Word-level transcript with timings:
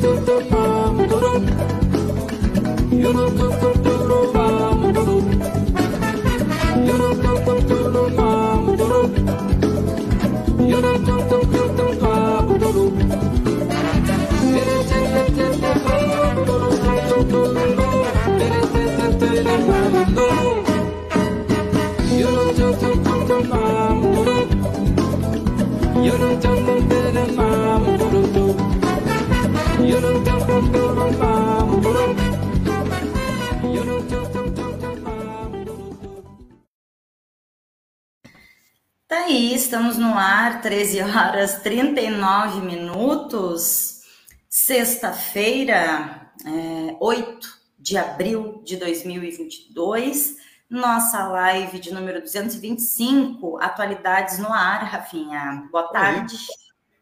Tá 0.00 0.40
aí, 39.40 39.54
estamos 39.54 39.96
no 39.96 40.12
ar, 40.12 40.60
13 40.60 41.00
horas 41.00 41.62
39 41.62 42.60
minutos, 42.60 44.02
sexta-feira, 44.50 46.30
é, 46.44 46.96
8 47.00 47.48
de 47.78 47.96
abril 47.96 48.62
de 48.66 48.76
2022, 48.76 50.36
nossa 50.68 51.26
live 51.26 51.78
de 51.78 51.90
número 51.90 52.20
225, 52.20 53.56
atualidades 53.62 54.38
no 54.38 54.52
ar, 54.52 54.84
Rafinha. 54.84 55.66
Boa 55.72 55.88
tarde. 55.88 56.36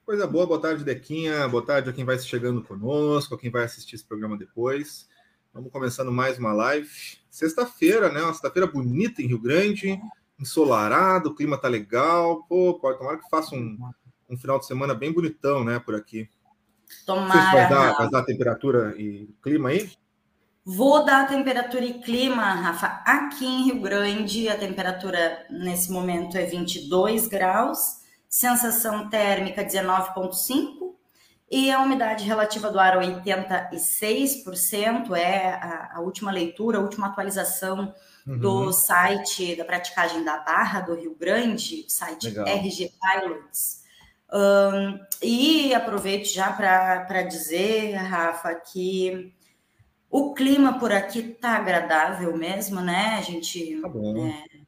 Coisa 0.06 0.24
boa, 0.24 0.46
boa 0.46 0.60
tarde, 0.60 0.84
Dequinha. 0.84 1.48
Boa 1.48 1.66
tarde 1.66 1.90
a 1.90 1.92
quem 1.92 2.04
vai 2.04 2.16
chegando 2.20 2.62
conosco, 2.62 3.34
a 3.34 3.38
quem 3.38 3.50
vai 3.50 3.64
assistir 3.64 3.96
esse 3.96 4.04
programa 4.04 4.38
depois. 4.38 5.08
Vamos 5.52 5.72
começando 5.72 6.12
mais 6.12 6.38
uma 6.38 6.52
live. 6.52 6.88
Sexta-feira, 7.28 8.12
né? 8.12 8.22
Uma 8.22 8.32
sexta-feira 8.32 8.68
bonita 8.68 9.20
em 9.20 9.26
Rio 9.26 9.40
Grande, 9.40 10.00
ensolarado, 10.38 11.30
o 11.30 11.34
clima 11.34 11.58
tá 11.58 11.68
legal. 11.68 12.44
Pô, 12.48 12.74
pode 12.74 12.98
tomara 12.98 13.18
que 13.18 13.28
faça 13.28 13.54
um, 13.54 13.78
um 14.28 14.36
final 14.36 14.58
de 14.58 14.66
semana 14.66 14.94
bem 14.94 15.12
bonitão, 15.12 15.64
né, 15.64 15.78
por 15.78 15.94
aqui. 15.94 16.28
Tomara. 17.04 17.52
vai 17.52 17.68
dar, 17.68 17.92
vai 17.94 18.10
dar 18.10 18.24
temperatura 18.24 18.94
e 18.96 19.28
clima 19.42 19.70
aí? 19.70 19.90
Vou 20.64 21.04
dar 21.04 21.26
temperatura 21.26 21.84
e 21.84 22.00
clima, 22.00 22.42
Rafa. 22.42 23.02
Aqui 23.04 23.46
em 23.46 23.64
Rio 23.64 23.80
Grande, 23.80 24.48
a 24.48 24.58
temperatura 24.58 25.46
nesse 25.48 25.90
momento 25.90 26.36
é 26.36 26.44
22 26.44 27.26
graus, 27.26 28.02
sensação 28.28 29.08
térmica 29.08 29.64
19,5 29.64 30.94
e 31.50 31.70
a 31.70 31.80
umidade 31.80 32.24
relativa 32.24 32.70
do 32.70 32.78
ar 32.78 32.98
86%. 32.98 35.16
É 35.16 35.54
a, 35.54 35.92
a 35.94 36.00
última 36.00 36.30
leitura, 36.30 36.76
a 36.76 36.82
última 36.82 37.06
atualização 37.06 37.94
uhum. 38.28 38.38
do 38.38 38.72
site 38.72 39.56
da 39.56 39.64
praticagem 39.64 40.22
da 40.22 40.38
Barra 40.38 40.80
do 40.80 40.94
Rio 40.94 41.16
Grande, 41.18 41.84
o 41.86 41.90
site 41.90 42.28
Legal. 42.28 42.46
RG 42.46 42.92
Pilots. 43.00 43.82
Um, 44.30 45.00
e 45.22 45.72
aproveito 45.72 46.26
já 46.26 46.52
para 46.52 47.22
dizer, 47.22 47.94
Rafa, 47.94 48.54
que 48.54 49.32
o 50.10 50.34
clima 50.34 50.78
por 50.78 50.92
aqui 50.92 51.22
tá 51.22 51.56
agradável 51.56 52.36
mesmo, 52.36 52.80
né? 52.80 53.16
A 53.18 53.22
gente 53.22 53.80
tá 53.80 53.88
é, 53.88 54.60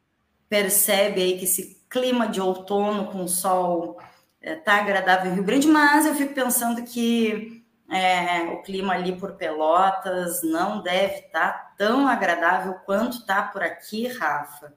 percebe 0.48 1.22
aí 1.22 1.38
que 1.38 1.44
esse 1.44 1.84
clima 1.90 2.26
de 2.26 2.40
outono 2.40 3.08
com 3.08 3.28
sol 3.28 4.00
é, 4.40 4.54
tá 4.54 4.76
agradável 4.76 5.30
em 5.30 5.34
Rio 5.34 5.44
Grande, 5.44 5.68
mas 5.68 6.06
eu 6.06 6.14
fico 6.14 6.34
pensando 6.34 6.82
que 6.84 7.62
é, 7.90 8.44
o 8.44 8.62
clima 8.62 8.94
ali 8.94 9.16
por 9.16 9.32
Pelotas 9.32 10.42
não 10.42 10.82
deve 10.82 11.16
estar 11.16 11.52
tá 11.52 11.69
tão 11.80 12.06
agradável 12.06 12.74
quanto 12.84 13.24
tá 13.24 13.42
por 13.42 13.62
aqui, 13.62 14.06
Rafa. 14.06 14.74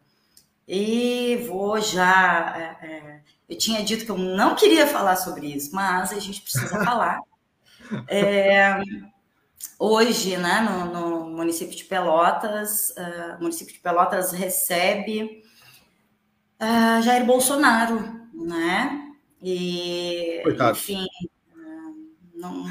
E 0.65 1.45
vou 1.49 1.77
já. 1.81 2.55
É, 2.81 2.87
é, 2.87 3.21
eu 3.49 3.57
tinha 3.57 3.83
dito 3.83 4.05
que 4.05 4.11
eu 4.11 4.17
não 4.17 4.55
queria 4.55 4.87
falar 4.87 5.17
sobre 5.17 5.47
isso, 5.47 5.75
mas 5.75 6.13
a 6.13 6.19
gente 6.19 6.41
precisa 6.41 6.79
falar. 6.81 7.19
É, 8.07 8.79
hoje, 9.77 10.37
né, 10.37 10.61
no, 10.61 10.93
no, 10.93 11.29
município 11.35 11.75
de 11.75 11.83
Pelotas, 11.83 12.91
uh, 12.91 13.35
o 13.37 13.41
município 13.41 13.73
de 13.73 13.81
Pelotas 13.81 14.31
recebe 14.31 15.43
uh, 16.61 17.01
Jair 17.01 17.25
Bolsonaro, 17.25 17.99
né? 18.33 19.11
E, 19.41 20.39
Coitado. 20.41 20.77
enfim, 20.77 21.05
uh, 21.53 22.13
não 22.33 22.65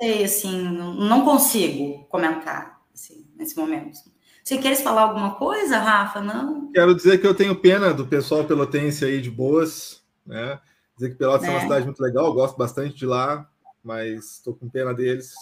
sei, 0.00 0.24
assim, 0.24 0.60
não 0.60 1.24
consigo 1.24 2.04
comentar 2.06 2.73
nesse 3.36 3.56
momento. 3.56 3.98
Você 4.42 4.58
queres 4.58 4.82
falar 4.82 5.02
alguma 5.02 5.36
coisa, 5.36 5.78
Rafa? 5.78 6.20
Não? 6.20 6.70
Quero 6.72 6.94
dizer 6.94 7.18
que 7.18 7.26
eu 7.26 7.34
tenho 7.34 7.56
pena 7.56 7.94
do 7.94 8.06
pessoal 8.06 8.44
pelotense 8.44 9.04
aí 9.04 9.20
de 9.20 9.30
boas, 9.30 10.02
né? 10.26 10.60
Dizer 10.96 11.10
que 11.10 11.16
Pelotas 11.16 11.48
é, 11.48 11.48
é 11.48 11.50
uma 11.50 11.60
cidade 11.60 11.84
muito 11.86 12.00
legal, 12.00 12.32
gosto 12.32 12.56
bastante 12.56 12.94
de 12.94 13.06
lá, 13.06 13.48
mas 13.82 14.36
estou 14.36 14.54
com 14.54 14.68
pena 14.68 14.94
deles 14.94 15.34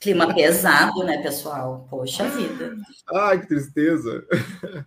Clima 0.00 0.34
pesado, 0.34 1.04
né, 1.04 1.22
pessoal? 1.22 1.86
Poxa 1.88 2.28
vida. 2.28 2.76
Ai, 3.12 3.40
que 3.40 3.48
tristeza. 3.48 4.26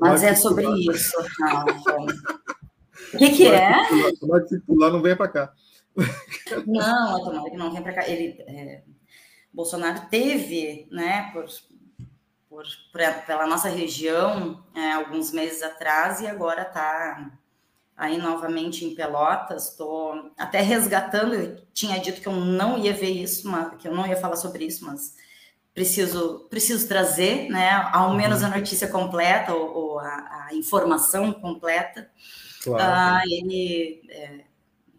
Mas 0.00 0.22
é 0.22 0.34
sobre 0.34 0.66
isso, 0.90 1.16
Rafa. 1.40 1.96
O 3.14 3.18
que, 3.18 3.30
que 3.30 3.46
é? 3.46 3.74
Tomara 4.18 4.44
que 4.44 4.58
pular 4.60 4.90
não 4.90 5.02
venha 5.02 5.16
para 5.16 5.28
cá. 5.28 5.52
Não, 6.66 7.24
tomara 7.24 7.50
que 7.50 7.56
não 7.56 7.70
venha 7.70 7.82
para 7.82 7.92
cá. 7.92 8.08
Ele, 8.08 8.42
é, 8.48 8.82
Bolsonaro 9.56 10.02
teve, 10.10 10.86
né, 10.90 11.30
por, 11.32 11.46
por, 12.46 12.66
por 12.92 13.00
pela 13.26 13.46
nossa 13.46 13.70
região, 13.70 14.62
é, 14.74 14.92
alguns 14.92 15.32
meses 15.32 15.62
atrás, 15.62 16.20
e 16.20 16.26
agora 16.26 16.60
está 16.60 17.32
aí 17.96 18.18
novamente 18.18 18.84
em 18.84 18.94
Pelotas. 18.94 19.70
Estou 19.70 20.30
até 20.36 20.60
resgatando. 20.60 21.34
Eu 21.34 21.56
tinha 21.72 21.98
dito 21.98 22.20
que 22.20 22.28
eu 22.28 22.34
não 22.34 22.76
ia 22.76 22.92
ver 22.92 23.08
isso, 23.10 23.48
mas, 23.48 23.74
que 23.78 23.88
eu 23.88 23.94
não 23.94 24.06
ia 24.06 24.18
falar 24.18 24.36
sobre 24.36 24.66
isso, 24.66 24.84
mas 24.84 25.14
preciso 25.72 26.46
preciso 26.50 26.86
trazer, 26.86 27.48
né? 27.48 27.70
Ao 27.94 28.12
menos 28.12 28.42
a 28.42 28.48
notícia 28.48 28.88
completa 28.88 29.54
ou, 29.54 29.74
ou 29.74 29.98
a, 29.98 30.48
a, 30.48 30.54
informação 30.54 31.32
completa. 31.32 32.10
Claro. 32.62 32.84
Ah, 32.84 33.22
ele 33.24 34.02
é, 34.10 34.44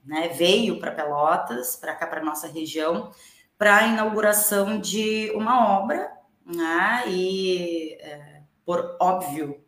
né, 0.04 0.30
veio 0.30 0.80
para 0.80 0.92
Pelotas, 0.92 1.76
para 1.76 1.94
cá 1.94 2.08
para 2.08 2.24
nossa 2.24 2.48
região, 2.48 3.12
para 3.58 3.78
a 3.78 3.88
inauguração 3.88 4.80
de 4.80 5.32
uma 5.32 5.80
obra, 5.80 6.12
né? 6.46 7.04
E 7.08 7.98
é, 8.00 8.42
por 8.66 8.96
óbvio 9.00 9.64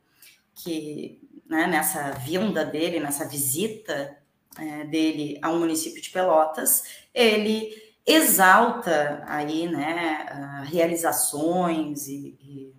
que 0.55 1.27
né, 1.47 1.65
nessa 1.67 2.11
vinda 2.11 2.63
dele, 2.63 2.99
nessa 2.99 3.27
visita 3.27 4.17
é, 4.57 4.83
dele 4.85 5.39
ao 5.41 5.57
município 5.57 6.01
de 6.01 6.09
Pelotas, 6.09 6.83
ele 7.13 7.73
exalta 8.05 9.23
aí, 9.27 9.67
né, 9.67 10.63
realizações 10.65 12.07
e, 12.07 12.37
e 12.41 12.73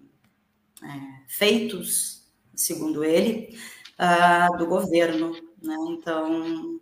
é, 0.82 1.24
feitos, 1.28 2.28
segundo 2.54 3.04
ele, 3.04 3.56
uh, 3.98 4.56
do 4.56 4.66
governo. 4.66 5.32
Né? 5.62 5.76
Então, 5.90 6.80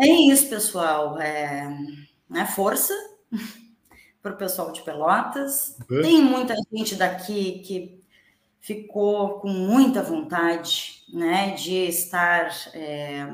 é 0.00 0.06
isso, 0.06 0.48
pessoal. 0.48 1.18
É, 1.20 1.68
né, 2.28 2.46
força 2.46 2.94
para 4.22 4.32
o 4.32 4.36
pessoal 4.36 4.72
de 4.72 4.82
Pelotas. 4.82 5.76
Uhum. 5.90 6.02
Tem 6.02 6.22
muita 6.22 6.54
gente 6.72 6.94
daqui 6.94 7.60
que 7.60 8.04
ficou 8.60 9.40
com 9.40 9.48
muita 9.48 10.02
vontade 10.02 11.04
né, 11.12 11.50
de 11.54 11.74
estar 11.86 12.50
é, 12.72 13.26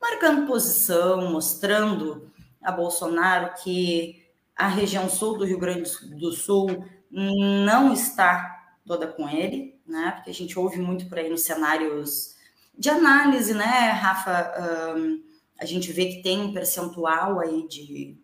marcando 0.00 0.46
posição, 0.46 1.30
mostrando 1.30 2.30
a 2.62 2.72
Bolsonaro 2.72 3.52
que 3.62 4.26
a 4.56 4.68
região 4.68 5.08
sul 5.08 5.36
do 5.36 5.44
Rio 5.44 5.58
Grande 5.58 5.90
do 6.16 6.32
Sul 6.32 6.84
não 7.10 7.92
está 7.92 8.74
toda 8.86 9.06
com 9.06 9.28
ele, 9.28 9.78
né? 9.86 10.12
Porque 10.12 10.30
a 10.30 10.34
gente 10.34 10.58
ouve 10.58 10.78
muito 10.78 11.06
por 11.06 11.18
aí 11.18 11.28
nos 11.28 11.42
cenários 11.42 12.36
de 12.76 12.88
análise, 12.88 13.52
né, 13.54 13.90
Rafa? 13.90 14.96
Um, 14.96 15.22
a 15.58 15.64
gente 15.64 15.92
vê 15.92 16.06
que 16.06 16.22
tem 16.22 16.40
um 16.40 16.52
percentual 16.52 17.38
aí 17.38 17.66
de 17.68 18.16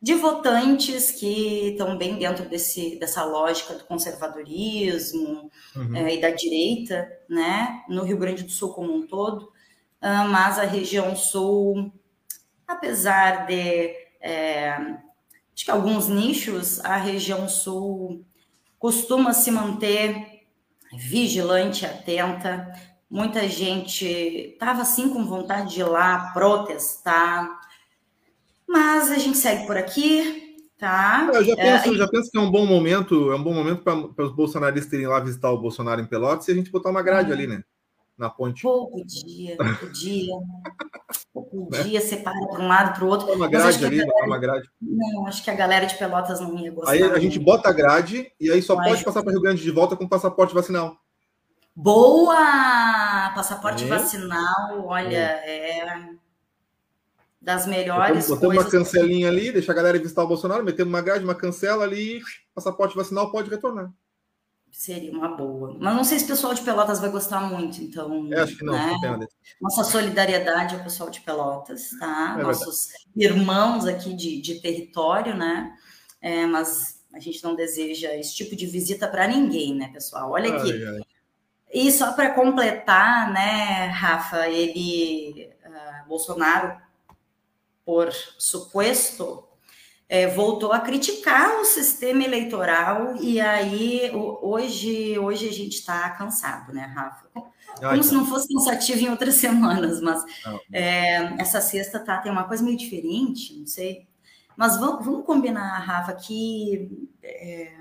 de 0.00 0.14
votantes 0.14 1.10
que 1.10 1.70
estão 1.70 1.96
bem 1.96 2.16
dentro 2.18 2.48
desse, 2.48 2.98
dessa 2.98 3.24
lógica 3.24 3.74
do 3.74 3.84
conservadorismo 3.84 5.50
uhum. 5.74 5.96
é, 5.96 6.14
e 6.14 6.20
da 6.20 6.30
direita, 6.30 7.10
né, 7.28 7.82
no 7.88 8.04
Rio 8.04 8.18
Grande 8.18 8.44
do 8.44 8.50
Sul 8.50 8.72
como 8.72 8.94
um 8.94 9.06
todo, 9.06 9.42
uh, 10.02 10.28
mas 10.30 10.58
a 10.58 10.64
região 10.64 11.16
sul, 11.16 11.92
apesar 12.68 13.46
de 13.46 13.94
é, 14.20 14.70
acho 15.54 15.64
que 15.64 15.70
alguns 15.70 16.08
nichos, 16.08 16.84
a 16.84 16.96
região 16.96 17.48
sul 17.48 18.24
costuma 18.78 19.32
se 19.32 19.50
manter 19.50 20.44
vigilante, 20.92 21.86
atenta. 21.86 22.72
Muita 23.08 23.48
gente 23.48 24.04
estava 24.04 24.82
assim 24.82 25.08
com 25.10 25.24
vontade 25.24 25.74
de 25.74 25.80
ir 25.80 25.84
lá 25.84 26.32
protestar, 26.32 27.48
Mas 28.68 29.10
a 29.10 29.18
gente 29.18 29.38
segue 29.38 29.66
por 29.66 29.76
aqui, 29.76 30.56
tá? 30.78 31.30
Eu 31.32 31.44
já 31.44 31.56
penso, 31.56 31.94
é, 31.94 31.96
já 31.96 32.08
penso 32.08 32.30
que 32.30 32.38
é 32.38 32.40
um 32.40 32.50
bom 32.50 32.66
momento, 32.66 33.30
é 33.30 33.36
um 33.36 33.42
bom 33.42 33.54
momento 33.54 33.82
para 33.82 34.24
os 34.24 34.34
bolsonaristas 34.34 34.92
irem 34.92 35.06
lá 35.06 35.20
visitar 35.20 35.50
o 35.50 35.60
Bolsonaro 35.60 36.00
em 36.00 36.06
Pelotas 36.06 36.48
e 36.48 36.52
a 36.52 36.54
gente 36.54 36.70
botar 36.70 36.90
uma 36.90 37.02
grade 37.02 37.32
ali, 37.32 37.46
né? 37.46 37.62
Na 38.18 38.30
ponte. 38.30 38.62
Pô, 38.62 38.88
podia, 38.88 39.56
podia. 39.78 40.34
podia, 41.34 42.00
né? 42.00 42.06
separa 42.06 42.38
para 42.48 42.60
um 42.60 42.66
lado 42.66 42.94
para 42.94 43.04
o 43.04 43.08
outro. 43.08 43.30
Uma 43.30 43.46
grade 43.46 43.84
ali, 43.84 43.98
galera, 43.98 44.26
uma 44.26 44.38
grade. 44.38 44.70
Não, 44.80 45.26
acho 45.26 45.44
que 45.44 45.50
a 45.50 45.54
galera 45.54 45.84
de 45.84 45.96
Pelotas 45.96 46.40
não 46.40 46.58
ia 46.58 46.72
gostar. 46.72 46.92
Aí 46.92 47.02
a 47.02 47.18
gente 47.18 47.38
bota 47.38 47.68
a 47.68 47.72
grade 47.72 48.32
e 48.40 48.50
aí 48.50 48.62
só 48.62 48.74
pode 48.74 49.04
passar 49.04 49.22
para 49.22 49.32
Rio 49.32 49.42
Grande 49.42 49.62
de 49.62 49.70
volta 49.70 49.94
com 49.94 50.08
passaporte 50.08 50.54
vacinal. 50.54 50.96
Boa! 51.74 53.32
Passaporte 53.34 53.84
é. 53.84 53.86
vacinal, 53.86 54.86
olha, 54.86 55.14
é. 55.44 55.80
é 55.80 56.08
das 57.46 57.64
melhores 57.64 58.26
botamos, 58.26 58.56
coisas. 58.56 58.64
uma 58.64 58.70
cancelinha 58.72 59.28
ali, 59.28 59.52
deixa 59.52 59.70
a 59.70 59.74
galera 59.74 59.96
visitar 60.00 60.24
o 60.24 60.26
Bolsonaro, 60.26 60.64
metemos 60.64 60.92
uma 60.92 61.00
grade, 61.00 61.22
uma 61.22 61.32
cancela 61.32 61.84
ali, 61.84 62.20
passaporte 62.52 62.96
vacinal 62.96 63.30
pode 63.30 63.48
retornar. 63.48 63.88
Seria 64.72 65.12
uma 65.12 65.28
boa. 65.28 65.76
Mas 65.78 65.94
não 65.94 66.02
sei 66.02 66.18
se 66.18 66.24
o 66.24 66.28
pessoal 66.28 66.52
de 66.54 66.62
Pelotas 66.62 66.98
vai 66.98 67.08
gostar 67.08 67.40
muito, 67.42 67.80
então. 67.80 68.28
Acho 68.36 68.56
que 68.56 68.64
não, 68.64 68.72
né? 68.72 68.98
não 69.00 69.28
Nossa 69.62 69.84
solidariedade 69.84 70.74
ao 70.74 70.82
pessoal 70.82 71.08
de 71.08 71.20
Pelotas, 71.20 71.90
tá? 72.00 72.36
É 72.36 72.42
Nossos 72.42 72.88
verdade. 73.14 73.38
irmãos 73.38 73.86
aqui 73.86 74.12
de, 74.12 74.40
de 74.40 74.60
território, 74.60 75.36
né? 75.36 75.72
É, 76.20 76.44
mas 76.46 77.00
a 77.14 77.20
gente 77.20 77.44
não 77.44 77.54
deseja 77.54 78.12
esse 78.16 78.34
tipo 78.34 78.56
de 78.56 78.66
visita 78.66 79.06
para 79.06 79.28
ninguém, 79.28 79.72
né, 79.72 79.88
pessoal? 79.92 80.32
Olha 80.32 80.52
aqui. 80.52 80.72
Ai, 80.72 80.96
ai. 80.96 81.00
E 81.72 81.92
só 81.92 82.12
para 82.12 82.34
completar, 82.34 83.32
né, 83.32 83.86
Rafa, 83.86 84.48
ele, 84.48 85.48
uh, 85.64 86.08
Bolsonaro, 86.08 86.85
por 87.86 88.12
suposto, 88.36 89.44
é, 90.08 90.26
voltou 90.26 90.72
a 90.72 90.80
criticar 90.80 91.60
o 91.60 91.64
sistema 91.64 92.24
eleitoral 92.24 93.14
e 93.20 93.40
aí 93.40 94.10
hoje, 94.12 95.16
hoje 95.20 95.48
a 95.48 95.52
gente 95.52 95.74
está 95.74 96.10
cansado, 96.10 96.72
né, 96.72 96.82
Rafa? 96.82 97.28
Como 97.78 98.02
se 98.02 98.12
não 98.12 98.26
fosse 98.26 98.52
cansativo 98.52 99.04
em 99.04 99.10
outras 99.10 99.34
semanas, 99.36 100.00
mas 100.00 100.24
é, 100.72 101.40
essa 101.40 101.60
sexta 101.60 102.00
tá, 102.00 102.18
tem 102.18 102.32
uma 102.32 102.44
coisa 102.44 102.64
meio 102.64 102.76
diferente, 102.76 103.56
não 103.56 103.66
sei. 103.66 104.08
Mas 104.56 104.78
vamos, 104.78 105.04
vamos 105.04 105.24
combinar, 105.24 105.78
Rafa, 105.78 106.14
que 106.14 106.90
é, 107.22 107.72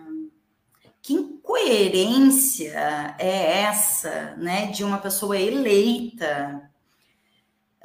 que 1.02 1.14
incoerência 1.14 3.16
é 3.18 3.62
essa, 3.62 4.36
né, 4.38 4.68
de 4.68 4.84
uma 4.84 4.98
pessoa 4.98 5.38
eleita 5.38 6.70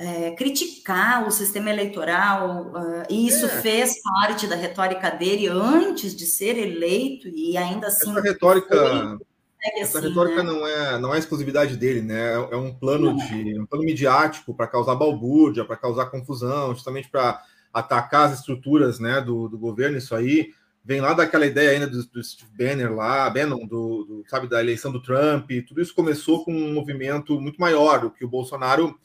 é, 0.00 0.30
criticar 0.30 1.28
o 1.28 1.30
sistema 1.30 1.68
eleitoral, 1.68 2.72
uh, 2.72 3.02
e 3.10 3.28
isso 3.28 3.44
é. 3.44 3.48
fez 3.60 4.00
parte 4.02 4.46
da 4.46 4.56
retórica 4.56 5.10
dele 5.10 5.46
antes 5.46 6.16
de 6.16 6.24
ser 6.24 6.56
eleito, 6.56 7.28
e 7.28 7.54
ainda 7.58 7.88
assim. 7.88 8.10
Essa 8.10 8.22
retórica, 8.22 9.18
essa 9.76 9.98
assim, 9.98 10.08
retórica 10.08 10.42
né? 10.42 10.50
não, 10.50 10.66
é, 10.66 10.98
não 10.98 11.14
é 11.14 11.18
exclusividade 11.18 11.76
dele, 11.76 12.00
né? 12.00 12.32
É 12.50 12.56
um 12.56 12.72
plano, 12.72 13.14
de, 13.14 13.60
um 13.60 13.66
plano 13.66 13.84
midiático 13.84 14.54
para 14.54 14.66
causar 14.66 14.94
balbúrdia, 14.94 15.66
para 15.66 15.76
causar 15.76 16.06
confusão, 16.06 16.72
justamente 16.72 17.10
para 17.10 17.42
atacar 17.70 18.30
as 18.30 18.38
estruturas 18.38 18.98
né, 18.98 19.20
do, 19.20 19.50
do 19.50 19.58
governo, 19.58 19.98
isso 19.98 20.14
aí 20.14 20.48
vem 20.82 21.02
lá 21.02 21.12
daquela 21.12 21.44
ideia 21.44 21.72
ainda 21.72 21.86
do, 21.86 22.02
do 22.06 22.24
Steve 22.24 22.50
Banner 22.56 22.90
lá, 22.94 23.28
Bannon, 23.28 23.66
do, 23.66 24.04
do, 24.04 24.24
sabe, 24.26 24.48
da 24.48 24.60
eleição 24.60 24.90
do 24.90 25.02
Trump, 25.02 25.50
tudo 25.68 25.82
isso 25.82 25.94
começou 25.94 26.42
com 26.42 26.54
um 26.54 26.72
movimento 26.72 27.38
muito 27.38 27.60
maior, 27.60 28.00
do 28.00 28.10
que 28.10 28.24
o 28.24 28.28
Bolsonaro 28.28 28.98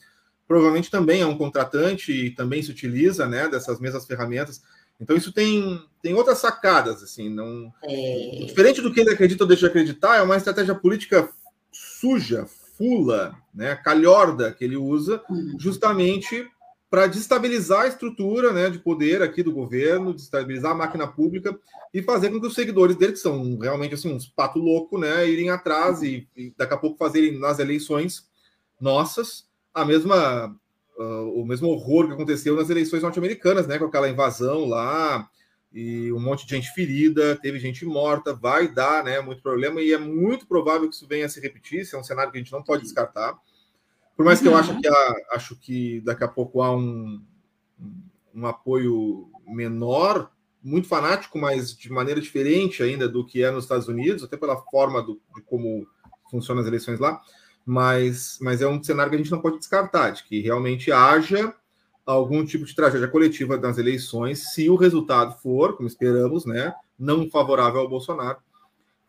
provavelmente 0.46 0.90
também 0.90 1.20
é 1.20 1.26
um 1.26 1.36
contratante 1.36 2.12
e 2.12 2.30
também 2.30 2.62
se 2.62 2.70
utiliza, 2.70 3.26
né, 3.26 3.48
dessas 3.48 3.80
mesmas 3.80 4.06
ferramentas. 4.06 4.62
Então 5.00 5.16
isso 5.16 5.32
tem, 5.32 5.82
tem 6.02 6.14
outras 6.14 6.38
sacadas, 6.38 7.02
assim, 7.02 7.28
não... 7.28 7.72
É... 7.84 8.44
Diferente 8.46 8.80
do 8.80 8.92
que 8.92 9.00
ele 9.00 9.10
acredita 9.10 9.44
ou 9.44 9.48
deixa 9.48 9.66
de 9.66 9.70
acreditar, 9.70 10.16
é 10.16 10.22
uma 10.22 10.36
estratégia 10.36 10.74
política 10.74 11.28
suja, 11.72 12.46
fula, 12.76 13.36
né, 13.54 13.74
calhorda 13.76 14.52
que 14.52 14.64
ele 14.64 14.76
usa, 14.76 15.22
uhum. 15.28 15.56
justamente 15.58 16.48
para 16.88 17.06
destabilizar 17.06 17.82
a 17.82 17.88
estrutura 17.88 18.52
né, 18.52 18.70
de 18.70 18.78
poder 18.78 19.20
aqui 19.20 19.42
do 19.42 19.52
governo, 19.52 20.14
destabilizar 20.14 20.72
a 20.72 20.76
máquina 20.76 21.06
pública 21.06 21.58
e 21.92 22.00
fazer 22.00 22.30
com 22.30 22.40
que 22.40 22.46
os 22.46 22.54
seguidores 22.54 22.96
dele, 22.96 23.12
que 23.12 23.18
são 23.18 23.58
realmente 23.58 23.94
assim, 23.94 24.12
uns 24.12 24.26
pato 24.26 24.58
louco, 24.58 24.96
né, 24.96 25.28
irem 25.28 25.50
atrás 25.50 26.02
e, 26.02 26.28
e 26.36 26.54
daqui 26.56 26.74
a 26.74 26.78
pouco 26.78 26.96
fazerem 26.96 27.38
nas 27.38 27.58
eleições 27.58 28.28
nossas 28.80 29.45
a 29.76 29.84
mesma 29.84 30.56
uh, 30.98 31.40
o 31.40 31.44
mesmo 31.44 31.68
horror 31.68 32.06
que 32.06 32.14
aconteceu 32.14 32.56
nas 32.56 32.70
eleições 32.70 33.02
norte-americanas, 33.02 33.66
né, 33.66 33.78
com 33.78 33.84
aquela 33.84 34.08
invasão 34.08 34.64
lá 34.64 35.28
e 35.70 36.10
um 36.12 36.18
monte 36.18 36.46
de 36.46 36.56
gente 36.56 36.72
ferida, 36.72 37.36
teve 37.36 37.58
gente 37.58 37.84
morta, 37.84 38.32
vai 38.32 38.66
dar, 38.66 39.04
né, 39.04 39.20
muito 39.20 39.42
problema 39.42 39.82
e 39.82 39.92
é 39.92 39.98
muito 39.98 40.46
provável 40.46 40.88
que 40.88 40.94
isso 40.94 41.06
venha 41.06 41.26
a 41.26 41.28
se 41.28 41.38
repetir, 41.40 41.80
isso 41.80 41.94
é 41.94 41.98
um 41.98 42.04
cenário 42.04 42.32
que 42.32 42.38
a 42.38 42.40
gente 42.40 42.52
não 42.52 42.62
pode 42.62 42.84
descartar. 42.84 43.38
Por 44.16 44.24
mais 44.24 44.40
que 44.40 44.48
eu 44.48 44.56
acho 44.56 44.72
uhum. 44.72 44.80
que, 44.80 44.88
há, 44.88 45.14
acho 45.32 45.54
que 45.56 46.00
daqui 46.00 46.24
a 46.24 46.28
pouco 46.28 46.62
há 46.62 46.74
um, 46.74 47.22
um 48.34 48.46
apoio 48.46 49.28
menor, 49.46 50.30
muito 50.62 50.88
fanático, 50.88 51.38
mas 51.38 51.76
de 51.76 51.92
maneira 51.92 52.20
diferente 52.20 52.82
ainda 52.82 53.06
do 53.06 53.26
que 53.26 53.42
é 53.42 53.50
nos 53.50 53.64
Estados 53.64 53.88
Unidos, 53.88 54.24
até 54.24 54.38
pela 54.38 54.56
forma 54.56 55.02
do, 55.02 55.20
de 55.34 55.42
como 55.42 55.86
funcionam 56.30 56.62
as 56.62 56.66
eleições 56.66 56.98
lá. 56.98 57.20
Mas, 57.68 58.38
mas 58.40 58.62
é 58.62 58.68
um 58.68 58.80
cenário 58.80 59.10
que 59.10 59.16
a 59.16 59.18
gente 59.18 59.30
não 59.32 59.40
pode 59.40 59.58
descartar, 59.58 60.10
de 60.10 60.22
que 60.22 60.40
realmente 60.40 60.92
haja 60.92 61.52
algum 62.06 62.46
tipo 62.46 62.64
de 62.64 62.74
tragédia 62.74 63.08
coletiva 63.08 63.56
nas 63.56 63.76
eleições, 63.76 64.54
se 64.54 64.70
o 64.70 64.76
resultado 64.76 65.36
for, 65.42 65.76
como 65.76 65.88
esperamos, 65.88 66.46
né, 66.46 66.72
não 66.96 67.28
favorável 67.28 67.80
ao 67.80 67.88
Bolsonaro. 67.88 68.38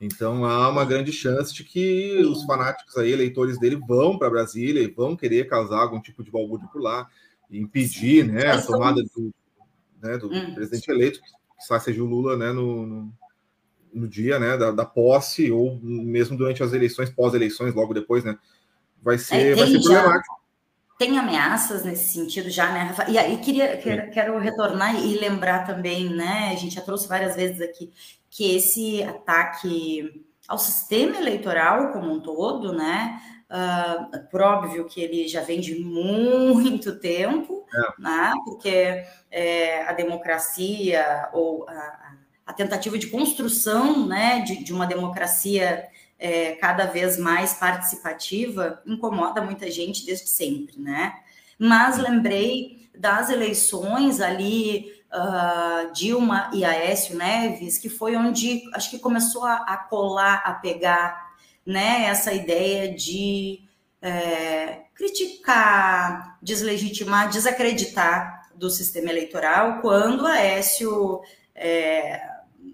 Então 0.01 0.45
há 0.45 0.69
uma 0.69 0.83
grande 0.83 1.11
chance 1.11 1.53
de 1.53 1.63
que 1.63 2.17
os 2.23 2.43
fanáticos 2.43 2.97
aí, 2.97 3.11
eleitores 3.11 3.59
dele, 3.59 3.75
vão 3.75 4.17
para 4.17 4.29
Brasília 4.29 4.81
e 4.81 4.91
vão 4.91 5.15
querer 5.15 5.47
causar 5.47 5.79
algum 5.79 6.01
tipo 6.01 6.23
de 6.23 6.31
balbúrdio 6.31 6.67
por 6.69 6.81
lá 6.81 7.07
e 7.49 7.59
impedir 7.59 8.25
né, 8.27 8.47
a 8.47 8.61
tomada 8.61 9.01
do, 9.03 9.33
né, 10.01 10.17
do 10.17 10.27
hum. 10.27 10.53
presidente 10.53 10.89
eleito, 10.89 11.19
que 11.19 11.79
seja 11.79 12.03
o 12.03 12.05
Lula 12.05 12.35
né, 12.35 12.51
no, 12.51 12.85
no, 12.85 13.13
no 13.97 14.07
dia 14.07 14.39
né, 14.39 14.57
da, 14.57 14.71
da, 14.71 14.85
posse, 14.85 15.51
ou 15.51 15.79
mesmo 15.81 16.37
durante 16.37 16.63
as 16.63 16.73
eleições, 16.73 17.09
pós-eleições, 17.09 17.73
logo 17.73 17.93
depois, 17.93 18.23
né? 18.23 18.37
Vai 19.01 19.17
ser, 19.17 19.53
é, 19.53 19.55
vai 19.55 19.67
ser 19.67 19.81
problemático. 19.81 20.37
Tem 20.97 21.17
ameaças 21.17 21.85
nesse 21.85 22.13
sentido 22.13 22.49
já, 22.49 22.71
né, 22.71 22.79
Rafa? 22.83 23.09
E 23.09 23.17
aí 23.17 23.37
queria, 23.37 23.77
quero, 23.77 24.09
quero 24.09 24.39
retornar 24.39 24.95
e 24.95 25.17
lembrar 25.17 25.65
também, 25.65 26.09
né? 26.09 26.49
A 26.51 26.55
gente 26.55 26.73
já 26.73 26.81
trouxe 26.81 27.07
várias 27.07 27.35
vezes 27.35 27.61
aqui 27.61 27.91
que 28.29 28.55
esse 28.55 29.03
ataque 29.03 30.25
ao 30.47 30.57
sistema 30.57 31.17
eleitoral 31.17 31.91
como 31.91 32.11
um 32.11 32.19
todo, 32.19 32.73
né? 32.73 33.21
Uh, 33.49 34.27
por 34.29 34.41
óbvio 34.41 34.85
que 34.85 34.99
ele 34.99 35.25
já 35.27 35.41
vem 35.41 35.61
de 35.61 35.79
muito 35.79 36.99
tempo, 36.99 37.65
é. 37.73 38.01
né? 38.01 38.33
Porque 38.43 39.03
é, 39.31 39.83
a 39.83 39.93
democracia 39.93 41.29
ou 41.31 41.67
a, 41.69 42.06
a, 42.47 42.53
tentativa 42.53 42.97
de 42.97 43.07
construção, 43.07 44.07
né, 44.07 44.41
de, 44.41 44.63
de 44.63 44.73
uma 44.73 44.87
democracia 44.87 45.87
é, 46.17 46.53
cada 46.53 46.85
vez 46.85 47.17
mais 47.17 47.53
participativa 47.53 48.81
incomoda 48.85 49.41
muita 49.41 49.69
gente 49.69 50.05
desde 50.05 50.29
sempre, 50.29 50.79
né? 50.79 51.13
Mas 51.59 51.97
lembrei 51.97 52.89
das 52.97 53.29
eleições 53.29 54.19
ali 54.19 54.91
uh, 55.13 55.91
Dilma 55.93 56.49
e 56.53 56.65
Aécio 56.65 57.15
Neves, 57.15 57.77
que 57.77 57.89
foi 57.89 58.15
onde 58.15 58.63
acho 58.73 58.89
que 58.89 58.99
começou 58.99 59.43
a, 59.43 59.57
a 59.57 59.77
colar, 59.77 60.41
a 60.45 60.53
pegar 60.53 61.27
né, 61.65 62.05
essa 62.05 62.33
ideia 62.33 62.93
de 62.93 63.61
é, 64.01 64.83
criticar, 64.95 66.37
deslegitimar, 66.41 67.29
desacreditar 67.29 68.49
do 68.55 68.69
sistema 68.69 69.09
eleitoral, 69.09 69.81
quando 69.81 70.25
Aécio, 70.25 71.21
é, 71.53 72.21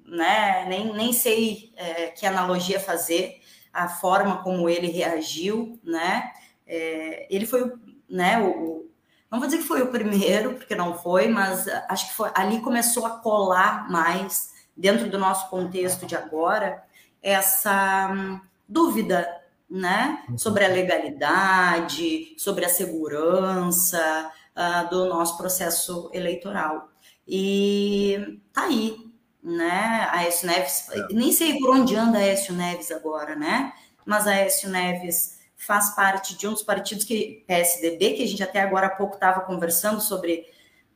né, 0.06 0.66
nem, 0.68 0.94
nem 0.94 1.14
sei 1.14 1.72
é, 1.76 2.08
que 2.08 2.26
analogia 2.26 2.80
fazer, 2.80 3.42
a 3.72 3.88
forma 3.88 4.44
como 4.44 4.70
ele 4.70 4.88
reagiu, 4.88 5.80
né, 5.84 6.32
é, 6.66 7.28
ele 7.30 7.46
foi 7.46 7.72
né, 8.10 8.40
o, 8.40 8.90
não 9.32 9.40
vou 9.40 9.48
dizer 9.48 9.58
que 9.62 9.68
foi 9.68 9.82
o 9.82 9.92
primeiro, 9.92 10.54
porque 10.54 10.76
não 10.76 10.98
foi, 10.98 11.28
mas 11.28 11.68
acho 11.90 12.10
que 12.10 12.14
foi 12.14 12.30
ali 12.36 12.62
começou 12.62 13.06
a 13.06 13.18
colar 13.18 13.90
mais 13.90 14.54
dentro 14.78 15.10
do 15.10 15.18
nosso 15.18 15.50
contexto 15.50 16.06
de 16.06 16.16
agora 16.16 16.84
essa 17.24 18.12
hum, 18.14 18.40
dúvida, 18.68 19.28
né, 19.70 20.24
sobre 20.38 20.66
a 20.66 20.68
legalidade, 20.68 22.36
sobre 22.38 22.64
a 22.64 22.70
segurança 22.70 24.32
uh, 24.56 24.90
do 24.90 25.06
nosso 25.08 25.36
processo 25.36 26.12
eleitoral. 26.14 26.90
E 27.28 28.40
tá 28.52 28.66
aí, 28.66 28.98
né, 29.44 30.08
a 30.12 30.20
Aécio 30.20 30.48
Neves, 30.48 30.88
é. 30.92 31.14
nem 31.14 31.32
sei 31.32 31.60
por 31.60 31.72
onde 31.72 31.96
anda 31.96 32.18
a 32.18 32.22
Aécio 32.22 32.54
Neves 32.54 32.92
agora, 32.92 33.36
né, 33.36 33.74
mas 34.06 34.26
a 34.26 34.32
Aécio 34.32 34.70
Neves 34.70 35.40
faz 35.56 35.96
parte 35.96 36.38
de 36.38 36.48
um 36.48 36.54
dos 36.54 36.64
partidos 36.64 37.04
que 37.04 37.44
PSDB, 37.48 38.14
que 38.14 38.24
a 38.24 38.28
gente 38.28 38.44
até 38.44 38.62
agora 38.62 38.88
há 38.88 38.92
pouco 38.92 39.16
estava 39.16 39.42
conversando 39.42 40.02
sobre 40.02 40.46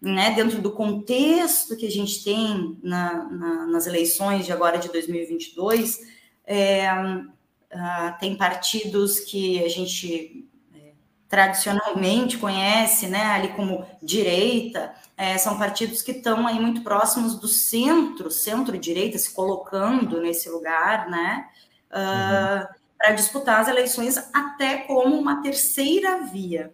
né, 0.02 0.32
dentro 0.32 0.62
do 0.62 0.72
contexto 0.72 1.76
que 1.76 1.88
a 1.88 1.92
gente 1.92 2.24
tem 2.24 2.78
na, 2.84 3.24
na, 3.26 3.68
nas 3.68 3.88
eleições 3.88 4.46
de 4.46 4.52
agora 4.52 4.78
de 4.78 4.90
2022, 4.90 6.00
é, 6.46 6.94
uh, 6.94 8.20
tem 8.20 8.36
partidos 8.36 9.20
que 9.22 9.64
a 9.64 9.68
gente 9.68 10.48
é, 10.76 10.92
tradicionalmente 11.28 12.38
conhece, 12.38 13.08
né, 13.08 13.24
ali 13.24 13.50
como 13.50 13.86
direita, 14.02 14.94
é, 15.18 15.38
são 15.38 15.58
partidos 15.58 16.02
que 16.02 16.12
estão 16.12 16.46
aí 16.46 16.60
muito 16.60 16.82
próximos 16.82 17.40
do 17.40 17.48
centro, 17.48 18.30
centro-direita, 18.30 19.18
se 19.18 19.34
colocando 19.34 20.22
nesse 20.22 20.48
lugar, 20.48 21.10
né, 21.10 21.50
uh, 21.92 22.62
uhum. 22.62 22.68
para 22.98 23.12
disputar 23.14 23.60
as 23.60 23.68
eleições 23.68 24.18
até 24.32 24.78
como 24.80 25.18
uma 25.18 25.42
terceira 25.42 26.22
via, 26.24 26.72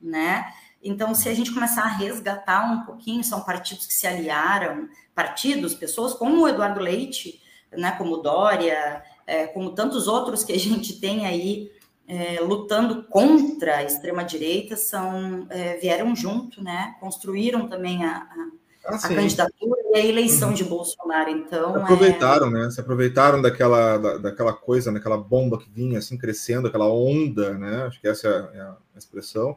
né, 0.00 0.52
então, 0.84 1.14
se 1.14 1.30
a 1.30 1.34
gente 1.34 1.50
começar 1.50 1.84
a 1.84 1.96
resgatar 1.96 2.70
um 2.70 2.82
pouquinho, 2.82 3.24
são 3.24 3.40
partidos 3.40 3.86
que 3.86 3.94
se 3.94 4.06
aliaram, 4.06 4.86
partidos, 5.14 5.72
pessoas 5.72 6.12
como 6.12 6.42
o 6.42 6.48
Eduardo 6.48 6.78
Leite, 6.78 7.40
né, 7.72 7.92
como 7.92 8.18
Dória, 8.18 9.02
é, 9.26 9.46
como 9.46 9.70
tantos 9.70 10.06
outros 10.06 10.44
que 10.44 10.52
a 10.52 10.58
gente 10.58 11.00
tem 11.00 11.26
aí 11.26 11.72
é, 12.06 12.40
lutando 12.40 13.04
contra 13.04 13.78
a 13.78 13.84
extrema-direita, 13.84 14.76
são 14.76 15.46
é, 15.50 15.76
vieram 15.78 16.14
junto, 16.14 16.62
né, 16.62 16.94
construíram 17.00 17.68
também 17.68 18.04
a, 18.04 18.16
a, 18.16 18.48
ah, 18.86 18.96
a 18.96 19.08
candidatura 19.08 19.80
e 19.94 19.96
a 19.98 20.04
eleição 20.04 20.50
uhum. 20.50 20.54
de 20.54 20.64
Bolsonaro. 20.64 21.30
Então, 21.30 21.72
se 21.72 21.80
aproveitaram, 21.80 22.50
né? 22.50 22.70
Se 22.70 22.80
aproveitaram 22.80 23.40
daquela, 23.40 23.96
da, 23.96 24.18
daquela 24.18 24.52
coisa, 24.52 24.92
daquela 24.92 25.16
bomba 25.16 25.58
que 25.58 25.70
vinha 25.70 25.98
assim 25.98 26.18
crescendo, 26.18 26.68
aquela 26.68 26.86
onda, 26.86 27.56
né? 27.56 27.84
Acho 27.84 28.00
que 28.00 28.08
essa 28.08 28.28
é 28.28 28.30
a, 28.30 28.50
é 28.54 28.60
a 28.60 28.98
expressão 28.98 29.56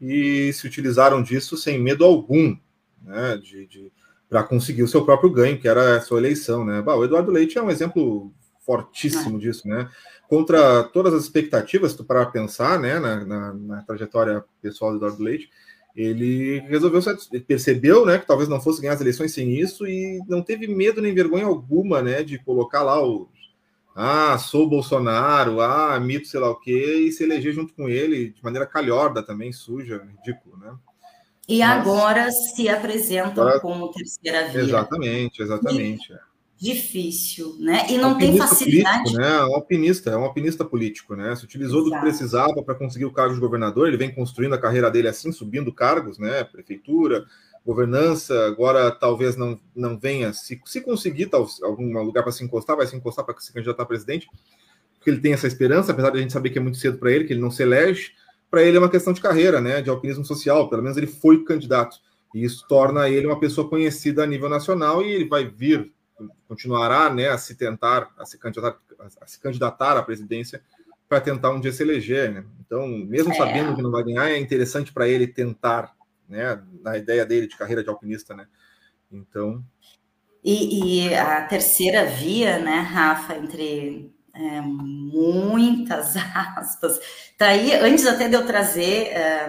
e 0.00 0.52
se 0.52 0.66
utilizaram 0.66 1.22
disso 1.22 1.56
sem 1.56 1.80
medo 1.80 2.04
algum, 2.04 2.56
né, 3.02 3.36
de, 3.38 3.66
de 3.66 3.92
para 4.28 4.42
conseguir 4.42 4.82
o 4.82 4.88
seu 4.88 5.04
próprio 5.04 5.30
ganho, 5.30 5.58
que 5.58 5.68
era 5.68 5.96
a 5.96 6.00
sua 6.00 6.18
eleição, 6.18 6.64
né? 6.64 6.82
Bah, 6.82 6.96
o 6.96 7.04
Eduardo 7.04 7.30
Leite 7.30 7.58
é 7.58 7.62
um 7.62 7.70
exemplo 7.70 8.32
fortíssimo 8.66 9.38
disso, 9.38 9.66
né? 9.68 9.88
Contra 10.28 10.82
todas 10.82 11.14
as 11.14 11.22
expectativas, 11.22 11.92
se 11.92 11.96
tu 11.96 12.04
parar 12.04 12.26
pensar, 12.26 12.80
né, 12.80 12.98
na, 12.98 13.24
na, 13.24 13.54
na, 13.54 13.82
trajetória 13.82 14.44
pessoal 14.60 14.90
do 14.90 14.96
Eduardo 14.96 15.22
Leite, 15.22 15.48
ele 15.94 16.58
resolveu, 16.68 17.00
percebeu, 17.46 18.04
né, 18.04 18.18
que 18.18 18.26
talvez 18.26 18.48
não 18.48 18.60
fosse 18.60 18.82
ganhar 18.82 18.94
as 18.94 19.00
eleições 19.00 19.32
sem 19.32 19.58
isso 19.58 19.86
e 19.86 20.20
não 20.28 20.42
teve 20.42 20.66
medo 20.66 21.00
nem 21.00 21.14
vergonha 21.14 21.46
alguma, 21.46 22.02
né, 22.02 22.24
de 22.24 22.38
colocar 22.40 22.82
lá 22.82 23.00
o 23.02 23.28
ah, 23.98 24.36
sou 24.36 24.68
Bolsonaro, 24.68 25.62
ah, 25.62 25.98
mito 25.98 26.28
sei 26.28 26.38
lá 26.38 26.50
o 26.50 26.60
quê, 26.60 27.06
e 27.08 27.12
se 27.12 27.24
eleger 27.24 27.54
junto 27.54 27.72
com 27.72 27.88
ele 27.88 28.30
de 28.30 28.44
maneira 28.44 28.66
calhorda 28.66 29.22
também, 29.22 29.54
suja, 29.54 30.06
ridículo, 30.18 30.58
né? 30.58 30.76
E 31.48 31.60
Mas, 31.60 31.70
agora 31.70 32.30
se 32.30 32.68
apresentam 32.68 33.44
agora, 33.44 33.60
como 33.60 33.90
terceira 33.92 34.48
via. 34.48 34.60
Exatamente, 34.60 35.40
exatamente. 35.40 36.12
E, 36.12 36.18
difícil, 36.58 37.56
né? 37.58 37.86
E 37.90 37.98
não 37.98 38.16
tem 38.16 38.36
facilidade. 38.36 39.12
Político, 39.12 39.20
né? 39.20 39.36
É 39.36 39.44
um 39.44 39.54
alpinista, 39.54 40.10
é 40.10 40.16
um 40.16 40.24
alpinista 40.24 40.64
político, 40.64 41.14
né? 41.14 41.34
Se 41.36 41.44
utilizou 41.44 41.80
Exato. 41.80 41.90
do 41.90 41.96
que 41.96 42.00
precisava 42.02 42.62
para 42.62 42.74
conseguir 42.74 43.04
o 43.04 43.12
cargo 43.12 43.34
de 43.34 43.40
governador, 43.40 43.88
ele 43.88 43.96
vem 43.96 44.14
construindo 44.14 44.54
a 44.54 44.58
carreira 44.58 44.90
dele 44.90 45.08
assim, 45.08 45.30
subindo 45.32 45.72
cargos, 45.72 46.18
né? 46.18 46.44
Prefeitura, 46.44 47.26
governança, 47.66 48.46
agora 48.46 48.92
talvez 48.92 49.36
não, 49.36 49.58
não 49.74 49.98
venha, 49.98 50.32
se, 50.32 50.60
se 50.64 50.80
conseguir 50.80 51.26
tal, 51.26 51.48
algum 51.64 51.92
lugar 52.00 52.22
para 52.22 52.30
se 52.30 52.44
encostar, 52.44 52.76
vai 52.76 52.86
se 52.86 52.94
encostar 52.94 53.24
para 53.24 53.38
se 53.40 53.52
candidatar 53.52 53.82
a 53.82 53.86
presidente, 53.86 54.28
porque 54.94 55.10
ele 55.10 55.20
tem 55.20 55.32
essa 55.32 55.48
esperança, 55.48 55.90
apesar 55.90 56.10
de 56.10 56.18
a 56.18 56.20
gente 56.20 56.32
saber 56.32 56.50
que 56.50 56.58
é 56.58 56.62
muito 56.62 56.78
cedo 56.78 56.96
para 56.96 57.10
ele, 57.10 57.24
que 57.24 57.32
ele 57.32 57.40
não 57.40 57.50
se 57.50 57.64
elege, 57.64 58.12
para 58.48 58.62
ele 58.62 58.76
é 58.76 58.80
uma 58.80 58.88
questão 58.88 59.12
de 59.12 59.20
carreira, 59.20 59.60
né, 59.60 59.82
de 59.82 59.90
alpinismo 59.90 60.24
social, 60.24 60.70
pelo 60.70 60.80
menos 60.80 60.96
ele 60.96 61.08
foi 61.08 61.42
candidato, 61.42 61.98
e 62.32 62.44
isso 62.44 62.64
torna 62.68 63.08
ele 63.08 63.26
uma 63.26 63.40
pessoa 63.40 63.68
conhecida 63.68 64.22
a 64.22 64.26
nível 64.26 64.48
nacional 64.48 65.02
e 65.02 65.10
ele 65.10 65.24
vai 65.24 65.44
vir, 65.44 65.92
continuará, 66.48 67.12
né, 67.12 67.28
a 67.28 67.38
se 67.38 67.54
tentar, 67.54 68.12
a 68.18 68.24
se 68.24 68.38
candidatar, 68.38 68.80
a 69.20 69.26
se 69.26 69.38
candidatar 69.38 69.96
à 69.96 70.02
presidência 70.02 70.62
para 71.08 71.20
tentar 71.20 71.50
um 71.50 71.60
dia 71.60 71.72
se 71.72 71.82
eleger, 71.82 72.32
né? 72.32 72.44
Então, 72.60 72.86
mesmo 72.88 73.32
é. 73.32 73.36
sabendo 73.36 73.76
que 73.76 73.82
não 73.82 73.90
vai 73.90 74.02
ganhar, 74.02 74.30
é 74.30 74.38
interessante 74.38 74.92
para 74.92 75.08
ele 75.08 75.26
tentar 75.26 75.94
né, 76.28 76.60
na 76.82 76.96
ideia 76.96 77.24
dele 77.24 77.46
de 77.46 77.56
carreira 77.56 77.82
de 77.82 77.88
alpinista, 77.88 78.34
né? 78.34 78.46
Então. 79.10 79.64
E, 80.42 81.08
e 81.08 81.14
a 81.14 81.44
terceira 81.46 82.04
via, 82.06 82.58
né, 82.58 82.80
Rafa, 82.80 83.36
entre 83.36 84.12
é, 84.34 84.60
muitas 84.60 86.14
aspas, 86.56 86.98
tá 87.38 87.48
aí, 87.48 87.74
antes 87.74 88.06
até 88.06 88.28
de 88.28 88.34
eu 88.34 88.46
trazer 88.46 89.08
é, 89.08 89.48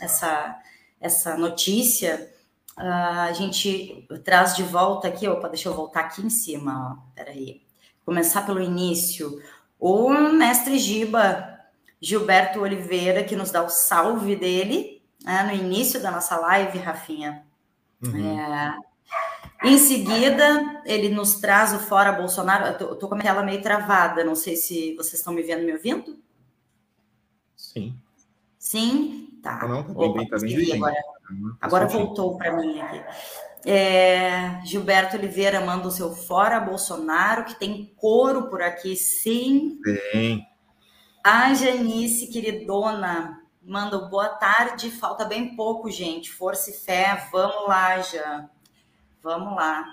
essa, 0.00 0.58
essa 1.00 1.36
notícia, 1.36 2.30
a 2.80 3.32
gente 3.32 4.06
traz 4.24 4.56
de 4.56 4.62
volta 4.62 5.08
aqui, 5.08 5.28
opa, 5.28 5.48
deixa 5.48 5.68
eu 5.68 5.74
voltar 5.74 6.00
aqui 6.00 6.22
em 6.22 6.30
cima, 6.30 6.96
ó, 6.96 7.14
peraí, 7.14 7.62
começar 8.04 8.46
pelo 8.46 8.60
início, 8.60 9.40
o 9.78 10.10
mestre 10.10 10.78
Giba, 10.78 11.58
Gilberto 12.00 12.60
Oliveira, 12.60 13.22
que 13.22 13.36
nos 13.36 13.50
dá 13.50 13.62
o 13.62 13.68
salve 13.68 14.34
dele, 14.34 15.02
né, 15.22 15.42
no 15.42 15.52
início 15.52 16.00
da 16.00 16.10
nossa 16.10 16.36
live, 16.36 16.78
Rafinha. 16.78 17.44
Uhum. 18.02 18.40
É, 18.40 18.78
em 19.62 19.76
seguida, 19.76 20.82
ele 20.86 21.10
nos 21.10 21.34
traz 21.34 21.74
o 21.74 21.78
Fora 21.78 22.12
Bolsonaro. 22.12 22.66
Eu 22.66 22.78
tô, 22.78 22.96
tô 22.96 23.08
com 23.08 23.14
a 23.14 23.18
tela 23.20 23.42
meio 23.42 23.60
travada, 23.60 24.24
não 24.24 24.34
sei 24.34 24.56
se 24.56 24.94
vocês 24.96 25.14
estão 25.14 25.34
me 25.34 25.42
vendo, 25.42 25.64
me 25.64 25.72
ouvindo? 25.72 26.18
Sim. 27.54 27.94
Sim? 28.58 29.29
Tá. 29.42 29.66
Não, 29.66 29.82
tá 29.82 29.92
bem, 29.92 30.08
Opa, 30.08 30.18
bem, 30.18 30.28
tá 30.28 30.36
agora, 30.76 31.02
uhum, 31.30 31.56
agora 31.60 31.86
voltou 31.86 32.36
para 32.36 32.56
mim 32.56 32.80
aqui. 32.80 33.02
É, 33.64 34.60
Gilberto 34.64 35.16
Oliveira 35.16 35.60
manda 35.60 35.86
o 35.86 35.90
seu 35.90 36.14
Fora 36.14 36.58
Bolsonaro, 36.60 37.44
que 37.44 37.58
tem 37.58 37.92
couro 37.96 38.48
por 38.48 38.62
aqui, 38.62 38.96
sim. 38.96 39.78
Tem. 39.82 40.46
A 41.22 41.52
Janice, 41.52 42.28
queridona, 42.28 43.40
Mandou 43.62 44.08
boa 44.08 44.30
tarde, 44.30 44.90
falta 44.90 45.24
bem 45.24 45.54
pouco, 45.54 45.90
gente. 45.90 46.32
Força 46.32 46.70
e 46.70 46.72
fé, 46.72 47.28
vamos 47.30 47.68
lá, 47.68 48.00
já. 48.00 48.48
Vamos 49.22 49.54
lá. 49.54 49.84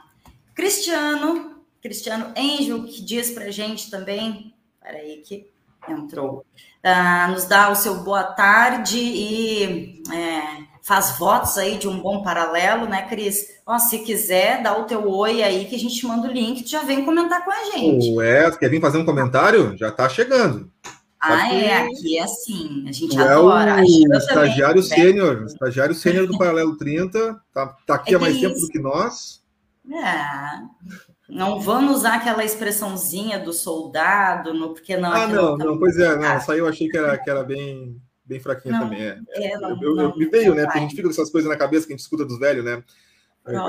Cristiano, 0.55 1.63
Cristiano 1.81 2.33
Angel, 2.37 2.85
que 2.85 3.01
diz 3.03 3.31
pra 3.31 3.51
gente 3.51 3.91
também. 3.91 4.55
Peraí, 4.81 5.21
que 5.21 5.51
entrou. 5.87 6.45
Uh, 6.83 7.31
nos 7.31 7.45
dá 7.45 7.69
o 7.69 7.75
seu 7.75 7.95
boa 7.95 8.23
tarde 8.23 8.97
e 8.97 10.01
é, 10.13 10.63
faz 10.83 11.17
votos 11.17 11.57
aí 11.57 11.77
de 11.77 11.87
um 11.87 11.99
bom 11.99 12.21
paralelo, 12.21 12.87
né, 12.87 13.01
Cris? 13.09 13.45
Ó, 13.65 13.77
se 13.77 13.99
quiser, 13.99 14.63
dá 14.63 14.77
o 14.77 14.85
teu 14.85 15.05
oi 15.09 15.43
aí 15.43 15.65
que 15.65 15.75
a 15.75 15.79
gente 15.79 16.05
manda 16.05 16.29
o 16.29 16.31
link, 16.31 16.63
tu 16.63 16.69
já 16.69 16.83
vem 16.83 17.03
comentar 17.03 17.43
com 17.43 17.51
a 17.51 17.65
gente. 17.71 18.13
Ué, 18.13 18.49
quer 18.51 18.69
vir 18.69 18.79
fazer 18.79 18.97
um 18.97 19.05
comentário? 19.05 19.77
Já 19.77 19.91
tá 19.91 20.07
chegando. 20.07 20.71
Ah, 21.19 21.53
é, 21.53 21.79
aqui 21.79 22.17
é 22.17 22.23
assim, 22.23 22.85
a 22.87 22.91
gente 22.91 23.19
adora. 23.19 23.81
É 23.81 23.83
o 23.83 24.17
estagiário 24.17 24.83
sênior, 24.83 25.43
estagiário 25.45 25.95
sênior 25.95 26.27
do 26.27 26.37
Paralelo 26.37 26.77
30, 26.77 27.41
tá, 27.53 27.75
tá 27.85 27.95
aqui 27.95 28.13
é 28.13 28.17
há 28.17 28.19
mais 28.19 28.35
isso. 28.35 28.47
tempo 28.47 28.59
do 28.59 28.67
que 28.67 28.79
nós. 28.79 29.43
É, 29.91 31.06
não 31.29 31.59
vamos 31.59 31.97
usar 31.97 32.15
aquela 32.15 32.43
expressãozinha 32.43 33.39
do 33.39 33.51
soldado, 33.51 34.53
no, 34.53 34.73
porque 34.73 34.95
não... 34.95 35.11
Ah, 35.11 35.27
não, 35.27 35.57
tá 35.57 35.65
não, 35.65 35.77
pois 35.77 35.97
é, 35.97 36.15
não, 36.15 36.23
essa 36.23 36.53
aí 36.53 36.59
eu 36.59 36.67
achei 36.67 36.87
que 36.87 36.97
era, 36.97 37.17
que 37.17 37.29
era 37.29 37.43
bem, 37.43 38.01
bem 38.25 38.39
fraquinha 38.39 38.73
não, 38.73 38.83
também. 38.83 39.01
É, 39.01 39.19
é, 39.31 39.57
não, 39.57 39.69
eu, 39.81 39.97
eu, 39.97 39.99
eu, 39.99 40.17
me 40.17 40.25
veio, 40.25 40.55
né, 40.55 40.63
porque 40.63 40.77
a 40.77 40.81
gente 40.81 40.95
fica 40.95 41.03
com 41.03 41.09
essas 41.09 41.29
coisas 41.29 41.49
na 41.49 41.57
cabeça 41.57 41.85
que 41.85 41.93
a 41.93 41.95
gente 41.95 42.03
escuta 42.03 42.25
dos 42.25 42.39
velhos, 42.39 42.63
né? 42.63 42.83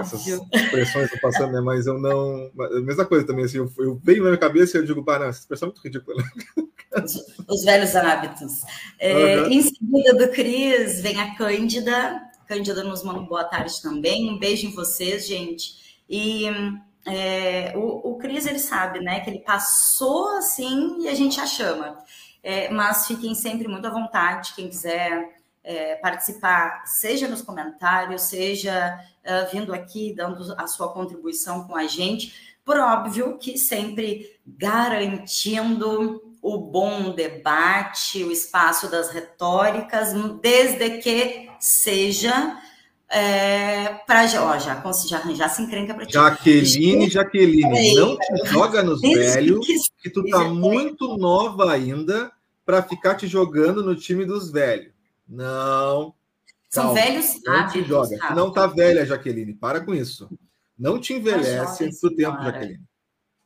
essas 0.01 0.27
expressões 0.27 1.05
estão 1.05 1.21
passando, 1.21 1.53
né? 1.53 1.61
Mas 1.61 1.87
eu 1.87 1.99
não. 1.99 2.51
A 2.59 2.81
mesma 2.81 3.05
coisa 3.05 3.27
também, 3.27 3.45
assim, 3.45 3.59
eu, 3.59 3.73
eu 3.79 4.01
veio 4.03 4.23
na 4.23 4.31
minha 4.31 4.39
cabeça 4.39 4.77
e 4.77 4.81
eu 4.81 4.85
digo, 4.85 5.05
pá, 5.05 5.19
não, 5.19 5.27
essa 5.27 5.41
expressão 5.41 5.69
é 5.69 5.71
muito 5.71 5.85
ridícula. 5.85 6.23
Os, 7.05 7.15
os 7.47 7.65
velhos 7.65 7.95
hábitos. 7.95 8.63
É, 8.99 9.43
uhum. 9.43 9.47
Em 9.53 9.63
seguida 9.63 10.15
do 10.15 10.33
Cris, 10.33 11.01
vem 11.01 11.21
a 11.21 11.37
Cândida. 11.37 12.21
Cândida 12.47 12.83
nos 12.83 13.05
manda 13.05 13.21
boa 13.21 13.45
tarde 13.45 13.81
também. 13.83 14.31
Um 14.31 14.39
beijo 14.39 14.67
em 14.67 14.75
vocês, 14.75 15.27
gente. 15.27 16.03
E 16.09 16.47
é, 17.09 17.73
o, 17.77 18.13
o 18.13 18.19
Cris, 18.19 18.47
ele 18.47 18.59
sabe, 18.59 19.01
né? 19.01 19.21
Que 19.21 19.31
ele 19.31 19.41
passou 19.41 20.37
assim 20.37 20.99
e 21.01 21.09
a 21.09 21.15
gente 21.15 21.37
já 21.37 21.47
chama. 21.47 21.99
É, 22.43 22.71
mas 22.71 23.07
fiquem 23.07 23.35
sempre 23.35 23.67
muito 23.67 23.87
à 23.87 23.91
vontade, 23.91 24.55
quem 24.55 24.69
quiser 24.69 25.39
é, 25.69 25.97
participar, 25.97 26.83
seja 26.87 27.29
nos 27.29 27.43
comentários, 27.43 28.23
seja 28.23 28.99
uh, 29.23 29.51
vindo 29.53 29.75
aqui 29.75 30.15
dando 30.15 30.55
a 30.57 30.67
sua 30.67 30.91
contribuição 30.93 31.67
com 31.67 31.77
a 31.77 31.87
gente, 31.87 32.57
por 32.65 32.79
óbvio 32.79 33.37
que 33.37 33.59
sempre 33.59 34.41
garantindo 34.47 36.23
o 36.41 36.59
bom 36.59 37.15
debate, 37.15 38.25
o 38.25 38.33
espaço 38.33 38.91
das 38.91 39.11
retóricas, 39.11 40.15
desde 40.41 40.99
que 40.99 41.51
seja 41.59 42.59
é, 43.11 43.95
para 44.07 44.27
já, 44.27 44.59
já, 44.59 44.83
já, 45.07 45.35
já 45.35 45.49
se 45.49 45.63
encrenca 45.63 45.95
para 45.95 46.05
ti. 46.05 46.13
Jaqueline, 46.13 47.09
Jaqueline, 47.09 47.95
não 47.95 48.19
te 48.19 48.47
joga 48.47 48.83
nos 48.83 49.01
velhos, 49.01 49.67
que, 50.03 50.11
tu 50.11 50.23
tá 50.29 50.45
muito 50.45 51.17
nova 51.17 51.73
ainda 51.73 52.31
para 52.67 52.83
ficar 52.83 53.15
te 53.15 53.27
jogando 53.27 53.83
no 53.83 53.97
time 53.97 54.27
dos 54.27 54.51
velhos. 54.51 54.93
Não. 55.27 56.15
São 56.69 56.85
Calma, 56.85 57.01
velhos 57.01 57.41
não 57.43 57.55
hábitos. 57.55 57.73
Te 57.73 57.89
joga. 57.89 58.35
Não 58.35 58.53
tá 58.53 58.67
velha, 58.67 59.07
Jaqueline. 59.07 59.55
Para 59.55 59.81
com 59.81 59.95
isso. 59.95 60.29
Não 60.79 61.01
te 61.01 61.15
envelhece 61.15 61.85
antes 61.85 62.01
do 62.01 62.15
tempo, 62.15 62.43
Jaqueline. 62.43 62.85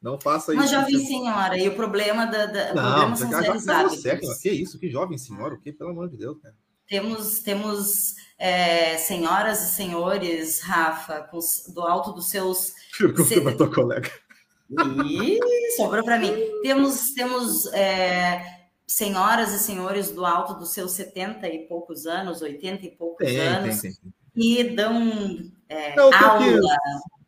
Não 0.02 0.20
faça 0.20 0.52
isso. 0.52 0.60
Uma 0.60 0.66
jovem 0.66 0.98
senhora, 0.98 1.56
e 1.56 1.68
o 1.68 1.76
problema 1.76 2.26
da. 2.26 2.46
da 2.46 2.74
não, 2.74 3.14
problema 3.14 3.16
são 3.16 3.28
os 3.28 3.64
velhos 3.64 3.68
hábitos. 3.68 4.38
que 4.40 4.50
isso? 4.50 4.78
Que 4.80 4.90
jovem 4.90 5.16
senhora? 5.16 5.54
O 5.54 5.60
que? 5.60 5.72
Pelo 5.72 5.90
amor 5.90 6.08
de 6.08 6.16
Deus, 6.16 6.36
cara. 6.42 6.56
Temos, 6.88 7.40
temos 7.40 8.14
é, 8.38 8.96
senhoras 8.98 9.62
e 9.62 9.74
senhores, 9.74 10.60
Rafa, 10.60 11.20
com, 11.22 11.38
do 11.68 11.82
alto 11.82 12.12
dos 12.12 12.28
seus. 12.28 12.72
Juro 12.96 13.14
que 13.14 13.54
tua 13.56 13.72
colega. 13.72 14.10
Ih, 15.04 15.38
sobrou 15.76 16.04
para 16.04 16.18
mim. 16.18 16.32
Temos, 16.62 17.12
temos 17.12 17.66
é, 17.72 18.62
senhoras 18.86 19.52
e 19.52 19.58
senhores 19.58 20.10
do 20.10 20.24
alto 20.24 20.54
dos 20.54 20.72
seus 20.72 20.92
70 20.92 21.48
e 21.48 21.66
poucos 21.66 22.06
anos, 22.06 22.42
80 22.42 22.86
e 22.86 22.90
poucos 22.90 23.26
tem, 23.26 23.38
anos, 23.38 23.80
tem, 23.80 23.92
tem, 23.92 24.12
que 24.34 24.64
dão 24.74 25.52
é, 25.68 25.94
Não, 25.94 26.12
aula. 26.12 26.76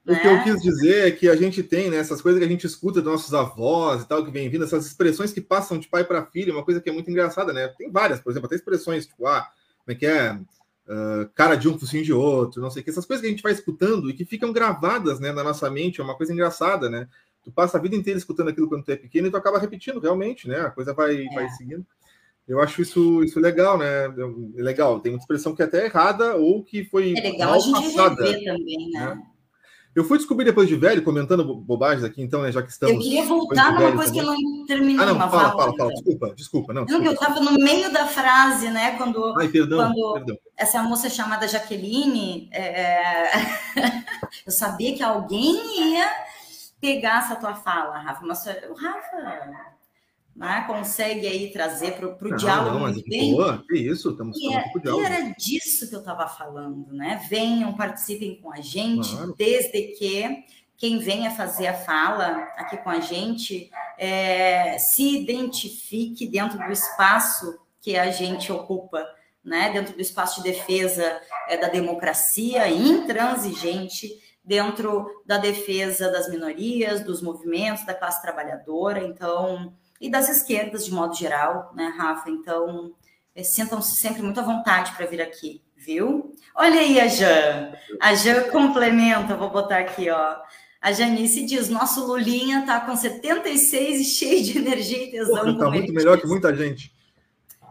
O 0.06 0.20
que 0.20 0.26
eu 0.26 0.34
né? 0.34 0.44
quis 0.44 0.61
dizer 0.61 1.08
é 1.08 1.11
que 1.11 1.28
a 1.28 1.34
gente 1.37 1.62
tem 1.62 1.88
né, 1.90 1.96
essas 1.96 2.20
coisas 2.20 2.38
que 2.38 2.44
a 2.44 2.49
gente 2.49 2.66
escuta 2.66 3.00
dos 3.00 3.11
nossos 3.11 3.32
avós 3.32 4.02
e 4.02 4.06
tal, 4.06 4.23
que 4.23 4.30
vem 4.30 4.50
vindo, 4.50 4.64
essas 4.64 4.84
expressões 4.87 5.32
que 5.32 5.40
passam 5.40 5.78
de 5.78 5.88
pai 5.88 6.04
para 6.04 6.26
filho, 6.26 6.52
uma 6.52 6.64
coisa 6.64 6.80
que 6.80 6.90
é 6.90 6.92
muito 6.92 7.11
engraçada, 7.11 7.54
né? 7.54 7.68
Tem 7.68 7.90
várias, 7.90 8.20
por 8.20 8.30
exemplo, 8.30 8.46
até 8.46 8.56
expressões 8.56 9.06
tipo, 9.06 9.26
ah, 9.26 9.49
como 9.84 9.94
é 9.96 9.99
que 9.99 10.04
é? 10.04 10.38
Uh, 10.87 11.26
cara 11.34 11.54
de 11.54 11.66
um, 11.66 11.78
focinho 11.78 12.04
de 12.04 12.12
outro, 12.12 12.61
não 12.61 12.70
sei 12.70 12.82
o 12.82 12.84
que, 12.84 12.90
essas 12.90 13.06
coisas 13.06 13.23
que 13.23 13.26
a 13.26 13.30
gente 13.30 13.42
vai 13.42 13.52
escutando 13.52 14.11
e 14.11 14.12
que 14.12 14.26
ficam 14.26 14.52
gravadas 14.52 15.18
né, 15.18 15.32
na 15.32 15.42
nossa 15.42 15.70
mente, 15.70 16.02
é 16.02 16.04
uma 16.04 16.14
coisa 16.14 16.34
engraçada, 16.34 16.90
né? 16.90 17.08
Tu 17.42 17.50
passa 17.50 17.78
a 17.78 17.80
vida 17.80 17.96
inteira 17.96 18.18
escutando 18.18 18.49
aquilo 18.49 18.68
quando 18.68 18.84
tu 18.84 18.92
é 18.92 18.96
pequeno 18.96 19.28
e 19.28 19.30
tu 19.30 19.38
acaba 19.38 19.58
repetindo 19.58 20.00
realmente, 20.00 20.46
né? 20.46 20.61
A 20.61 20.70
coisa 20.70 20.92
vai, 20.92 21.25
é. 21.25 21.34
vai 21.34 21.49
seguindo. 21.50 21.87
Eu 22.46 22.61
acho 22.61 22.82
isso, 22.82 23.25
isso 23.25 23.40
legal, 23.40 23.78
né? 23.78 24.04
É 24.56 24.62
legal. 24.62 25.00
Tem 25.00 25.12
uma 25.12 25.18
expressão 25.18 25.54
que 25.54 25.62
é 25.62 25.64
até 25.64 25.87
errada 25.87 26.37
ou 26.37 26.62
que 26.62 26.84
foi. 26.84 27.14
É 27.16 27.23
legal 27.23 27.54
a 27.54 27.58
gente 27.58 27.94
passada, 27.94 28.23
rever 28.23 28.44
também, 28.44 28.90
né? 28.90 29.14
né? 29.14 29.23
Eu 29.94 30.04
fui 30.04 30.18
descobrir 30.18 30.44
depois 30.44 30.68
de 30.68 30.74
velho, 30.74 31.04
comentando 31.04 31.54
bobagens 31.54 32.02
aqui, 32.02 32.20
então, 32.20 32.42
né, 32.42 32.50
já 32.50 32.60
que 32.62 32.70
estamos. 32.70 32.96
Eu 32.96 33.00
queria 33.00 33.24
voltar 33.24 33.72
numa 33.72 33.92
coisa 33.92 34.12
também. 34.12 34.12
que 34.12 34.18
eu 34.20 34.24
não 34.24 34.66
terminei. 34.66 35.04
Ah, 35.04 35.06
não, 35.06 35.18
fala, 35.18 35.30
fala, 35.30 35.52
fala, 35.52 35.76
fala, 35.76 35.92
desculpa, 35.92 36.34
desculpa. 36.34 36.72
Não, 36.72 36.80
não 36.80 36.86
desculpa. 36.86 37.10
eu 37.10 37.12
estava 37.12 37.40
no 37.40 37.52
meio 37.52 37.92
da 37.92 38.06
frase, 38.06 38.70
né, 38.70 38.96
quando, 38.96 39.34
Ai, 39.38 39.48
perdão, 39.48 39.78
quando 39.78 40.14
perdão. 40.14 40.36
essa 40.56 40.82
moça 40.82 41.08
chamada 41.08 41.46
Jaqueline, 41.46 42.48
é... 42.52 43.30
eu 44.44 44.52
sabia 44.52 44.96
que 44.96 45.02
alguém 45.02 45.92
ia 45.92 46.10
pegar 46.80 47.20
essa 47.20 47.36
tua 47.36 47.54
fala, 47.54 47.98
Rafa, 47.98 48.26
mas 48.26 48.44
o 48.46 48.74
Rafa 48.74 49.74
né, 50.36 50.64
consegue 50.66 51.26
aí 51.26 51.52
trazer 51.52 51.92
para 51.92 52.08
o 52.08 52.36
diálogo 52.36 52.78
não, 52.86 53.02
bem. 53.02 53.32
Boa, 53.32 53.64
que 53.68 53.76
isso, 53.76 54.10
estamos 54.10 54.36
e, 54.36 54.52
é, 54.52 54.64
e 54.84 55.04
era 55.04 55.34
disso 55.38 55.88
que 55.88 55.94
eu 55.94 56.00
estava 56.00 56.26
falando, 56.26 56.92
né? 56.92 57.24
Venham, 57.28 57.72
participem 57.74 58.40
com 58.40 58.52
a 58.52 58.60
gente, 58.60 59.10
claro. 59.10 59.34
desde 59.38 59.82
que 59.96 60.44
quem 60.76 60.98
venha 60.98 61.30
fazer 61.30 61.68
a 61.68 61.74
fala 61.74 62.48
aqui 62.56 62.76
com 62.78 62.90
a 62.90 62.98
gente 62.98 63.70
é, 63.96 64.76
se 64.78 65.20
identifique 65.20 66.26
dentro 66.26 66.58
do 66.58 66.72
espaço 66.72 67.60
que 67.80 67.96
a 67.96 68.10
gente 68.10 68.50
ocupa, 68.50 69.06
né? 69.44 69.70
Dentro 69.72 69.94
do 69.94 70.00
espaço 70.00 70.42
de 70.42 70.50
defesa 70.50 71.20
é, 71.48 71.56
da 71.56 71.68
democracia 71.68 72.68
intransigente, 72.68 74.08
dentro 74.44 75.06
da 75.24 75.38
defesa 75.38 76.10
das 76.10 76.28
minorias, 76.28 77.04
dos 77.04 77.22
movimentos, 77.22 77.86
da 77.86 77.94
classe 77.94 78.20
trabalhadora. 78.20 79.04
Então, 79.04 79.72
e 80.04 80.11
das 80.11 80.28
esquerdas 80.28 80.84
de 80.84 80.92
modo 80.92 81.16
geral, 81.16 81.73
né, 81.75 81.92
Rafa? 81.96 82.28
Então, 82.28 82.92
é, 83.34 83.42
sintam-se 83.42 83.96
sempre 83.96 84.20
muito 84.20 84.38
à 84.38 84.42
vontade 84.42 84.93
para 84.93 85.06
vir 85.06 85.23
aqui, 85.23 85.62
viu? 85.75 86.34
Olha 86.54 86.78
aí 86.78 87.00
a 87.00 87.08
Jan. 87.08 87.73
A 87.99 88.14
Jan 88.14 88.50
complementa, 88.50 89.34
vou 89.34 89.49
botar 89.49 89.78
aqui, 89.78 90.10
ó. 90.10 90.36
A 90.78 90.93
Janice 90.93 91.47
diz: 91.47 91.71
nosso 91.71 92.06
Lulinha 92.06 92.67
tá 92.67 92.80
com 92.80 92.95
76 92.95 94.00
e 94.00 94.04
cheio 94.04 94.45
de 94.45 94.58
energia 94.58 95.04
e 95.04 95.10
tesão. 95.10 95.36
Porra, 95.36 95.58
tá 95.58 95.71
muito 95.71 95.93
melhor 95.95 96.21
que 96.21 96.26
muita 96.26 96.54
gente. 96.54 96.93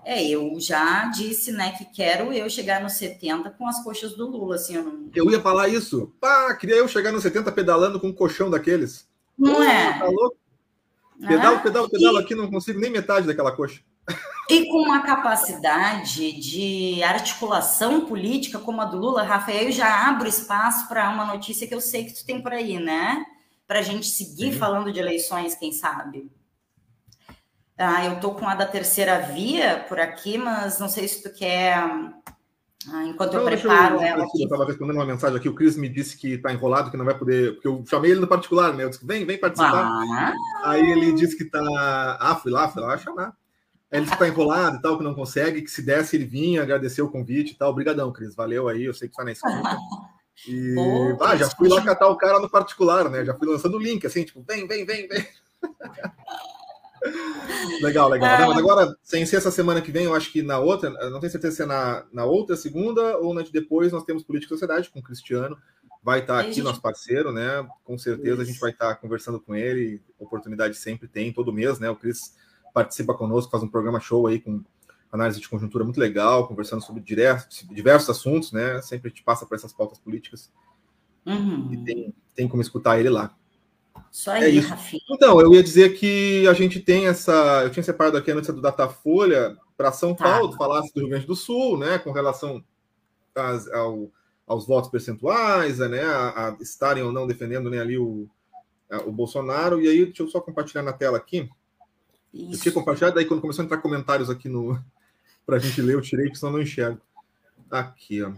É, 0.03 0.27
eu 0.27 0.59
já 0.59 1.05
disse, 1.05 1.51
né, 1.51 1.71
que 1.77 1.85
quero 1.85 2.33
eu 2.33 2.49
chegar 2.49 2.81
nos 2.81 2.93
70 2.93 3.51
com 3.51 3.67
as 3.67 3.81
coxas 3.83 4.13
do 4.15 4.27
Lula, 4.27 4.55
assim, 4.55 4.75
eu 4.75 4.83
não... 4.83 5.09
Eu 5.15 5.31
ia 5.31 5.39
falar 5.39 5.69
isso. 5.69 6.13
Pá, 6.19 6.53
queria 6.55 6.75
eu 6.75 6.89
chegar 6.89 7.13
nos 7.13 7.23
70 7.23 7.49
pedalando 7.53 8.01
com 8.01 8.07
um 8.07 8.13
colchão 8.13 8.49
daqueles. 8.49 9.07
Não 9.37 9.63
é? 9.63 9.97
Tá 9.97 10.05
louco? 10.05 10.42
Pedalo, 11.27 11.59
pedalo, 11.61 11.89
pedalo, 11.89 12.19
e... 12.19 12.23
aqui 12.23 12.35
não 12.35 12.49
consigo 12.49 12.79
nem 12.79 12.91
metade 12.91 13.27
daquela 13.27 13.51
coxa. 13.51 13.81
E 14.49 14.67
com 14.67 14.83
uma 14.83 15.01
capacidade 15.01 16.33
de 16.33 17.01
articulação 17.01 18.05
política 18.05 18.59
como 18.59 18.81
a 18.81 18.85
do 18.85 18.97
Lula, 18.97 19.23
Rafael, 19.23 19.63
eu 19.63 19.71
já 19.71 20.07
abro 20.09 20.27
espaço 20.27 20.87
para 20.89 21.09
uma 21.09 21.25
notícia 21.25 21.65
que 21.65 21.73
eu 21.73 21.79
sei 21.79 22.05
que 22.05 22.13
tu 22.13 22.25
tem 22.25 22.41
por 22.41 22.51
aí, 22.51 22.77
né? 22.77 23.25
Para 23.65 23.79
a 23.79 23.81
gente 23.81 24.05
seguir 24.05 24.51
Sim. 24.51 24.59
falando 24.59 24.91
de 24.91 24.99
eleições, 24.99 25.55
quem 25.55 25.71
sabe. 25.71 26.29
Ah, 27.77 28.05
eu 28.05 28.19
tô 28.19 28.31
com 28.31 28.47
a 28.47 28.53
da 28.53 28.65
terceira 28.65 29.19
via 29.19 29.85
por 29.87 29.99
aqui, 29.99 30.37
mas 30.37 30.79
não 30.79 30.89
sei 30.89 31.07
se 31.07 31.23
tu 31.23 31.33
quer 31.33 31.81
ah, 32.91 33.05
enquanto 33.05 33.35
eu 33.35 33.43
preparo 33.45 33.95
eu, 33.95 34.01
ela. 34.01 34.23
Eu 34.23 34.43
estava 34.43 34.65
respondendo 34.65 34.95
uma 34.95 35.05
mensagem 35.05 35.37
aqui, 35.37 35.47
o 35.47 35.55
Cris 35.55 35.77
me 35.77 35.87
disse 35.87 36.17
que 36.17 36.33
está 36.33 36.51
enrolado, 36.51 36.91
que 36.91 36.97
não 36.97 37.05
vai 37.05 37.17
poder. 37.17 37.53
Porque 37.53 37.67
eu 37.67 37.83
chamei 37.87 38.11
ele 38.11 38.19
no 38.19 38.27
particular, 38.27 38.73
né? 38.73 38.83
Eu 38.83 38.89
disse: 38.89 39.05
vem, 39.05 39.25
vem 39.25 39.37
participar. 39.37 39.85
Ah. 39.85 40.33
Aí 40.63 40.91
ele 40.91 41.13
disse 41.13 41.37
que 41.37 41.43
está. 41.43 41.61
Ah, 42.19 42.35
fui 42.35 42.51
lá, 42.51 42.67
fui 42.67 42.81
lá 42.81 42.97
chamar. 42.97 43.35
Aí 43.91 43.99
ele 43.99 44.01
disse 44.01 44.17
que 44.17 44.23
está 44.23 44.27
enrolado 44.27 44.77
e 44.77 44.81
tal, 44.81 44.97
que 44.97 45.03
não 45.03 45.13
consegue, 45.13 45.61
que 45.61 45.69
se 45.69 45.81
desse 45.81 46.15
ele 46.15 46.25
vinha, 46.25 46.61
agradecer 46.61 47.01
o 47.01 47.09
convite 47.09 47.53
e 47.53 47.55
tal. 47.55 47.69
Obrigadão, 47.69 48.11
Cris. 48.11 48.35
Valeu 48.35 48.67
aí, 48.67 48.85
eu 48.85 48.93
sei 48.93 49.07
que 49.07 49.13
está 49.13 49.23
na 49.23 49.31
escuta. 49.31 49.77
E 50.47 50.73
Pô, 51.17 51.23
ah, 51.23 51.35
já 51.35 51.49
fui 51.49 51.69
lá 51.69 51.81
catar 51.81 52.07
o 52.07 52.17
cara 52.17 52.39
no 52.39 52.49
particular, 52.49 53.09
né? 53.09 53.23
Já 53.23 53.33
fui 53.33 53.47
lançando 53.47 53.77
o 53.77 53.81
link, 53.81 54.05
assim, 54.05 54.23
tipo, 54.23 54.43
vem, 54.47 54.67
vem, 54.67 54.85
vem, 54.85 55.07
vem. 55.07 55.27
legal, 57.81 58.09
legal. 58.09 58.39
Não, 58.39 58.47
mas 58.49 58.57
agora, 58.57 58.95
sem 59.03 59.25
ser 59.25 59.37
essa 59.37 59.51
semana 59.51 59.81
que 59.81 59.91
vem, 59.91 60.05
eu 60.05 60.15
acho 60.15 60.31
que 60.31 60.41
na 60.41 60.59
outra, 60.59 60.89
não 61.09 61.19
tenho 61.19 61.31
certeza 61.31 61.55
se 61.55 61.61
é 61.63 61.65
na, 61.65 62.05
na 62.11 62.25
outra 62.25 62.55
segunda 62.55 63.17
ou 63.17 63.33
na 63.33 63.41
de 63.41 63.51
depois, 63.51 63.91
nós 63.91 64.03
temos 64.03 64.23
Política 64.23 64.53
e 64.53 64.55
Sociedade 64.55 64.89
com 64.89 64.99
o 64.99 65.03
Cristiano. 65.03 65.57
Vai 66.01 66.19
estar 66.19 66.39
aqui, 66.39 66.53
gente... 66.53 66.63
nosso 66.63 66.81
parceiro, 66.81 67.31
né? 67.31 67.65
Com 67.83 67.97
certeza 67.97 68.33
Isso. 68.33 68.41
a 68.41 68.45
gente 68.45 68.59
vai 68.59 68.71
estar 68.71 68.95
conversando 68.95 69.39
com 69.39 69.55
ele. 69.55 70.01
Oportunidade 70.19 70.75
sempre 70.75 71.07
tem, 71.07 71.31
todo 71.31 71.53
mês, 71.53 71.79
né? 71.79 71.89
O 71.89 71.95
Cris 71.95 72.35
participa 72.73 73.13
conosco, 73.13 73.51
faz 73.51 73.63
um 73.63 73.69
programa 73.69 73.99
show 73.99 74.27
aí 74.27 74.39
com 74.39 74.61
análise 75.11 75.39
de 75.39 75.47
conjuntura 75.47 75.83
muito 75.83 75.99
legal, 75.99 76.47
conversando 76.47 76.81
sobre 76.81 77.01
diversos, 77.01 77.65
diversos 77.69 78.09
assuntos, 78.09 78.51
né? 78.51 78.81
Sempre 78.81 79.07
a 79.07 79.09
gente 79.09 79.23
passa 79.23 79.45
por 79.45 79.55
essas 79.55 79.71
pautas 79.71 79.99
políticas. 79.99 80.51
Uhum. 81.25 81.71
E 81.71 81.77
tem, 81.77 82.13
tem 82.35 82.47
como 82.47 82.61
escutar 82.61 82.99
ele 82.99 83.09
lá. 83.09 83.33
Só 84.13 84.35
é 84.35 84.45
aí, 84.45 84.59
é 84.59 84.61
Rafinha. 84.61 85.01
Então, 85.09 85.41
eu 85.41 85.51
ia 85.55 85.63
dizer 85.63 85.97
que 85.97 86.47
a 86.47 86.53
gente 86.53 86.79
tem 86.79 87.07
essa. 87.07 87.63
Eu 87.63 87.71
tinha 87.71 87.81
separado 87.81 88.15
aqui 88.15 88.29
a 88.29 88.35
notícia 88.35 88.53
do 88.53 88.61
Datafolha 88.61 89.57
para 89.75 89.91
São 89.91 90.13
tá. 90.13 90.25
Paulo, 90.25 90.53
falasse 90.53 90.93
do 90.93 90.99
Rio 90.99 91.09
Grande 91.09 91.25
do 91.25 91.35
Sul, 91.35 91.79
né, 91.79 91.97
com 91.97 92.11
relação 92.11 92.63
às, 93.33 93.67
ao, 93.73 94.11
aos 94.45 94.67
votos 94.67 94.91
percentuais, 94.91 95.79
né, 95.79 96.03
a, 96.03 96.49
a, 96.49 96.57
estarem 96.61 97.01
ou 97.01 97.11
não 97.11 97.25
defendendo 97.25 97.71
né, 97.71 97.79
ali 97.79 97.97
o, 97.97 98.29
a, 98.87 98.97
o 98.97 99.11
Bolsonaro. 99.11 99.81
E 99.81 99.87
aí, 99.87 100.05
deixa 100.05 100.21
eu 100.21 100.27
só 100.27 100.39
compartilhar 100.39 100.83
na 100.83 100.93
tela 100.93 101.17
aqui. 101.17 101.49
Isso. 102.31 102.53
Eu 102.53 102.61
tinha 102.61 102.73
compartilhado, 102.73 103.15
daí 103.15 103.25
quando 103.25 103.41
começou 103.41 103.63
a 103.63 103.65
entrar 103.65 103.79
comentários 103.79 104.29
aqui 104.29 104.47
no 104.47 104.79
para 105.43 105.55
a 105.55 105.59
gente 105.59 105.81
ler, 105.81 105.95
eu 105.95 106.01
tirei, 106.01 106.25
porque 106.25 106.37
senão 106.37 106.51
eu 106.51 106.57
não 106.57 106.63
enxergo. 106.63 107.01
Aqui, 107.69 108.21
ó. 108.21 108.31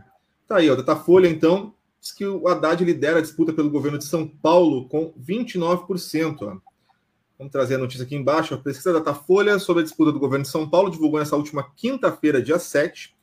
Tá 0.47 0.55
aí, 0.55 0.69
ó, 0.69 0.75
Datafolha, 0.75 1.27
então 1.27 1.73
diz 2.05 2.11
que 2.11 2.25
o 2.25 2.47
Haddad 2.47 2.83
lidera 2.83 3.17
a 3.17 3.21
disputa 3.21 3.51
pelo 3.51 3.69
governo 3.69 3.97
de 3.97 4.05
São 4.05 4.27
Paulo 4.27 4.87
com 4.87 5.11
29%. 5.13 6.37
Ó. 6.43 6.57
Vamos 7.37 7.51
trazer 7.51 7.75
a 7.75 7.79
notícia 7.79 8.05
aqui 8.05 8.15
embaixo. 8.15 8.53
A 8.53 8.57
pesquisa 8.59 8.93
da 8.93 8.99
Datafolha 8.99 9.57
sobre 9.57 9.81
a 9.81 9.83
disputa 9.83 10.11
do 10.11 10.19
governo 10.19 10.43
de 10.43 10.51
São 10.51 10.69
Paulo 10.69 10.91
divulgou 10.91 11.19
nessa 11.19 11.35
última 11.35 11.63
quinta-feira, 11.75 12.41
dia 12.41 12.59
7, 12.59 13.15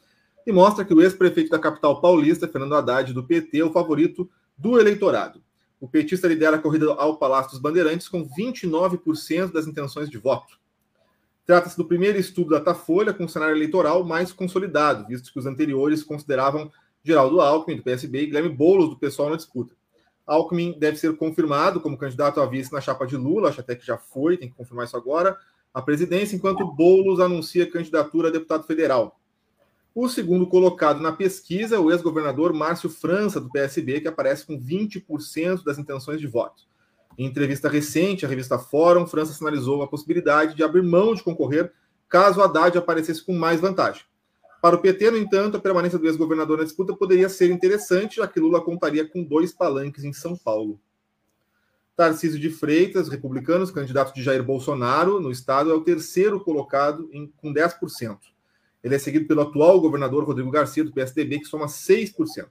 e 0.45 0.51
mostra 0.51 0.85
que 0.85 0.93
o 0.93 1.01
ex-prefeito 1.01 1.51
da 1.51 1.61
capital 1.61 2.01
paulista, 2.01 2.49
Fernando 2.49 2.75
Haddad, 2.75 3.13
do 3.13 3.23
PT, 3.23 3.61
é 3.61 3.65
o 3.65 3.73
favorito 3.73 4.29
do 4.59 4.81
eleitorado. 4.81 5.41
O 5.81 5.89
petista 5.89 6.27
lidera 6.27 6.57
a 6.57 6.59
corrida 6.59 6.93
ao 6.93 7.17
Palácio 7.17 7.53
dos 7.53 7.61
Bandeirantes 7.61 8.09
com 8.09 8.29
29% 8.29 9.53
das 9.53 9.69
intenções 9.69 10.11
de 10.11 10.19
voto. 10.19 10.59
Trata-se 11.47 11.77
do 11.77 11.85
primeiro 11.85 12.19
estudo 12.19 12.51
da 12.51 12.59
Datafolha 12.59 13.13
com 13.13 13.25
um 13.25 13.29
cenário 13.29 13.57
eleitoral 13.57 14.05
mais 14.05 14.33
consolidado, 14.33 15.07
visto 15.07 15.33
que 15.33 15.39
os 15.39 15.47
anteriores 15.47 16.03
consideravam 16.03 16.71
Geraldo 17.05 17.41
Alckmin, 17.41 17.77
do 17.77 17.83
PSB, 17.83 18.23
e 18.23 18.27
Guilherme 18.27 18.49
Boulos, 18.49 18.91
do 18.91 18.97
pessoal 18.97 19.31
na 19.31 19.37
disputa. 19.37 19.75
Alckmin 20.27 20.79
deve 20.79 20.97
ser 20.97 21.17
confirmado 21.17 21.81
como 21.81 21.99
candidato 21.99 22.41
a 22.41 22.47
vice 22.47 22.73
na 22.73 22.81
chapa 22.81 23.07
de 23.07 23.17
Lula, 23.17 23.49
acho 23.49 23.61
até 23.61 23.75
que 23.75 23.85
já 23.85 23.99
foi, 23.99 24.37
tem 24.37 24.49
que 24.49 24.55
confirmar 24.55 24.87
isso 24.87 24.97
agora, 24.97 25.37
a 25.75 25.83
presidência, 25.83 26.37
enquanto 26.37 26.65
Boulos 26.65 27.19
anuncia 27.19 27.71
candidatura 27.71 28.29
a 28.29 28.31
deputado 28.31 28.65
federal. 28.65 29.19
O 29.95 30.09
segundo 30.09 30.47
colocado 30.47 31.01
na 31.01 31.13
pesquisa 31.13 31.77
é 31.77 31.79
o 31.79 31.91
ex-governador 31.91 32.53
Márcio 32.53 32.89
França, 32.89 33.41
do 33.41 33.51
PSB, 33.51 34.01
que 34.01 34.09
aparece 34.09 34.47
com 34.47 34.59
20% 34.59 35.65
das 35.65 35.79
intenções 35.79 36.21
de 36.21 36.27
voto. 36.27 36.63
Em 37.19 37.27
entrevista 37.27 37.69
recente 37.69 38.25
à 38.25 38.29
revista 38.29 38.59
Fórum, 38.59 39.07
França 39.07 39.35
sinalizou 39.35 39.83
a 39.83 39.89
possibilidade 39.89 40.55
de 40.55 40.63
abrir 40.63 40.83
mão 40.83 41.15
de 41.15 41.23
concorrer 41.23 41.73
caso 42.09 42.41
Haddad 42.41 42.77
aparecesse 42.77 43.23
com 43.23 43.35
mais 43.35 43.61
vantagem. 43.61 44.05
Para 44.63 44.77
o 44.77 44.79
PT, 44.79 45.11
no 45.11 45.19
entanto, 45.19 45.57
a 45.57 45.61
permanência 45.61 45.99
do 45.99 46.07
ex-governador 46.07 46.59
na 46.59 46.63
disputa 46.63 46.95
poderia 46.95 47.29
ser 47.29 47.51
interessante, 47.51 48.19
já 48.19 48.29
que 48.29 48.39
Lula 48.39 48.61
contaria 48.61 49.05
com 49.05 49.25
dois 49.25 49.53
palanques 49.53 50.05
em 50.05 50.13
São 50.13 50.37
Paulo. 50.37 50.81
Tarcísio 51.97 52.39
de 52.39 52.49
Freitas, 52.49 53.09
republicanos, 53.09 53.73
candidato 53.73 54.15
de 54.15 54.23
Jair 54.23 54.41
Bolsonaro 54.41 55.19
no 55.19 55.33
estado, 55.33 55.73
é 55.73 55.75
o 55.75 55.81
terceiro 55.81 56.39
colocado 56.39 57.11
em, 57.13 57.27
com 57.39 57.53
10%. 57.53 58.19
Ele 58.85 58.95
é 58.95 58.99
seguido 59.01 59.27
pelo 59.27 59.41
atual 59.41 59.81
governador 59.81 60.23
Rodrigo 60.23 60.49
Garcia, 60.53 60.85
do 60.85 60.93
PSDB, 60.93 61.41
que 61.41 61.47
soma 61.47 61.67
6%. 61.67 62.47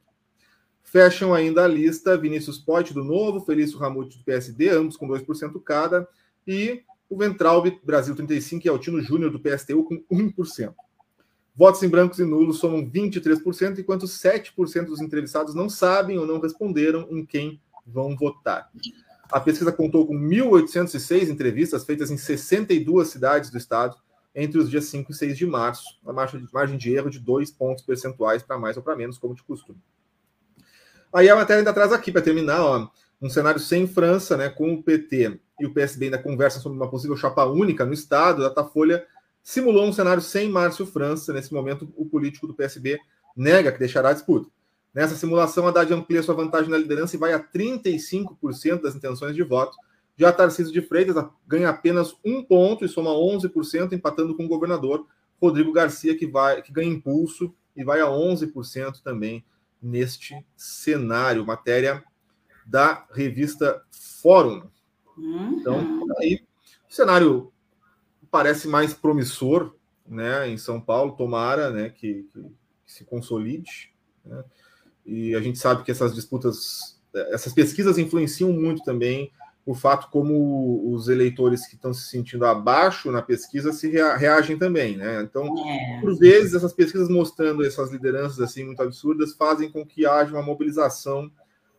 Fecham 0.84 1.34
ainda 1.34 1.64
a 1.64 1.68
lista 1.68 2.18
Vinícius 2.18 2.60
Poit, 2.60 2.94
do 2.94 3.06
Novo, 3.06 3.40
Felício 3.46 3.80
Ramute, 3.80 4.18
do 4.18 4.26
PSD, 4.26 4.68
ambos 4.68 4.98
com 4.98 5.08
2% 5.08 5.64
cada, 5.64 6.06
e 6.46 6.84
o 7.10 7.18
Ventralbe, 7.18 7.80
Brasil 7.82 8.14
35, 8.14 8.68
e 8.68 8.70
Altino 8.70 9.02
Júnior, 9.02 9.32
do 9.32 9.40
PSTU, 9.40 9.86
com 9.86 10.04
1%. 10.12 10.74
Votos 11.56 11.84
em 11.84 11.90
brancos 11.90 12.20
e 12.20 12.24
nulos 12.24 12.60
somam 12.60 12.90
23%, 12.90 13.80
enquanto 13.80 14.06
7% 14.06 14.86
dos 14.86 15.02
entrevistados 15.02 15.54
não 15.54 15.70
sabem 15.70 16.18
ou 16.18 16.26
não 16.26 16.40
responderam 16.40 17.08
em 17.10 17.26
quem 17.26 17.62
vão 17.86 18.16
votar. 18.16 18.70
A 19.30 19.40
pesquisa 19.40 19.72
contou 19.72 20.08
com 20.08 20.14
1.806 20.14 21.30
entrevistas 21.30 21.86
feitas 21.86 22.10
em 22.10 22.18
62 22.18 23.08
cidades 23.08 23.50
do 23.50 23.58
estado 23.58 23.96
entre 24.34 24.60
os 24.60 24.70
dias 24.70 24.86
5 24.86 25.12
e 25.12 25.16
6 25.16 25.38
de 25.38 25.46
março, 25.46 26.00
uma 26.04 26.14
margem 26.54 26.78
de 26.78 26.94
erro 26.94 27.10
de 27.10 27.20
dois 27.20 27.52
pontos 27.52 27.84
percentuais 27.84 28.42
para 28.42 28.58
mais 28.58 28.78
ou 28.78 28.84
para 28.84 28.96
menos, 28.96 29.18
como 29.18 29.36
de 29.36 29.44
costume. 29.44 29.80
Aí 31.14 31.30
a 31.30 31.36
matéria 31.36 31.60
ainda 31.60 31.74
traz 31.74 31.92
aqui, 31.92 32.12
para 32.12 32.22
terminar, 32.22 32.62
ó, 32.62 32.90
um 33.22 33.30
cenário 33.30 33.60
sem 33.60 33.86
França, 33.86 34.38
né, 34.38 34.50
com 34.50 34.74
o 34.74 34.82
PT 34.82 35.40
e 35.60 35.66
o 35.66 35.74
PSB 35.74 36.06
ainda 36.06 36.18
conversam 36.18 36.62
sobre 36.62 36.78
uma 36.78 36.90
possível 36.90 37.16
chapa 37.16 37.46
única 37.46 37.86
no 37.86 37.94
estado. 37.94 38.44
A 38.44 38.50
Datafolha 38.50 39.06
simulou 39.44 39.86
um 39.86 39.94
cenário 39.94 40.22
sem 40.22 40.50
Márcio 40.50 40.86
França. 40.86 41.34
Nesse 41.34 41.54
momento, 41.54 41.92
o 41.96 42.06
político 42.06 42.48
do 42.48 42.54
PSB 42.54 43.00
nega 43.36 43.72
que 43.72 43.80
deixará 43.80 44.10
a 44.10 44.14
disputa. 44.14 44.50
Nessa 44.94 45.16
simulação, 45.16 45.68
Haddad 45.68 45.94
amplia 45.94 46.22
sua 46.22 46.36
vantagem 46.36 46.70
na 46.70 46.78
liderança 46.78 47.16
e 47.16 47.20
vai 47.20 47.34
a 47.34 47.40
35% 47.40 48.82
das 48.82 48.96
intenções 48.96 49.36
de 49.36 49.44
voto. 49.44 49.78
Já 50.18 50.32
Tarcísio 50.32 50.74
de 50.74 50.82
Freitas 50.82 51.16
ganha 51.48 51.70
apenas 51.70 52.16
um 52.26 52.44
ponto 52.44 52.84
e 52.84 52.90
soma 52.90 53.12
11%, 53.12 53.94
empatando 53.94 54.36
com 54.36 54.46
o 54.46 54.50
governador 54.50 55.08
Rodrigo 55.42 55.72
Garcia, 55.72 56.16
que, 56.16 56.28
vai, 56.28 56.62
que 56.62 56.72
ganha 56.72 56.92
impulso 56.92 57.54
e 57.76 57.84
vai 57.84 58.02
a 58.02 58.06
11% 58.06 59.02
também 59.02 59.44
neste 59.82 60.36
cenário. 60.56 61.46
Matéria 61.46 62.04
da 62.66 63.06
revista 63.12 63.82
Fórum. 64.22 64.64
Uhum. 65.18 65.58
Então, 65.60 66.08
aí, 66.20 66.44
o 66.90 66.94
cenário 66.94 67.52
parece 68.32 68.68
mais 68.68 68.94
promissor 68.94 69.76
né, 70.08 70.50
em 70.50 70.58
São 70.58 70.80
Paulo, 70.82 71.12
tomara 71.12 71.70
né, 71.70 71.90
que, 71.90 72.26
que, 72.32 72.42
que 72.86 72.92
se 72.92 73.04
consolide. 73.04 73.94
Né? 74.26 74.44
E 75.06 75.36
a 75.36 75.42
gente 75.42 75.60
sabe 75.60 75.84
que 75.84 75.92
essas 75.92 76.16
disputas, 76.16 77.00
essas 77.14 77.54
pesquisas 77.54 77.98
influenciam 77.98 78.52
muito 78.52 78.84
também 78.84 79.32
o 79.66 79.76
fato 79.76 80.10
como 80.10 80.92
os 80.92 81.08
eleitores 81.08 81.68
que 81.68 81.76
estão 81.76 81.94
se 81.94 82.10
sentindo 82.10 82.46
abaixo 82.46 83.12
na 83.12 83.22
pesquisa 83.22 83.72
se 83.72 83.90
reagem 83.90 84.58
também, 84.58 84.98
né? 84.98 85.22
Então, 85.22 85.46
é. 85.68 86.02
por 86.02 86.18
vezes, 86.18 86.56
essas 86.56 86.74
pesquisas 86.74 87.08
mostrando 87.08 87.64
essas 87.64 87.92
lideranças 87.92 88.40
assim 88.40 88.64
muito 88.64 88.82
absurdas 88.82 89.36
fazem 89.36 89.72
com 89.72 89.86
que 89.86 90.06
haja 90.06 90.34
uma 90.34 90.42
mobilização, 90.42 91.32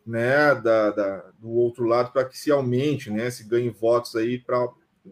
né, 0.06 0.54
da, 0.54 0.90
da 0.90 1.24
do 1.38 1.50
outro 1.50 1.84
lado 1.84 2.12
para 2.12 2.24
que 2.24 2.38
se 2.38 2.50
aumente, 2.50 3.10
né, 3.10 3.30
se 3.30 3.44
ganhe 3.44 3.70
votos 3.70 4.16
aí 4.16 4.38
para 4.38 4.68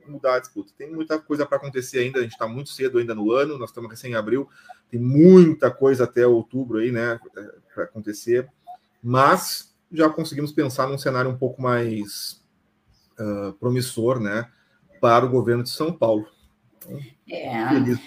mudar 0.07 0.37
a 0.37 0.41
disputa. 0.41 0.73
Tem 0.77 0.91
muita 0.91 1.19
coisa 1.19 1.45
para 1.45 1.57
acontecer 1.57 2.01
ainda, 2.01 2.19
a 2.19 2.23
gente 2.23 2.33
está 2.33 2.47
muito 2.47 2.71
cedo 2.71 2.99
ainda 2.99 3.15
no 3.15 3.33
ano, 3.33 3.59
nós 3.59 3.71
estamos 3.71 3.91
recém 3.91 4.13
em 4.13 4.17
abril, 4.17 4.49
tem 4.91 5.01
muita 5.01 5.71
coisa 5.71 6.05
até 6.05 6.27
outubro 6.27 6.79
aí, 6.79 6.93
né, 6.93 7.19
para 7.75 7.85
acontecer, 7.85 8.49
mas 9.03 9.75
já 9.93 10.09
conseguimos 10.09 10.53
pensar 10.53 10.87
num 10.87 10.99
cenário 10.99 11.31
um 11.31 11.37
pouco 11.37 11.61
mais 11.61 12.43
uh, 13.19 13.53
promissor, 13.55 14.21
né, 14.21 14.49
para 15.01 15.25
o 15.25 15.31
governo 15.31 15.63
de 15.63 15.71
São 15.71 15.93
Paulo. 15.93 16.27
Então, 16.77 16.99
é. 17.29 17.69
Feliz. 17.69 17.99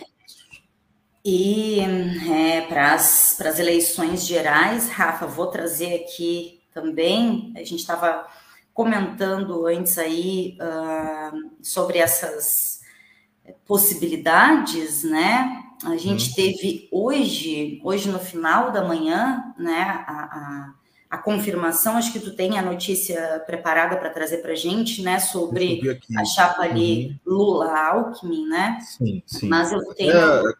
E 1.25 1.79
é, 1.79 2.61
para 2.67 2.95
as 2.95 3.59
eleições 3.59 4.25
gerais, 4.25 4.89
Rafa, 4.89 5.25
vou 5.25 5.47
trazer 5.47 6.03
aqui 6.03 6.61
também, 6.73 7.53
a 7.55 7.59
gente 7.59 7.77
estava 7.77 8.27
comentando 8.73 9.67
antes 9.67 9.97
aí 9.97 10.57
uh, 10.59 11.51
sobre 11.62 11.99
essas 11.99 12.81
possibilidades, 13.65 15.03
né? 15.03 15.63
A 15.86 15.97
gente 15.97 16.29
uhum. 16.29 16.36
teve 16.36 16.88
hoje, 16.91 17.81
hoje 17.83 18.09
no 18.09 18.19
final 18.19 18.71
da 18.71 18.83
manhã, 18.83 19.43
né, 19.57 20.03
a, 20.07 20.13
a, 20.13 20.73
a, 21.09 21.17
confirmação, 21.17 21.97
acho 21.97 22.13
que 22.13 22.21
tu 22.21 22.33
tem 22.36 22.57
a 22.57 22.62
notícia 22.62 23.43
preparada 23.45 23.97
para 23.97 24.09
trazer 24.09 24.38
para 24.38 24.53
a 24.53 24.55
gente, 24.55 25.01
né, 25.01 25.19
sobre 25.19 25.81
a 26.17 26.23
chapa 26.23 26.63
ali 26.63 27.19
uhum. 27.25 27.36
Lula-Alckmin, 27.36 28.47
né? 28.47 28.79
Sim, 28.81 29.21
sim. 29.25 29.49
Mas 29.49 29.73
eu 29.73 29.83
tenho 29.93 30.15
é... 30.15 30.53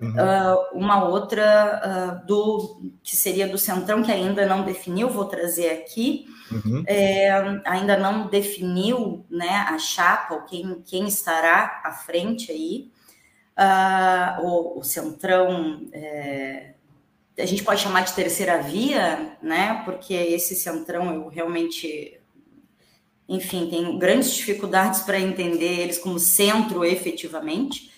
uhum. 0.00 0.10
uh, 0.10 0.78
uma 0.78 1.04
outra 1.04 2.20
uh, 2.22 2.26
do 2.26 2.80
que 3.02 3.16
seria 3.16 3.48
do 3.48 3.58
Centrão, 3.58 4.02
que 4.02 4.12
ainda 4.12 4.46
não 4.46 4.64
definiu, 4.64 5.08
vou 5.08 5.24
trazer 5.24 5.70
aqui, 5.70 6.26
Uhum. 6.50 6.82
É, 6.86 7.30
ainda 7.64 7.96
não 7.96 8.26
definiu 8.26 9.24
né, 9.30 9.66
a 9.68 9.78
chapa, 9.78 10.34
ou 10.34 10.42
quem, 10.42 10.82
quem 10.84 11.06
estará 11.06 11.82
à 11.84 11.92
frente 11.92 12.50
aí. 12.50 12.90
Uh, 13.58 14.46
o, 14.46 14.78
o, 14.78 14.84
Centrão, 14.84 15.88
é, 15.92 16.74
a 17.38 17.44
gente 17.44 17.64
pode 17.64 17.80
chamar 17.80 18.02
de 18.02 18.12
terceira 18.12 18.62
via, 18.62 19.36
né? 19.42 19.82
Porque 19.84 20.14
esse 20.14 20.54
Centrão 20.54 21.12
eu 21.12 21.28
realmente, 21.28 22.20
enfim, 23.28 23.68
tenho 23.68 23.98
grandes 23.98 24.32
dificuldades 24.32 25.00
para 25.00 25.18
entender 25.18 25.80
eles 25.80 25.98
como 25.98 26.20
centro 26.20 26.84
efetivamente. 26.84 27.90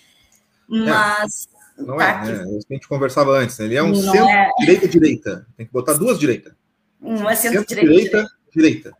É, 0.71 0.77
mas. 0.77 1.47
É, 1.81 1.87
não 1.87 1.97
tá 1.97 2.23
é, 2.25 2.45
né? 2.45 2.59
a 2.69 2.73
gente 2.73 2.87
conversava 2.87 3.31
antes, 3.31 3.57
né? 3.57 3.65
ele 3.65 3.75
é 3.75 3.83
um 3.83 3.95
centro-direita-direita. 3.95 5.45
É... 5.51 5.57
Tem 5.57 5.65
que 5.65 5.73
botar 5.73 5.93
duas 5.93 6.19
direitas. 6.19 6.53
Não 6.99 7.29
é 7.29 7.35
centro-direita 7.35 8.27
direita. 8.51 8.95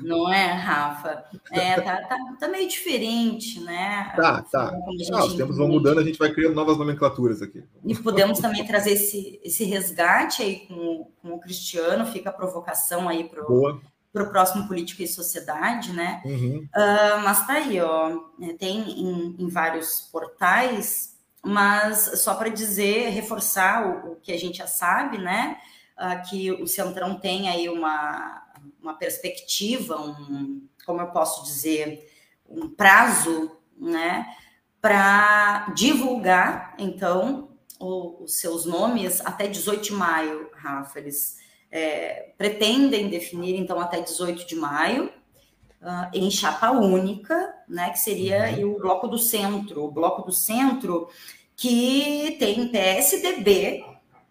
Não 0.00 0.32
é, 0.32 0.52
Rafa? 0.52 1.24
É, 1.52 1.78
tá, 1.80 2.00
tá, 2.02 2.16
tá, 2.40 2.48
meio 2.48 2.66
diferente, 2.68 3.60
né? 3.60 4.12
Tá, 4.16 4.40
tá. 4.42 4.72
Ah, 5.12 5.24
os 5.24 5.34
tempos 5.34 5.58
vão 5.58 5.68
mudando, 5.68 5.98
a 5.98 6.04
gente 6.04 6.18
vai 6.18 6.32
criando 6.32 6.54
novas 6.54 6.78
nomenclaturas 6.78 7.42
aqui. 7.42 7.62
E 7.84 7.94
podemos 7.94 8.38
também 8.38 8.64
trazer 8.64 8.92
esse, 8.92 9.38
esse 9.44 9.64
resgate 9.64 10.42
aí 10.42 10.60
com, 10.66 11.10
com 11.20 11.34
o 11.34 11.40
Cristiano, 11.40 12.06
fica 12.06 12.30
a 12.30 12.32
provocação 12.32 13.08
aí 13.10 13.24
para 13.24 13.42
o 13.46 14.30
próximo 14.30 14.66
Política 14.66 15.02
e 15.02 15.08
Sociedade, 15.08 15.92
né? 15.92 16.22
Uhum. 16.24 16.66
Uh, 16.74 17.22
mas 17.22 17.46
tá 17.46 17.54
aí, 17.54 17.78
ó, 17.78 18.20
é, 18.40 18.54
tem 18.54 18.78
em, 18.78 19.36
em 19.38 19.48
vários 19.48 20.08
portais, 20.10 21.07
mas 21.44 22.20
só 22.20 22.34
para 22.34 22.48
dizer, 22.48 23.10
reforçar 23.10 23.86
o, 23.86 24.12
o, 24.12 24.16
que 24.16 24.32
a 24.32 24.38
gente 24.38 24.58
já 24.58 24.66
sabe, 24.66 25.18
né? 25.18 25.58
Uh, 25.96 26.28
que 26.28 26.52
o 26.52 26.66
Centrão 26.66 27.18
tem 27.18 27.48
aí 27.48 27.68
uma 27.68 28.48
uma 28.80 28.94
perspectiva, 28.94 30.00
um, 30.00 30.66
como 30.86 31.00
eu 31.00 31.08
posso 31.08 31.44
dizer, 31.44 32.10
um 32.48 32.68
prazo, 32.68 33.56
né, 33.76 34.26
para 34.80 35.70
divulgar, 35.74 36.74
então, 36.78 37.50
o, 37.78 38.24
os 38.24 38.38
seus 38.38 38.64
nomes 38.64 39.20
até 39.24 39.46
18 39.46 39.82
de 39.82 39.92
maio, 39.92 40.50
Rafa. 40.54 40.98
Eles 40.98 41.38
é, 41.70 42.32
pretendem 42.38 43.08
definir, 43.08 43.56
então, 43.56 43.78
até 43.78 44.00
18 44.00 44.46
de 44.46 44.56
maio, 44.56 45.12
uh, 45.82 46.08
em 46.12 46.30
chapa 46.30 46.70
única, 46.70 47.54
né, 47.68 47.90
que 47.90 47.98
seria 47.98 48.56
uhum. 48.58 48.74
o 48.74 48.78
Bloco 48.78 49.08
do 49.08 49.18
Centro. 49.18 49.84
O 49.84 49.90
Bloco 49.90 50.22
do 50.22 50.32
Centro 50.32 51.08
que 51.56 52.36
tem 52.38 52.68
PSDB, 52.68 53.84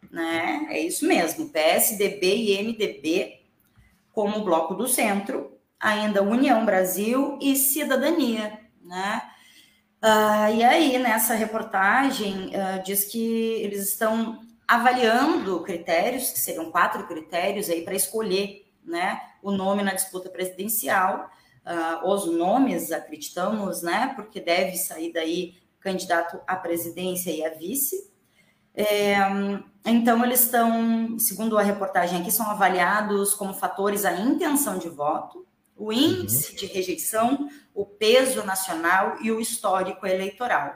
né, 0.09 0.67
é 0.69 0.79
isso 0.79 1.05
mesmo, 1.05 1.49
PSDB 1.49 2.35
e 2.35 2.63
MDB 2.63 3.41
como 4.13 4.43
Bloco 4.43 4.73
do 4.73 4.87
Centro, 4.87 5.51
ainda 5.79 6.23
União 6.23 6.65
Brasil 6.65 7.37
e 7.41 7.55
Cidadania, 7.55 8.59
né? 8.81 9.21
Uh, 10.01 10.55
e 10.55 10.63
aí, 10.63 10.97
nessa 10.97 11.33
reportagem, 11.33 12.47
uh, 12.47 12.83
diz 12.83 13.05
que 13.05 13.61
eles 13.61 13.89
estão 13.89 14.39
avaliando 14.67 15.61
critérios, 15.61 16.31
que 16.31 16.39
seriam 16.39 16.71
quatro 16.71 17.07
critérios 17.07 17.69
aí 17.69 17.83
para 17.83 17.95
escolher 17.95 18.67
né, 18.83 19.19
o 19.41 19.51
nome 19.51 19.83
na 19.83 19.93
disputa 19.93 20.29
presidencial. 20.29 21.29
Uh, 21.67 22.07
os 22.07 22.25
nomes, 22.25 22.91
acreditamos, 22.93 23.81
né, 23.81 24.13
porque 24.15 24.39
deve 24.39 24.77
sair 24.77 25.11
daí 25.11 25.55
candidato 25.81 26.39
à 26.47 26.55
presidência 26.55 27.29
e 27.29 27.43
a 27.43 27.49
vice. 27.49 28.09
É, 28.73 29.17
então, 29.85 30.23
eles 30.23 30.43
estão, 30.43 31.19
segundo 31.19 31.57
a 31.57 31.61
reportagem 31.61 32.21
aqui, 32.21 32.31
são 32.31 32.49
avaliados 32.49 33.33
como 33.33 33.53
fatores 33.53 34.05
a 34.05 34.13
intenção 34.13 34.77
de 34.77 34.87
voto, 34.87 35.45
o 35.75 35.91
índice 35.91 36.51
uhum. 36.51 36.57
de 36.57 36.65
rejeição, 36.67 37.49
o 37.73 37.85
peso 37.85 38.43
nacional 38.45 39.17
e 39.21 39.31
o 39.31 39.41
histórico 39.41 40.07
eleitoral. 40.07 40.73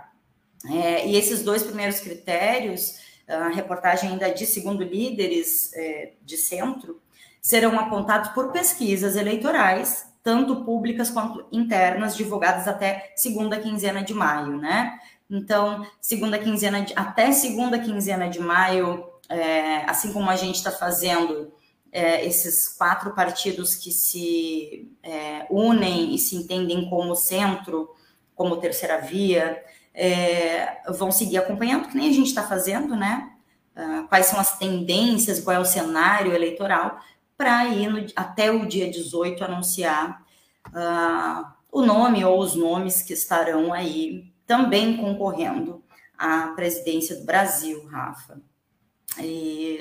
É, 0.69 1.08
e 1.08 1.15
esses 1.15 1.41
dois 1.41 1.63
primeiros 1.63 1.99
critérios 1.99 2.99
a 3.32 3.49
reportagem 3.49 4.12
ainda 4.12 4.30
de 4.30 4.45
segundo 4.45 4.84
líderes 4.84 5.71
é, 5.73 6.13
de 6.21 6.38
centro, 6.38 7.01
serão 7.41 7.80
apontados 7.80 8.30
por 8.32 8.51
pesquisas 8.51 9.15
eleitorais, 9.15 10.06
tanto 10.23 10.63
públicas 10.63 11.10
quanto 11.10 11.45
internas, 11.51 12.15
divulgadas 12.15 12.67
até 12.67 13.12
segunda 13.15 13.60
quinzena 13.60 14.03
de 14.03 14.13
maio, 14.13 14.57
né? 14.57 14.99
Então, 15.29 15.86
segunda 15.99 16.38
quinzena 16.38 16.81
de, 16.81 16.93
até 16.95 17.31
segunda 17.31 17.79
quinzena 17.79 18.29
de 18.29 18.39
maio, 18.39 19.05
é, 19.29 19.89
assim 19.89 20.12
como 20.12 20.29
a 20.29 20.36
gente 20.36 20.55
está 20.55 20.71
fazendo 20.71 21.53
é, 21.91 22.25
esses 22.25 22.67
quatro 22.67 23.13
partidos 23.13 23.75
que 23.75 23.91
se 23.91 24.91
é, 25.01 25.45
unem 25.49 26.13
e 26.13 26.17
se 26.17 26.36
entendem 26.36 26.89
como 26.89 27.15
centro, 27.15 27.89
como 28.36 28.57
terceira 28.57 28.99
via, 28.99 29.63
é, 29.93 30.81
vão 30.97 31.12
seguir 31.12 31.38
acompanhando, 31.38 31.88
que 31.88 31.97
nem 31.97 32.10
a 32.10 32.13
gente 32.13 32.27
está 32.27 32.43
fazendo, 32.43 32.95
né? 32.95 33.31
Uh, 33.73 34.05
quais 34.10 34.25
são 34.25 34.38
as 34.38 34.57
tendências, 34.57 35.39
qual 35.39 35.55
é 35.55 35.60
o 35.60 35.65
cenário 35.65 36.34
eleitoral, 36.34 36.99
para 37.41 37.65
ir 37.69 37.89
no, 37.89 38.06
até 38.15 38.51
o 38.51 38.67
dia 38.67 38.88
18 38.88 39.43
anunciar 39.43 40.23
uh, 40.67 41.51
o 41.71 41.82
nome 41.82 42.23
ou 42.23 42.39
os 42.39 42.54
nomes 42.54 43.01
que 43.01 43.13
estarão 43.13 43.73
aí 43.73 44.32
também 44.45 44.95
concorrendo 44.95 45.84
à 46.15 46.49
presidência 46.49 47.15
do 47.15 47.25
Brasil, 47.25 47.84
Rafa. 47.88 48.39
E, 49.19 49.80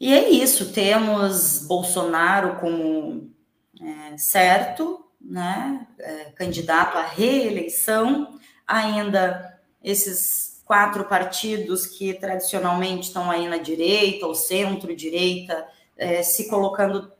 e 0.00 0.12
é 0.12 0.30
isso, 0.30 0.72
temos 0.72 1.64
Bolsonaro 1.64 2.58
como 2.58 3.32
é, 3.80 4.18
certo, 4.18 5.06
né, 5.20 5.86
é, 6.00 6.24
candidato 6.32 6.98
à 6.98 7.06
reeleição, 7.06 8.36
ainda 8.66 9.60
esses 9.80 10.60
quatro 10.64 11.04
partidos 11.04 11.86
que 11.86 12.12
tradicionalmente 12.14 13.06
estão 13.06 13.30
aí 13.30 13.48
na 13.48 13.58
direita 13.58 14.26
ou 14.26 14.34
centro-direita, 14.34 15.68
é, 15.96 16.22
se 16.22 16.48
colocando 16.48 17.12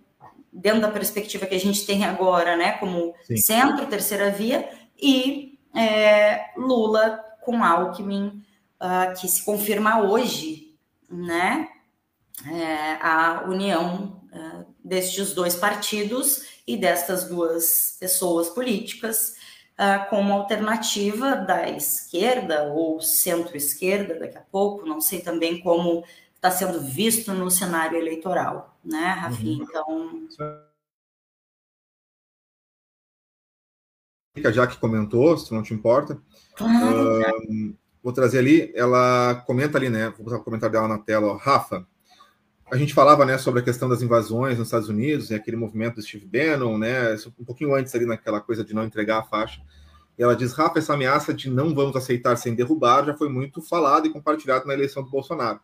dentro 0.53 0.81
da 0.81 0.91
perspectiva 0.91 1.47
que 1.47 1.55
a 1.55 1.61
gente 1.61 1.87
tem 1.87 2.05
agora, 2.05 2.57
né, 2.57 2.73
como 2.73 3.15
Sim. 3.25 3.37
centro, 3.37 3.87
terceira 3.87 4.31
via, 4.31 4.69
e 5.01 5.59
é, 5.75 6.51
Lula 6.57 7.25
com 7.41 7.65
Alckmin, 7.65 8.45
uh, 8.81 9.19
que 9.19 9.27
se 9.29 9.45
confirma 9.45 10.03
hoje, 10.03 10.75
né, 11.11 11.69
é, 12.47 12.99
a 13.01 13.45
união 13.47 14.21
uh, 14.33 14.67
destes 14.83 15.35
dois 15.35 15.55
partidos 15.55 16.45
e 16.67 16.77
destas 16.77 17.25
duas 17.25 17.97
pessoas 18.01 18.49
políticas 18.49 19.35
uh, 19.79 20.09
como 20.09 20.33
alternativa 20.33 21.37
da 21.37 21.69
esquerda 21.69 22.65
ou 22.73 23.01
centro-esquerda 23.01 24.19
daqui 24.19 24.39
a 24.39 24.43
pouco, 24.43 24.87
não 24.87 25.01
sei 25.01 25.21
também 25.21 25.61
como 25.61 26.05
está 26.43 26.51
sendo 26.51 26.81
visto 26.81 27.33
no 27.33 27.49
cenário 27.49 27.97
eleitoral, 27.97 28.77
né, 28.85 29.13
Rafinha? 29.13 29.65
Uhum. 29.87 30.27
Então. 34.35 34.53
já 34.53 34.67
que 34.67 34.77
comentou, 34.79 35.39
se 35.39 35.55
não 35.55 35.63
te 35.63 35.73
importa. 35.73 36.21
Claro. 36.57 37.21
Uh, 37.21 37.77
vou 38.03 38.13
trazer 38.13 38.39
ali, 38.39 38.73
ela 38.75 39.37
comenta 39.47 39.79
ali, 39.79 39.89
né? 39.89 40.11
Vou 40.17 40.25
botar 40.25 40.39
o 40.39 40.43
comentário 40.43 40.73
dela 40.73 40.89
na 40.89 40.99
tela, 40.99 41.29
ó, 41.29 41.37
Rafa. 41.37 41.87
A 42.73 42.77
gente 42.77 42.95
falava, 42.95 43.25
né, 43.25 43.39
sobre 43.39 43.61
a 43.61 43.63
questão 43.63 43.89
das 43.89 44.03
invasões 44.03 44.59
nos 44.59 44.67
Estados 44.67 44.89
Unidos, 44.89 45.31
e 45.31 45.35
aquele 45.35 45.57
movimento 45.57 45.97
do 45.97 46.03
Steve 46.03 46.27
Bannon, 46.27 46.77
né, 46.79 47.15
um 47.39 47.45
pouquinho 47.45 47.75
antes 47.75 47.95
ali 47.95 48.07
naquela 48.07 48.41
coisa 48.41 48.65
de 48.65 48.75
não 48.75 48.83
entregar 48.83 49.19
a 49.19 49.23
faixa. 49.23 49.61
E 50.19 50.23
ela 50.23 50.35
diz, 50.35 50.53
Rafa, 50.55 50.79
essa 50.79 50.95
ameaça 50.95 51.33
de 51.33 51.49
não 51.51 51.75
vamos 51.75 51.95
aceitar 51.95 52.35
sem 52.37 52.55
derrubar 52.55 53.05
já 53.05 53.15
foi 53.15 53.29
muito 53.29 53.63
falada 53.63 54.09
e 54.09 54.11
compartilhada 54.11 54.65
na 54.65 54.75
eleição 54.75 55.05
do 55.05 55.11
Bolsonaro. 55.11 55.61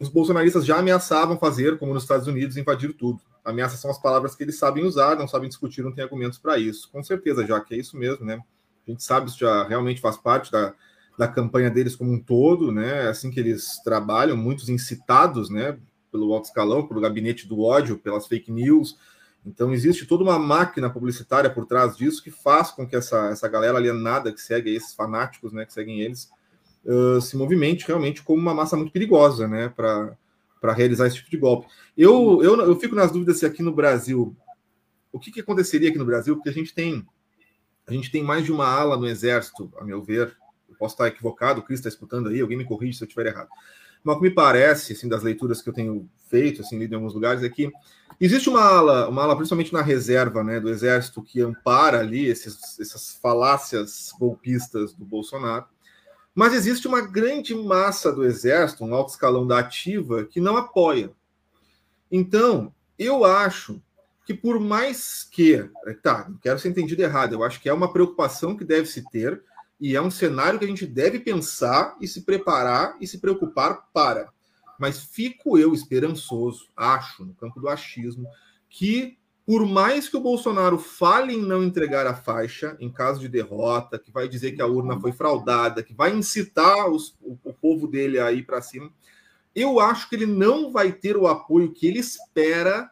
Os 0.00 0.08
bolsonaristas 0.08 0.64
já 0.66 0.78
ameaçavam 0.78 1.38
fazer, 1.38 1.78
como 1.78 1.94
nos 1.94 2.02
Estados 2.02 2.26
Unidos, 2.26 2.56
invadir 2.56 2.92
tudo. 2.92 3.20
Ameaças 3.44 3.80
são 3.80 3.90
as 3.90 3.98
palavras 4.00 4.34
que 4.34 4.42
eles 4.42 4.58
sabem 4.58 4.84
usar, 4.84 5.16
não 5.16 5.28
sabem 5.28 5.48
discutir, 5.48 5.82
não 5.82 5.92
têm 5.92 6.04
argumentos 6.04 6.38
para 6.38 6.58
isso. 6.58 6.90
Com 6.90 7.02
certeza, 7.02 7.46
já 7.46 7.60
que 7.60 7.74
é 7.74 7.78
isso 7.78 7.96
mesmo, 7.96 8.24
né? 8.24 8.42
A 8.86 8.90
gente 8.90 9.02
sabe 9.02 9.28
isso 9.28 9.38
já 9.38 9.66
realmente 9.66 10.00
faz 10.00 10.16
parte 10.16 10.50
da, 10.52 10.74
da 11.18 11.26
campanha 11.26 11.70
deles 11.70 11.96
como 11.96 12.12
um 12.12 12.20
todo, 12.20 12.70
né? 12.70 13.06
É 13.06 13.08
assim 13.08 13.30
que 13.30 13.40
eles 13.40 13.80
trabalham, 13.82 14.36
muitos 14.36 14.68
incitados, 14.68 15.48
né? 15.48 15.78
Pelo 16.12 16.32
alto 16.32 16.46
escalão, 16.46 16.86
pelo 16.86 17.00
gabinete 17.00 17.48
do 17.48 17.62
ódio, 17.62 17.98
pelas 17.98 18.26
fake 18.26 18.52
news. 18.52 18.98
Então, 19.44 19.72
existe 19.72 20.06
toda 20.06 20.24
uma 20.24 20.38
máquina 20.38 20.90
publicitária 20.90 21.48
por 21.48 21.66
trás 21.66 21.96
disso 21.96 22.22
que 22.22 22.30
faz 22.30 22.70
com 22.70 22.86
que 22.86 22.96
essa, 22.96 23.28
essa 23.28 23.48
galera 23.48 23.78
alienada 23.78 24.32
que 24.32 24.40
segue 24.40 24.74
esses 24.74 24.92
fanáticos, 24.94 25.52
né? 25.52 25.64
Que 25.64 25.72
seguem 25.72 26.00
eles, 26.00 26.30
se 27.20 27.36
movimente 27.36 27.86
realmente 27.86 28.22
como 28.22 28.40
uma 28.40 28.54
massa 28.54 28.76
muito 28.76 28.92
perigosa, 28.92 29.48
né? 29.48 29.68
Para 29.68 30.16
para 30.58 30.72
realizar 30.72 31.06
esse 31.06 31.16
tipo 31.16 31.30
de 31.30 31.36
golpe. 31.36 31.68
Eu, 31.96 32.42
eu, 32.42 32.60
eu 32.60 32.76
fico 32.80 32.94
nas 32.94 33.12
dúvidas 33.12 33.38
se 33.38 33.46
aqui 33.46 33.62
no 33.62 33.72
Brasil, 33.72 34.34
o 35.12 35.18
que, 35.18 35.30
que 35.30 35.40
aconteceria 35.40 35.90
aqui 35.90 35.98
no 35.98 36.04
Brasil, 36.06 36.34
porque 36.34 36.48
a 36.48 36.52
gente 36.52 36.74
tem 36.74 37.06
a 37.86 37.92
gente 37.92 38.10
tem 38.10 38.22
mais 38.22 38.44
de 38.44 38.50
uma 38.50 38.66
ala 38.66 38.96
no 38.96 39.06
Exército, 39.06 39.72
a 39.78 39.84
meu 39.84 40.02
ver. 40.02 40.36
Eu 40.68 40.74
posso 40.74 40.94
estar 40.94 41.06
equivocado, 41.06 41.60
o 41.60 41.62
Cris 41.62 41.78
está 41.78 41.88
escutando 41.88 42.28
aí, 42.28 42.40
alguém 42.40 42.58
me 42.58 42.64
corrige 42.64 42.98
se 42.98 43.04
eu 43.04 43.06
estiver 43.06 43.26
errado. 43.26 43.48
Mas 44.02 44.16
o 44.16 44.18
que 44.18 44.28
me 44.28 44.34
parece, 44.34 44.92
assim, 44.92 45.08
das 45.08 45.22
leituras 45.22 45.62
que 45.62 45.68
eu 45.68 45.72
tenho 45.72 46.08
feito, 46.28 46.62
assim, 46.62 46.78
lido 46.78 46.92
em 46.92 46.96
alguns 46.96 47.14
lugares, 47.14 47.44
é 47.44 47.48
que 47.48 47.70
existe 48.20 48.48
uma 48.48 48.62
ala, 48.62 49.08
uma 49.08 49.22
ala 49.22 49.36
principalmente 49.36 49.72
na 49.72 49.82
reserva, 49.82 50.42
né, 50.42 50.58
do 50.58 50.68
Exército, 50.68 51.22
que 51.22 51.40
ampara 51.40 52.00
ali 52.00 52.26
esses, 52.26 52.78
essas 52.80 53.16
falácias 53.22 54.12
golpistas 54.18 54.92
do 54.92 55.04
Bolsonaro. 55.04 55.66
Mas 56.36 56.52
existe 56.52 56.86
uma 56.86 57.00
grande 57.00 57.54
massa 57.54 58.12
do 58.12 58.22
Exército, 58.22 58.84
um 58.84 58.94
alto 58.94 59.08
escalão 59.08 59.46
da 59.46 59.58
ativa, 59.58 60.26
que 60.26 60.38
não 60.38 60.54
apoia. 60.54 61.10
Então, 62.12 62.74
eu 62.98 63.24
acho 63.24 63.80
que 64.26 64.34
por 64.34 64.60
mais 64.60 65.24
que. 65.24 65.66
Tá, 66.02 66.28
não 66.28 66.36
quero 66.36 66.58
ser 66.58 66.68
entendido 66.68 67.00
errado, 67.00 67.32
eu 67.32 67.42
acho 67.42 67.58
que 67.58 67.70
é 67.70 67.72
uma 67.72 67.90
preocupação 67.90 68.54
que 68.54 68.66
deve 68.66 68.86
se 68.86 69.08
ter 69.08 69.42
e 69.80 69.96
é 69.96 70.02
um 70.02 70.10
cenário 70.10 70.58
que 70.58 70.66
a 70.66 70.68
gente 70.68 70.84
deve 70.84 71.18
pensar 71.20 71.96
e 72.02 72.06
se 72.06 72.20
preparar 72.20 72.98
e 73.00 73.06
se 73.06 73.16
preocupar 73.16 73.86
para. 73.90 74.28
Mas 74.78 75.00
fico 75.00 75.56
eu 75.56 75.72
esperançoso, 75.72 76.68
acho, 76.76 77.24
no 77.24 77.34
campo 77.34 77.58
do 77.58 77.68
achismo, 77.68 78.28
que 78.68 79.16
por 79.46 79.64
mais 79.64 80.08
que 80.08 80.16
o 80.16 80.20
Bolsonaro 80.20 80.76
fale 80.76 81.32
em 81.32 81.40
não 81.40 81.62
entregar 81.62 82.04
a 82.04 82.14
faixa 82.14 82.76
em 82.80 82.90
caso 82.90 83.20
de 83.20 83.28
derrota, 83.28 83.96
que 83.96 84.10
vai 84.10 84.28
dizer 84.28 84.52
que 84.52 84.60
a 84.60 84.66
urna 84.66 85.00
foi 85.00 85.12
fraudada, 85.12 85.84
que 85.84 85.94
vai 85.94 86.12
incitar 86.12 86.90
os, 86.90 87.16
o, 87.22 87.38
o 87.44 87.52
povo 87.52 87.86
dele 87.86 88.18
a 88.18 88.32
ir 88.32 88.44
para 88.44 88.60
cima, 88.60 88.90
eu 89.54 89.78
acho 89.78 90.08
que 90.08 90.16
ele 90.16 90.26
não 90.26 90.72
vai 90.72 90.90
ter 90.90 91.16
o 91.16 91.28
apoio 91.28 91.72
que 91.72 91.86
ele 91.86 92.00
espera 92.00 92.90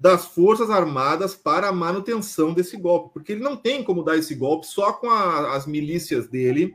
das 0.00 0.24
Forças 0.24 0.70
Armadas 0.70 1.34
para 1.34 1.68
a 1.68 1.72
manutenção 1.72 2.54
desse 2.54 2.78
golpe, 2.78 3.12
porque 3.12 3.32
ele 3.32 3.42
não 3.42 3.54
tem 3.54 3.84
como 3.84 4.02
dar 4.02 4.16
esse 4.16 4.34
golpe 4.34 4.66
só 4.66 4.92
com 4.92 5.10
a, 5.10 5.54
as 5.54 5.66
milícias 5.66 6.26
dele, 6.28 6.72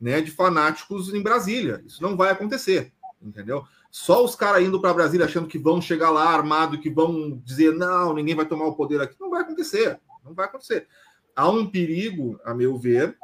né, 0.00 0.20
de 0.20 0.32
fanáticos 0.32 1.14
em 1.14 1.22
Brasília. 1.22 1.82
Isso 1.86 2.02
não 2.02 2.16
vai 2.16 2.30
acontecer, 2.30 2.92
entendeu? 3.22 3.64
Só 3.90 4.24
os 4.24 4.36
caras 4.36 4.62
indo 4.62 4.80
para 4.80 4.94
Brasília 4.94 5.26
achando 5.26 5.48
que 5.48 5.58
vão 5.58 5.80
chegar 5.80 6.10
lá 6.10 6.28
armado 6.28 6.80
que 6.80 6.90
vão 6.90 7.40
dizer 7.44 7.72
não, 7.72 8.14
ninguém 8.14 8.34
vai 8.34 8.46
tomar 8.46 8.66
o 8.66 8.74
poder 8.74 9.00
aqui. 9.00 9.16
Não 9.18 9.30
vai 9.30 9.42
acontecer. 9.42 9.98
Não 10.24 10.34
vai 10.34 10.46
acontecer. 10.46 10.86
Há 11.34 11.48
um 11.48 11.66
perigo, 11.66 12.38
a 12.44 12.54
meu 12.54 12.76
ver, 12.76 13.16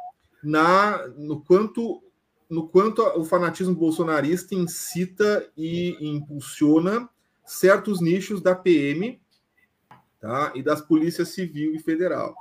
na 0.43 1.07
no 1.17 1.41
quanto 1.41 2.01
no 2.47 2.67
quanto 2.67 3.01
o 3.01 3.25
fanatismo 3.25 3.73
bolsonarista 3.73 4.53
incita 4.53 5.49
e 5.57 5.97
impulsiona 5.99 7.09
certos 7.43 7.99
nichos 7.99 8.39
da 8.41 8.55
PM 8.55 9.19
tá? 10.19 10.51
e 10.55 10.61
das 10.61 10.81
polícias 10.81 11.29
civil 11.29 11.73
e 11.73 11.79
federal. 11.79 12.35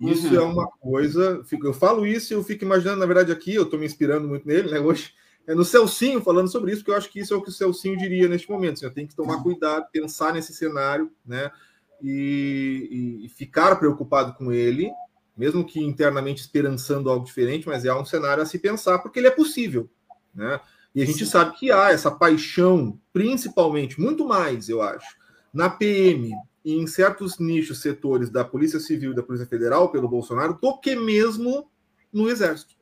Isso 0.00 0.28
uhum. 0.28 0.34
é 0.34 0.40
uma 0.40 0.66
coisa. 0.66 1.44
Eu 1.50 1.72
falo 1.72 2.06
isso 2.06 2.32
e 2.32 2.34
eu 2.34 2.44
fico 2.44 2.64
imaginando, 2.64 3.00
na 3.00 3.06
verdade, 3.06 3.32
aqui, 3.32 3.54
eu 3.54 3.64
estou 3.64 3.78
me 3.78 3.86
inspirando 3.86 4.28
muito 4.28 4.46
nele, 4.46 4.70
né? 4.70 4.78
Hoje, 4.78 5.12
é 5.48 5.54
no 5.54 5.64
Celcinho 5.64 6.20
falando 6.20 6.48
sobre 6.48 6.72
isso, 6.72 6.82
porque 6.82 6.90
eu 6.90 6.96
acho 6.96 7.10
que 7.10 7.20
isso 7.20 7.32
é 7.32 7.36
o 7.36 7.40
que 7.40 7.48
o 7.48 7.52
Celcinho 7.52 7.96
diria 7.96 8.28
neste 8.28 8.50
momento. 8.50 8.84
Assim, 8.84 8.94
tem 8.94 9.06
que 9.06 9.16
tomar 9.16 9.42
cuidado, 9.42 9.86
pensar 9.90 10.34
nesse 10.34 10.52
cenário, 10.52 11.10
né? 11.24 11.50
E, 12.02 13.22
e, 13.24 13.28
ficar 13.30 13.74
preocupado 13.76 14.34
com 14.34 14.52
ele, 14.52 14.92
mesmo 15.34 15.64
que 15.64 15.80
internamente 15.80 16.42
esperançando 16.42 17.08
algo 17.08 17.24
diferente, 17.24 17.66
mas 17.66 17.86
é 17.86 17.94
um 17.94 18.04
cenário 18.04 18.42
a 18.42 18.46
se 18.46 18.58
pensar, 18.58 18.98
porque 18.98 19.18
ele 19.18 19.26
é 19.26 19.32
possível, 19.32 19.88
né? 20.34 20.60
E 20.94 21.00
a 21.02 21.06
gente 21.06 21.24
Sim. 21.24 21.30
sabe 21.30 21.56
que 21.56 21.72
há 21.72 21.92
essa 21.92 22.10
paixão, 22.10 23.00
principalmente, 23.10 23.98
muito 23.98 24.26
mais, 24.26 24.68
eu 24.68 24.82
acho, 24.82 25.16
na 25.52 25.70
PM 25.70 26.30
e 26.62 26.74
em 26.74 26.86
certos 26.86 27.38
nichos, 27.38 27.80
setores 27.80 28.28
da 28.28 28.44
Polícia 28.44 28.78
Civil 28.78 29.12
e 29.12 29.14
da 29.14 29.22
Polícia 29.22 29.46
Federal 29.46 29.90
pelo 29.90 30.08
Bolsonaro, 30.08 30.58
do 30.60 30.78
que 30.78 30.94
mesmo 30.94 31.70
no 32.12 32.28
Exército. 32.28 32.77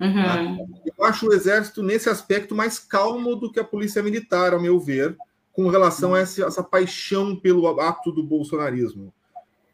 Uhum. 0.00 0.14
Tá? 0.14 0.92
Eu 0.96 1.04
acho 1.04 1.28
o 1.28 1.32
exército, 1.32 1.82
nesse 1.82 2.08
aspecto, 2.08 2.54
mais 2.54 2.78
calmo 2.78 3.34
do 3.36 3.50
que 3.50 3.60
a 3.60 3.64
polícia 3.64 4.02
militar, 4.02 4.52
ao 4.52 4.60
meu 4.60 4.78
ver, 4.78 5.16
com 5.52 5.68
relação 5.68 6.14
a 6.14 6.20
essa, 6.20 6.44
essa 6.44 6.62
paixão 6.62 7.34
pelo 7.34 7.66
ato 7.80 8.12
do 8.12 8.22
bolsonarismo. 8.22 9.12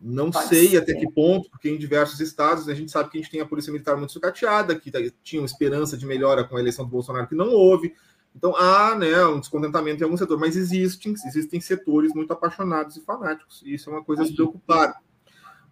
Não 0.01 0.31
Pode 0.31 0.49
sei 0.49 0.69
ser. 0.69 0.79
até 0.79 0.95
que 0.95 1.11
ponto, 1.11 1.49
porque 1.51 1.69
em 1.71 1.79
diversos 1.79 2.21
estados 2.21 2.69
a 2.69 2.75
gente 2.75 2.91
sabe 2.91 3.11
que 3.11 3.19
a 3.19 3.21
gente 3.21 3.31
tem 3.31 3.41
a 3.41 3.47
polícia 3.47 3.73
militar 3.73 3.97
muito 3.97 4.13
sucateada, 4.13 4.75
que 4.75 4.91
tinha 5.23 5.43
esperança 5.45 5.97
de 5.97 6.05
melhora 6.05 6.45
com 6.45 6.57
a 6.57 6.61
eleição 6.61 6.85
do 6.85 6.91
Bolsonaro 6.91 7.27
que 7.27 7.35
não 7.35 7.51
houve. 7.51 7.95
Então 8.37 8.55
há 8.57 8.95
né, 8.97 9.25
um 9.27 9.41
descontentamento 9.41 10.03
em 10.03 10.05
algum 10.05 10.17
setor, 10.17 10.39
mas 10.39 10.57
existem, 10.57 11.15
existem 11.27 11.61
setores 11.61 12.13
muito 12.13 12.33
apaixonados 12.33 12.97
e 12.97 13.01
fanáticos, 13.01 13.63
e 13.65 13.75
isso 13.75 13.89
é 13.89 13.93
uma 13.93 14.05
coisa 14.05 14.25
a 14.25 14.27
se 14.27 14.35
preocupar. 14.35 14.95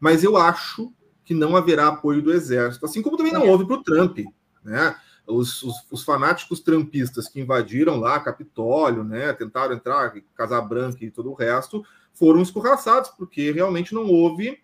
Mas 0.00 0.24
eu 0.24 0.36
acho 0.36 0.92
que 1.24 1.34
não 1.34 1.56
haverá 1.56 1.88
apoio 1.88 2.22
do 2.22 2.32
Exército, 2.32 2.86
assim 2.86 3.02
como 3.02 3.16
também 3.16 3.32
não 3.32 3.46
houve 3.48 3.66
para 3.66 3.76
o 3.76 3.82
Trump. 3.82 4.18
Né? 4.64 4.94
Os, 5.26 5.62
os, 5.62 5.74
os, 5.90 6.04
fanáticos 6.04 6.60
trumpistas 6.60 7.28
que 7.28 7.40
invadiram 7.40 7.96
lá 7.96 8.20
Capitólio, 8.20 9.04
né, 9.04 9.32
tentaram 9.32 9.74
entrar, 9.74 10.12
Casa 10.34 10.60
Branca 10.60 11.04
e 11.04 11.10
todo 11.10 11.30
o 11.30 11.34
resto, 11.34 11.84
foram 12.12 12.42
escorraçados, 12.42 13.10
porque 13.10 13.52
realmente 13.52 13.94
não 13.94 14.08
houve, 14.08 14.58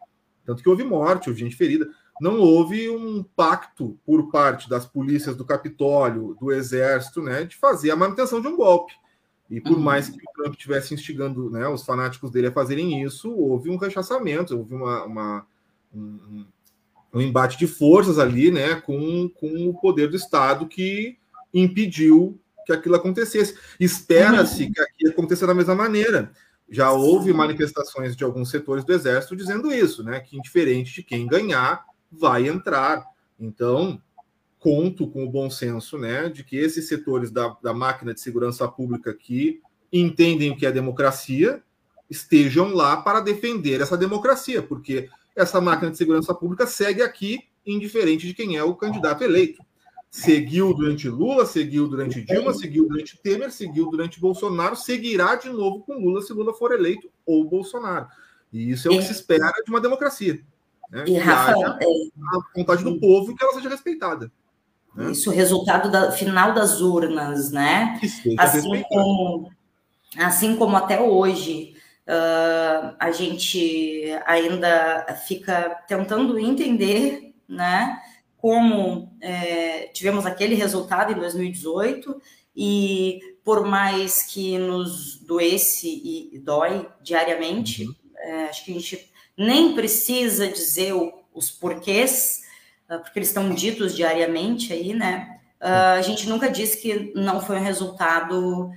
tanto 0.44 0.62
que 0.62 0.68
houve 0.68 0.84
morte, 0.84 1.28
houve 1.28 1.40
gente 1.40 1.56
ferida, 1.56 1.88
não 2.20 2.40
houve 2.40 2.90
um 2.90 3.22
pacto 3.22 3.98
por 4.04 4.30
parte 4.30 4.68
das 4.68 4.84
polícias 4.84 5.36
do 5.36 5.44
Capitólio, 5.44 6.36
do 6.40 6.52
Exército, 6.52 7.22
né, 7.22 7.44
de 7.44 7.56
fazer 7.56 7.90
a 7.90 7.96
manutenção 7.96 8.40
de 8.40 8.48
um 8.48 8.56
golpe. 8.56 8.92
E 9.48 9.60
por 9.60 9.72
uhum. 9.72 9.80
mais 9.80 10.08
que 10.10 10.18
o 10.18 10.32
Trump 10.34 10.54
estivesse 10.54 10.92
instigando 10.92 11.50
né, 11.50 11.66
os 11.68 11.84
fanáticos 11.84 12.30
dele 12.30 12.48
a 12.48 12.52
fazerem 12.52 13.02
isso, 13.02 13.32
houve 13.32 13.70
um 13.70 13.78
rechaçamento, 13.78 14.56
houve 14.56 14.74
uma, 14.74 15.04
uma 15.04 15.46
um, 15.94 16.44
um, 17.12 17.20
embate 17.20 17.58
de 17.58 17.66
forças 17.66 18.18
ali 18.18 18.50
né, 18.50 18.76
com, 18.76 19.28
com 19.28 19.68
o 19.68 19.74
poder 19.80 20.08
do 20.08 20.16
Estado 20.16 20.66
que 20.66 21.16
impediu 21.52 22.38
que 22.66 22.72
aquilo 22.72 22.96
acontecesse. 22.96 23.56
Espera-se 23.80 24.64
uhum. 24.64 24.72
que 24.72 24.80
aqui 24.80 25.08
aconteça 25.08 25.46
da 25.46 25.54
mesma 25.54 25.74
maneira. 25.74 26.30
Já 26.70 26.92
houve 26.92 27.32
manifestações 27.32 28.14
de 28.14 28.24
alguns 28.24 28.50
setores 28.50 28.84
do 28.84 28.92
Exército 28.92 29.34
dizendo 29.34 29.72
isso, 29.72 30.02
né? 30.04 30.20
Que 30.20 30.36
indiferente 30.36 30.96
de 30.96 31.02
quem 31.02 31.26
ganhar, 31.26 31.84
vai 32.12 32.46
entrar. 32.46 33.06
Então, 33.40 34.02
conto 34.58 35.08
com 35.08 35.24
o 35.24 35.30
bom 35.30 35.48
senso, 35.48 35.96
né, 35.96 36.28
de 36.28 36.42
que 36.42 36.56
esses 36.56 36.88
setores 36.88 37.30
da, 37.30 37.56
da 37.62 37.72
máquina 37.72 38.12
de 38.12 38.20
segurança 38.20 38.66
pública 38.66 39.14
que 39.14 39.60
entendem 39.92 40.50
o 40.50 40.56
que 40.56 40.66
é 40.66 40.72
democracia 40.72 41.62
estejam 42.10 42.74
lá 42.74 42.96
para 42.96 43.20
defender 43.20 43.80
essa 43.80 43.96
democracia, 43.96 44.62
porque 44.62 45.08
essa 45.40 45.60
máquina 45.60 45.90
de 45.90 45.96
segurança 45.96 46.34
pública 46.34 46.66
segue 46.66 47.02
aqui, 47.02 47.38
indiferente 47.64 48.26
de 48.26 48.34
quem 48.34 48.56
é 48.56 48.62
o 48.62 48.74
candidato 48.74 49.22
eleito. 49.22 49.62
Seguiu 50.10 50.72
durante 50.72 51.08
Lula, 51.08 51.44
seguiu 51.44 51.86
durante 51.86 52.22
Dilma, 52.22 52.54
seguiu 52.54 52.88
durante 52.88 53.18
Temer, 53.18 53.52
seguiu 53.52 53.90
durante 53.90 54.18
Bolsonaro, 54.18 54.74
seguirá 54.74 55.34
de 55.34 55.50
novo 55.50 55.80
com 55.80 55.94
Lula 55.94 56.22
se 56.22 56.32
Lula 56.32 56.54
for 56.54 56.72
eleito 56.72 57.10
ou 57.26 57.44
Bolsonaro. 57.44 58.06
E 58.50 58.70
isso 58.70 58.88
é 58.88 58.90
o 58.90 58.96
que 58.96 59.04
se 59.04 59.12
espera 59.12 59.52
de 59.64 59.70
uma 59.70 59.80
democracia. 59.80 60.40
Né? 60.90 61.04
E, 61.06 61.18
Rafa, 61.18 61.78
é... 61.80 61.84
a 61.84 62.56
vontade 62.56 62.82
do 62.82 62.98
povo 62.98 63.36
que 63.36 63.44
ela 63.44 63.52
seja 63.52 63.68
respeitada. 63.68 64.32
Né? 64.94 65.12
Isso, 65.12 65.30
o 65.30 65.34
resultado 65.34 65.90
da, 65.90 66.10
final 66.10 66.54
das 66.54 66.80
urnas, 66.80 67.50
né? 67.50 68.00
Assim 68.38 68.82
como, 68.88 69.52
assim 70.16 70.56
como 70.56 70.74
até 70.74 71.00
hoje 71.00 71.74
uh, 72.08 72.96
a 72.98 73.10
gente 73.12 74.04
ainda 74.24 75.06
fica 75.26 75.82
tentando 75.86 76.38
entender, 76.38 77.34
né? 77.46 78.00
Como 78.38 79.12
é, 79.20 79.88
tivemos 79.92 80.24
aquele 80.24 80.54
resultado 80.54 81.12
em 81.12 81.16
2018 81.16 82.22
e 82.56 83.18
por 83.44 83.66
mais 83.66 84.22
que 84.22 84.56
nos 84.58 85.18
doesse 85.18 85.88
e 86.32 86.38
dói 86.38 86.88
diariamente, 87.02 87.84
uhum. 87.84 87.94
é, 88.16 88.44
acho 88.44 88.64
que 88.64 88.70
a 88.70 88.74
gente 88.74 89.12
nem 89.36 89.74
precisa 89.74 90.46
dizer 90.48 90.94
o, 90.94 91.12
os 91.34 91.50
porquês, 91.50 92.42
uh, 92.88 93.00
porque 93.00 93.18
eles 93.18 93.28
estão 93.28 93.50
ditos 93.50 93.94
diariamente 93.94 94.72
aí, 94.72 94.94
né? 94.94 95.40
Uh, 95.60 95.98
a 95.98 96.02
gente 96.02 96.28
nunca 96.28 96.48
disse 96.48 96.80
que 96.80 97.12
não 97.14 97.40
foi 97.40 97.56
um 97.56 97.62
resultado 97.62 98.72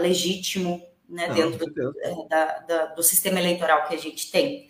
legítimo 0.00 0.82
né, 1.08 1.28
não, 1.28 1.34
dentro 1.34 1.66
do, 1.72 1.94
é, 2.00 2.28
da, 2.28 2.58
da, 2.60 2.86
do 2.86 3.02
sistema 3.02 3.40
eleitoral 3.40 3.86
que 3.86 3.94
a 3.94 3.98
gente 3.98 4.30
tem. 4.30 4.68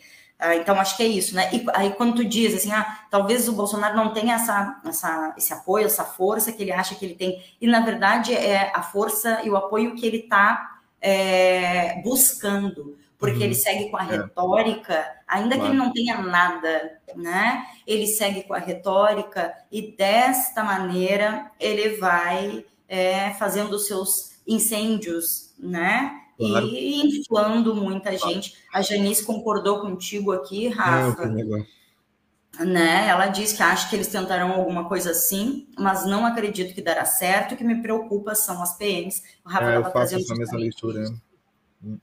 então, 0.61 0.79
acho 0.79 0.97
que 0.97 1.03
é 1.03 1.07
isso, 1.07 1.35
né? 1.35 1.51
E 1.53 1.67
aí, 1.75 1.93
quando 1.95 2.17
tu 2.17 2.25
diz 2.25 2.55
assim, 2.55 2.71
ah, 2.73 3.07
talvez 3.11 3.49
o 3.49 3.53
Bolsonaro 3.53 3.97
não 3.97 4.13
tenha 4.13 4.35
essa, 4.35 4.81
essa, 4.85 5.35
esse 5.37 5.53
apoio, 5.53 5.87
essa 5.87 6.05
força 6.05 6.53
que 6.53 6.63
ele 6.63 6.73
acha 6.73 6.95
que 6.95 7.05
ele 7.05 7.15
tem, 7.15 7.43
e 7.61 7.67
na 7.67 7.81
verdade 7.81 8.35
é 8.35 8.71
a 8.75 8.83
força 8.83 9.41
e 9.43 9.51
o 9.51 9.57
apoio 9.57 9.97
que 9.97 10.07
ele 10.07 10.19
está 10.19 10.79
é, 11.01 12.01
buscando 12.03 12.97
porque 13.19 13.39
uhum. 13.39 13.43
ele 13.43 13.55
segue 13.55 13.91
com 13.91 13.97
a 13.97 14.05
é. 14.05 14.17
retórica, 14.17 15.05
ainda 15.27 15.57
claro. 15.57 15.63
que 15.63 15.77
ele 15.77 15.85
não 15.85 15.93
tenha 15.93 16.19
nada, 16.19 17.01
né? 17.17 17.67
Ele 17.87 18.07
segue 18.07 18.45
com 18.45 18.55
a 18.55 18.59
retórica 18.59 19.53
e 19.71 19.95
desta 19.97 20.63
maneira 20.63 21.51
ele 21.59 21.97
vai 21.97 22.65
é, 22.89 23.31
fazendo 23.35 23.75
os 23.75 23.87
seus 23.87 24.39
incêndios, 24.47 25.53
né? 25.59 26.13
Claro. 26.39 26.67
E 26.69 27.19
inflando 27.19 27.75
muita 27.75 28.17
gente. 28.17 28.55
A 28.73 28.81
Janice 28.81 29.25
concordou 29.25 29.81
contigo 29.81 30.31
aqui, 30.31 30.69
Rafa. 30.69 31.25
É, 31.25 32.65
né? 32.65 33.09
Ela 33.09 33.27
diz 33.27 33.53
que 33.53 33.63
acha 33.63 33.89
que 33.91 33.97
eles 33.97 34.07
tentarão 34.07 34.53
alguma 34.53 34.89
coisa 34.89 35.11
assim, 35.11 35.67
mas 35.77 36.07
não 36.07 36.25
acredito 36.25 36.75
que 36.75 36.81
dará 36.81 37.05
certo. 37.05 37.55
O 37.55 37.57
que 37.57 37.65
me 37.65 37.83
preocupa 37.83 38.37
são 38.37 38.63
as 38.63 38.77
PMs. 38.79 39.23
O 39.45 39.49
Rafa 39.49 39.73
é, 39.73 39.77
eu 39.79 39.91
faço 39.91 40.15
essa 40.15 40.35
mesma 40.37 40.59
leitura. 40.59 41.01
Né? 41.01 41.17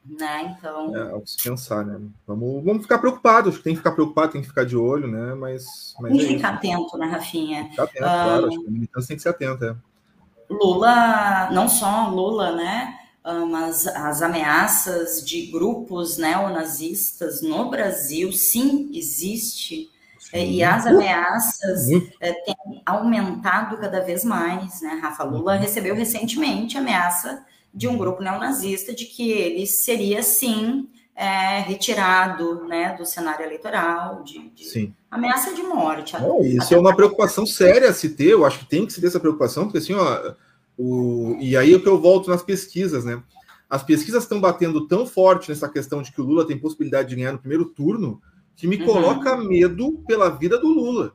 Né? 0.05 0.55
Então. 0.57 0.95
É 0.95 1.11
algo 1.11 1.25
se 1.25 1.41
pensar, 1.41 1.85
né? 1.85 1.99
Vamos, 2.27 2.63
vamos 2.63 2.83
ficar 2.83 2.99
preocupados, 2.99 3.59
tem 3.59 3.73
que 3.73 3.77
ficar 3.77 3.91
preocupado, 3.91 4.33
tem 4.33 4.41
que 4.41 4.47
ficar 4.47 4.65
de 4.65 4.75
olho, 4.75 5.07
né? 5.07 5.33
Mas. 5.33 5.93
mas 5.99 6.11
tem 6.11 6.19
que 6.19 6.33
é 6.33 6.35
ficar 6.37 6.49
atento, 6.55 6.97
né, 6.97 7.07
Rafinha? 7.07 7.69
Ficar 7.69 7.83
atento, 7.83 8.03
um, 8.03 8.07
claro, 8.07 8.47
acho 8.47 8.59
que 8.61 8.67
a 8.67 8.71
militância 8.71 9.07
tem 9.07 9.17
que 9.17 9.23
ser 9.23 9.29
atenta. 9.29 9.81
É. 9.81 10.53
Lula, 10.53 11.49
não 11.51 11.67
só 11.67 12.09
Lula, 12.09 12.55
né? 12.55 13.04
Mas 13.47 13.87
as 13.87 14.21
ameaças 14.21 15.25
de 15.25 15.47
grupos 15.47 16.17
neonazistas 16.17 17.41
no 17.41 17.69
Brasil, 17.69 18.31
sim, 18.31 18.89
existe. 18.93 19.89
Sim. 20.19 20.51
E 20.51 20.63
as 20.63 20.85
ameaças 20.85 21.89
é, 22.19 22.33
têm 22.33 22.81
aumentado 22.85 23.77
cada 23.77 24.01
vez 24.01 24.23
mais, 24.23 24.81
né? 24.81 24.99
Rafa 25.01 25.23
Lula 25.23 25.55
uhum. 25.55 25.59
recebeu 25.59 25.95
recentemente 25.95 26.77
ameaça 26.77 27.43
de 27.73 27.87
um 27.87 27.97
grupo 27.97 28.21
neonazista 28.21 28.93
de 28.93 29.05
que 29.05 29.31
ele 29.31 29.65
seria, 29.65 30.21
sim, 30.23 30.87
é, 31.15 31.59
retirado 31.61 32.65
né, 32.65 32.95
do 32.97 33.05
cenário 33.05 33.45
eleitoral, 33.45 34.23
de, 34.23 34.49
de 34.49 34.93
ameaça 35.09 35.53
de 35.53 35.63
morte. 35.63 36.13
Não, 36.13 36.41
isso 36.43 36.73
é 36.73 36.77
uma 36.77 36.95
preocupação 36.95 37.45
séria 37.45 37.89
a 37.89 37.93
se 37.93 38.09
ter, 38.09 38.31
eu 38.31 38.45
acho 38.45 38.59
que 38.59 38.65
tem 38.65 38.85
que 38.85 38.93
se 38.93 39.01
ter 39.01 39.07
essa 39.07 39.19
preocupação, 39.19 39.63
porque 39.63 39.77
assim, 39.77 39.93
ó, 39.93 40.33
o, 40.77 41.37
e 41.39 41.55
aí 41.55 41.73
é 41.73 41.79
que 41.79 41.87
eu 41.87 41.99
volto 41.99 42.29
nas 42.29 42.43
pesquisas, 42.43 43.05
né? 43.05 43.21
As 43.69 43.83
pesquisas 43.83 44.23
estão 44.23 44.39
batendo 44.39 44.87
tão 44.87 45.05
forte 45.05 45.49
nessa 45.49 45.67
questão 45.69 46.01
de 46.01 46.11
que 46.11 46.21
o 46.21 46.23
Lula 46.23 46.45
tem 46.45 46.57
possibilidade 46.57 47.09
de 47.09 47.15
ganhar 47.15 47.31
no 47.31 47.39
primeiro 47.39 47.65
turno, 47.65 48.21
que 48.55 48.67
me 48.67 48.77
uhum. 48.77 48.85
coloca 48.85 49.37
medo 49.37 50.03
pela 50.07 50.29
vida 50.29 50.57
do 50.57 50.67
Lula. 50.67 51.13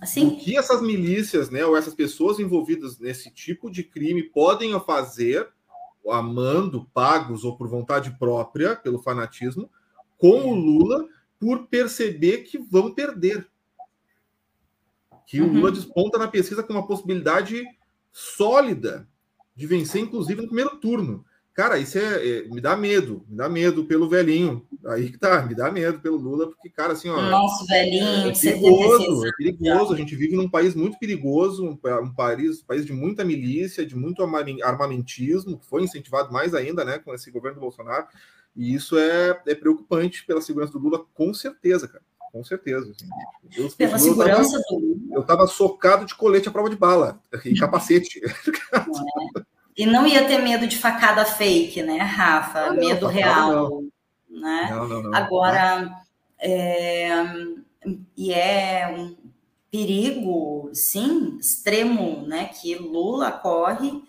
Assim? 0.00 0.26
O 0.26 0.36
que 0.36 0.56
essas 0.56 0.80
milícias, 0.80 1.50
né, 1.50 1.64
ou 1.64 1.76
essas 1.76 1.94
pessoas 1.94 2.38
envolvidas 2.38 2.98
nesse 2.98 3.30
tipo 3.30 3.70
de 3.70 3.82
crime 3.82 4.22
podem 4.22 4.78
fazer 4.80 5.48
amando, 6.10 6.88
pagos 6.94 7.44
ou 7.44 7.56
por 7.56 7.68
vontade 7.68 8.16
própria, 8.18 8.74
pelo 8.74 9.02
fanatismo, 9.02 9.70
com 10.16 10.50
o 10.50 10.54
Lula 10.54 11.06
por 11.38 11.66
perceber 11.66 12.38
que 12.38 12.58
vão 12.58 12.92
perder. 12.92 13.46
Que 15.26 15.40
uhum. 15.40 15.48
o 15.48 15.52
Lula 15.52 15.72
desponta 15.72 16.18
na 16.18 16.28
pesquisa 16.28 16.62
com 16.62 16.72
uma 16.72 16.86
possibilidade 16.86 17.62
sólida 18.12 19.08
de 19.54 19.66
vencer, 19.66 20.02
inclusive, 20.02 20.40
no 20.40 20.46
primeiro 20.46 20.76
turno. 20.76 21.24
Cara, 21.58 21.76
isso 21.76 21.98
é, 21.98 22.02
é, 22.24 22.42
me 22.44 22.60
dá 22.60 22.76
medo, 22.76 23.24
me 23.28 23.36
dá 23.36 23.48
medo 23.48 23.84
pelo 23.84 24.08
velhinho. 24.08 24.64
Aí 24.86 25.10
que 25.10 25.18
tá, 25.18 25.42
me 25.42 25.56
dá 25.56 25.72
medo 25.72 25.98
pelo 25.98 26.16
Lula, 26.16 26.46
porque, 26.46 26.70
cara, 26.70 26.92
assim, 26.92 27.08
ó. 27.08 27.20
Nosso 27.20 27.66
velhinho, 27.66 28.28
é 28.28 28.32
perigoso, 28.32 29.26
é 29.26 29.30
perigoso. 29.36 29.92
A 29.92 29.96
gente 29.96 30.14
vive 30.14 30.36
num 30.36 30.48
país 30.48 30.76
muito 30.76 30.96
perigoso, 31.00 31.64
um, 31.64 31.72
um 31.72 32.14
país, 32.14 32.62
um 32.62 32.64
país 32.64 32.86
de 32.86 32.92
muita 32.92 33.24
milícia, 33.24 33.84
de 33.84 33.96
muito 33.96 34.22
armamentismo, 34.22 35.58
que 35.58 35.66
foi 35.66 35.82
incentivado 35.82 36.32
mais 36.32 36.54
ainda, 36.54 36.84
né, 36.84 37.00
com 37.00 37.12
esse 37.12 37.28
governo 37.28 37.56
do 37.56 37.62
Bolsonaro. 37.62 38.06
E 38.54 38.72
isso 38.72 38.96
é, 38.96 39.42
é 39.44 39.54
preocupante 39.56 40.24
pela 40.24 40.40
segurança 40.40 40.72
do 40.74 40.78
Lula, 40.78 41.04
com 41.12 41.34
certeza, 41.34 41.88
cara. 41.88 42.04
Com 42.32 42.44
certeza. 42.44 42.90
Assim. 42.90 43.08
Eu, 43.56 43.70
Pela 43.70 43.98
segurança 43.98 44.62
tava, 44.62 44.80
do. 44.80 45.08
Eu 45.12 45.22
tava 45.22 45.46
socado 45.46 46.04
de 46.04 46.14
colete 46.14 46.48
à 46.48 46.52
prova 46.52 46.70
de 46.70 46.76
bala 46.76 47.20
e 47.44 47.54
capacete. 47.58 48.20
É. 48.24 49.42
E 49.76 49.86
não 49.86 50.06
ia 50.06 50.26
ter 50.26 50.38
medo 50.38 50.66
de 50.66 50.76
facada 50.76 51.24
fake, 51.24 51.82
né, 51.82 51.98
Rafa? 51.98 52.58
Ah, 52.58 52.72
não, 52.72 52.76
medo 52.76 53.06
real. 53.06 53.82
Não. 54.28 54.40
Né? 54.40 54.68
Não. 54.70 55.14
Agora, 55.14 55.90
é, 56.38 57.08
e 58.16 58.32
é 58.32 58.88
um 58.88 59.16
perigo, 59.70 60.70
sim, 60.72 61.38
extremo, 61.38 62.26
né, 62.26 62.46
que 62.46 62.74
Lula 62.74 63.30
corre 63.30 64.02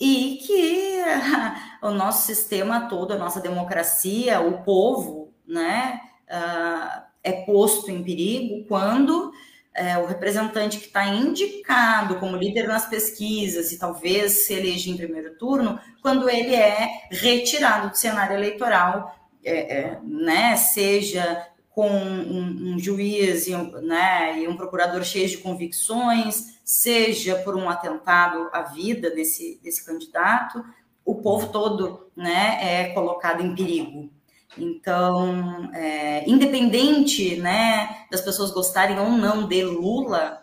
e 0.00 0.38
que 0.44 1.02
o 1.82 1.90
nosso 1.90 2.26
sistema 2.26 2.88
todo, 2.88 3.12
a 3.12 3.18
nossa 3.18 3.40
democracia, 3.40 4.40
o 4.40 4.62
povo, 4.62 5.32
né, 5.46 6.00
uh, 6.28 7.05
é 7.26 7.32
posto 7.44 7.90
em 7.90 8.02
perigo 8.02 8.64
quando 8.68 9.32
é, 9.74 9.98
o 9.98 10.06
representante 10.06 10.78
que 10.78 10.86
está 10.86 11.06
indicado 11.06 12.16
como 12.16 12.36
líder 12.36 12.66
nas 12.66 12.88
pesquisas 12.88 13.72
e 13.72 13.78
talvez 13.78 14.46
se 14.46 14.54
eleja 14.54 14.90
em 14.90 14.96
primeiro 14.96 15.36
turno, 15.36 15.78
quando 16.00 16.30
ele 16.30 16.54
é 16.54 16.88
retirado 17.10 17.90
do 17.90 17.96
cenário 17.96 18.36
eleitoral, 18.36 19.14
é, 19.44 19.78
é, 19.78 19.98
né, 20.02 20.56
seja 20.56 21.46
com 21.68 21.90
um, 21.90 22.74
um 22.74 22.78
juiz 22.78 23.46
e 23.48 23.54
um, 23.54 23.70
né, 23.82 24.40
e 24.40 24.48
um 24.48 24.56
procurador 24.56 25.04
cheios 25.04 25.32
de 25.32 25.38
convicções, 25.38 26.58
seja 26.64 27.36
por 27.36 27.54
um 27.54 27.68
atentado 27.68 28.48
à 28.52 28.62
vida 28.62 29.10
desse, 29.10 29.60
desse 29.62 29.84
candidato, 29.84 30.64
o 31.04 31.16
povo 31.16 31.48
todo 31.48 32.10
né, 32.16 32.58
é 32.62 32.84
colocado 32.94 33.42
em 33.42 33.54
perigo. 33.54 34.15
Então, 34.58 35.70
é, 35.74 36.28
independente 36.28 37.36
né, 37.36 38.06
das 38.10 38.20
pessoas 38.20 38.50
gostarem 38.50 38.98
ou 38.98 39.10
não 39.10 39.46
de 39.46 39.62
Lula, 39.62 40.40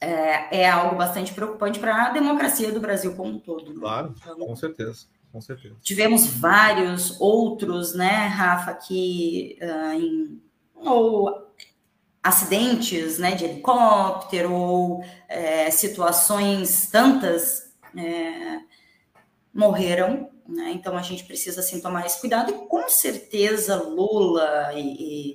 é, 0.00 0.62
é 0.62 0.68
algo 0.68 0.96
bastante 0.96 1.32
preocupante 1.32 1.78
para 1.78 2.06
a 2.06 2.10
democracia 2.10 2.72
do 2.72 2.80
Brasil 2.80 3.14
como 3.14 3.32
um 3.32 3.38
todo. 3.38 3.72
Né? 3.72 3.80
Claro, 3.80 4.14
então, 4.20 4.38
com 4.38 4.56
certeza. 4.56 5.06
Com 5.30 5.40
certeza. 5.42 5.76
Tivemos 5.82 6.26
vários 6.26 7.20
outros, 7.20 7.94
né, 7.94 8.26
Rafa, 8.28 8.72
que 8.72 9.58
uh, 9.60 9.92
em, 9.92 10.42
ou 10.74 11.48
acidentes 12.22 13.18
né, 13.18 13.34
de 13.34 13.44
helicóptero, 13.44 14.52
ou 14.52 15.04
é, 15.28 15.70
situações 15.70 16.88
tantas 16.90 17.74
é, 17.96 18.60
morreram 19.52 20.30
né? 20.48 20.72
Então 20.72 20.96
a 20.96 21.02
gente 21.02 21.24
precisa 21.24 21.60
assim, 21.60 21.80
tomar 21.80 22.06
esse 22.06 22.18
cuidado, 22.20 22.50
e 22.50 22.66
com 22.66 22.88
certeza 22.88 23.76
Lula 23.76 24.72
e, 24.74 24.80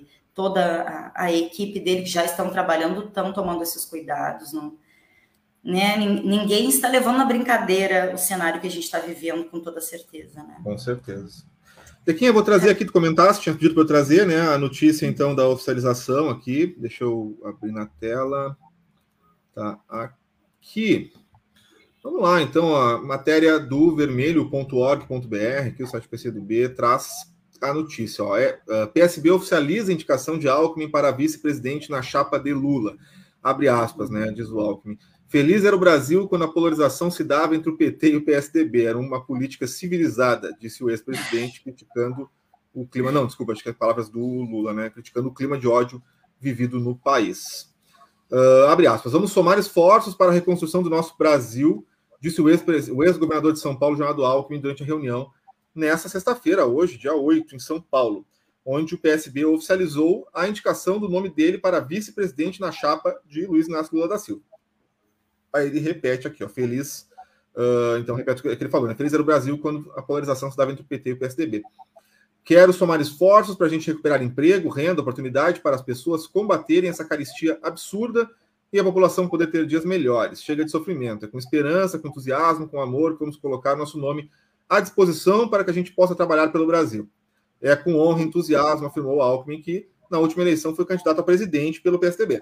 e 0.01 0.07
toda 0.33 0.81
a, 0.81 1.25
a, 1.25 1.31
equipe 1.31 1.79
dele 1.79 2.01
que 2.01 2.09
já 2.09 2.25
estão 2.25 2.49
trabalhando 2.49 3.05
estão 3.05 3.31
tomando 3.31 3.61
esses 3.61 3.85
cuidados. 3.85 4.51
Não, 4.51 4.75
né? 5.63 5.95
Ninguém 5.97 6.67
está 6.67 6.89
levando 6.89 7.17
na 7.17 7.25
brincadeira 7.25 8.11
o 8.13 8.17
cenário 8.17 8.59
que 8.59 8.67
a 8.67 8.71
gente 8.71 8.83
está 8.83 8.99
vivendo, 8.99 9.45
com 9.45 9.59
toda 9.59 9.79
certeza. 9.79 10.41
Né? 10.43 10.57
Com 10.63 10.77
certeza. 10.77 11.45
Tequinha, 12.03 12.31
eu 12.31 12.33
vou 12.33 12.43
trazer 12.43 12.69
aqui, 12.69 12.83
tu 12.83 12.91
comentaste, 12.91 13.43
tinha 13.43 13.55
pedido 13.55 13.75
para 13.75 13.83
eu 13.83 13.87
trazer 13.87 14.25
né, 14.27 14.41
a 14.41 14.57
notícia 14.57 15.05
então 15.05 15.33
da 15.33 15.47
oficialização 15.47 16.29
aqui. 16.29 16.75
Deixa 16.77 17.03
eu 17.03 17.39
abrir 17.45 17.71
na 17.71 17.85
tela. 17.85 18.57
Tá 19.55 19.79
aqui. 19.87 21.13
Vamos 22.03 22.21
lá, 22.21 22.41
então, 22.41 22.75
a 22.75 23.01
matéria 23.01 23.57
do 23.57 23.95
vermelho.org.br, 23.95 25.75
que 25.77 25.83
o 25.83 25.87
site 25.87 26.09
PCdoB 26.09 26.67
traz 26.75 27.31
a 27.61 27.73
notícia. 27.73 28.25
Ó, 28.25 28.37
é, 28.37 28.59
uh, 28.67 28.91
PSB 28.91 29.31
oficializa 29.31 29.89
a 29.89 29.93
indicação 29.93 30.37
de 30.37 30.49
Alckmin 30.49 30.89
para 30.89 31.11
vice-presidente 31.11 31.89
na 31.89 32.01
chapa 32.01 32.37
de 32.37 32.51
Lula. 32.51 32.97
Abre 33.41 33.69
aspas, 33.69 34.09
né, 34.09 34.33
diz 34.33 34.49
o 34.49 34.59
Alckmin. 34.59 34.97
Feliz 35.29 35.63
era 35.63 35.73
o 35.73 35.79
Brasil 35.79 36.27
quando 36.27 36.43
a 36.43 36.51
polarização 36.51 37.09
se 37.09 37.23
dava 37.23 37.55
entre 37.55 37.69
o 37.69 37.77
PT 37.77 38.09
e 38.09 38.15
o 38.17 38.25
PSDB. 38.25 38.83
Era 38.83 38.99
uma 38.99 39.25
política 39.25 39.65
civilizada, 39.65 40.53
disse 40.59 40.83
o 40.83 40.89
ex-presidente, 40.89 41.63
criticando 41.63 42.29
o 42.73 42.85
clima. 42.85 43.13
Não, 43.13 43.25
desculpa, 43.25 43.53
acho 43.53 43.63
que 43.63 43.69
é 43.69 43.73
palavras 43.73 44.09
do 44.09 44.19
Lula, 44.19 44.73
né? 44.73 44.89
Criticando 44.89 45.29
o 45.29 45.33
clima 45.33 45.57
de 45.57 45.69
ódio 45.69 46.03
vivido 46.37 46.81
no 46.81 46.97
país. 46.97 47.73
Uh, 48.29 48.67
abre 48.67 48.87
aspas. 48.87 49.13
Vamos 49.13 49.31
somar 49.31 49.57
esforços 49.57 50.13
para 50.13 50.31
a 50.31 50.33
reconstrução 50.33 50.83
do 50.83 50.89
nosso 50.89 51.17
Brasil 51.17 51.87
disse 52.23 52.41
o 52.41 52.49
ex-governador 52.49 53.51
ex 53.51 53.59
de 53.59 53.59
São 53.59 53.75
Paulo, 53.75 53.97
Jonado 53.97 54.23
Alckmin, 54.23 54.61
durante 54.61 54.81
a 54.81 54.85
reunião 54.85 55.29
nessa 55.75 56.07
sexta-feira, 56.07 56.65
hoje, 56.65 56.97
dia 56.97 57.13
8, 57.13 57.53
em 57.53 57.59
São 57.59 57.81
Paulo, 57.81 58.25
onde 58.65 58.95
o 58.95 58.97
PSB 58.97 59.43
oficializou 59.43 60.25
a 60.33 60.47
indicação 60.47 60.99
do 60.99 61.09
nome 61.09 61.29
dele 61.29 61.57
para 61.57 61.81
vice-presidente 61.81 62.61
na 62.61 62.71
chapa 62.71 63.19
de 63.25 63.45
Luiz 63.45 63.67
Inácio 63.67 63.93
Lula 63.93 64.07
da 64.07 64.17
Silva. 64.17 64.41
Aí 65.51 65.67
ele 65.67 65.79
repete 65.79 66.25
aqui, 66.25 66.45
ó, 66.45 66.47
feliz. 66.47 67.09
Uh, 67.53 67.97
então, 67.99 68.15
repete 68.15 68.39
o 68.39 68.43
que 68.43 68.63
ele 68.63 68.69
falou, 68.69 68.87
né? 68.87 68.95
Feliz 68.95 69.11
era 69.11 69.21
o 69.21 69.25
Brasil 69.25 69.57
quando 69.57 69.91
a 69.93 70.01
polarização 70.01 70.49
se 70.49 70.55
dava 70.55 70.71
entre 70.71 70.81
o 70.83 70.87
PT 70.87 71.09
e 71.09 71.13
o 71.13 71.19
PSDB. 71.19 71.61
Quero 72.41 72.71
somar 72.71 73.01
esforços 73.01 73.57
para 73.57 73.67
a 73.67 73.69
gente 73.69 73.87
recuperar 73.87 74.23
emprego, 74.23 74.69
renda, 74.69 75.01
oportunidade 75.01 75.59
para 75.59 75.75
as 75.75 75.81
pessoas 75.81 76.25
combaterem 76.25 76.89
essa 76.89 77.03
caristia 77.03 77.59
absurda 77.61 78.29
e 78.73 78.79
a 78.79 78.83
população 78.83 79.29
poder 79.29 79.51
ter 79.51 79.67
dias 79.67 79.85
melhores. 79.85 80.43
Chega 80.43 80.65
de 80.65 80.71
sofrimento. 80.71 81.25
É 81.25 81.27
com 81.27 81.37
esperança, 81.37 81.99
com 81.99 82.07
entusiasmo, 82.07 82.67
com 82.67 82.81
amor 82.81 83.13
que 83.13 83.19
vamos 83.19 83.37
colocar 83.37 83.75
nosso 83.75 83.99
nome 83.99 84.31
à 84.67 84.79
disposição 84.79 85.47
para 85.47 85.63
que 85.63 85.69
a 85.69 85.73
gente 85.73 85.93
possa 85.93 86.15
trabalhar 86.15 86.47
pelo 86.47 86.65
Brasil. 86.65 87.07
É 87.61 87.75
com 87.75 87.95
honra 87.95 88.23
e 88.23 88.25
entusiasmo, 88.25 88.87
afirmou 88.87 89.21
Alckmin, 89.21 89.61
que 89.61 89.87
na 90.09 90.17
última 90.17 90.41
eleição 90.41 90.75
foi 90.75 90.85
candidato 90.85 91.19
a 91.19 91.23
presidente 91.23 91.79
pelo 91.81 91.99
PSDB. 91.99 92.41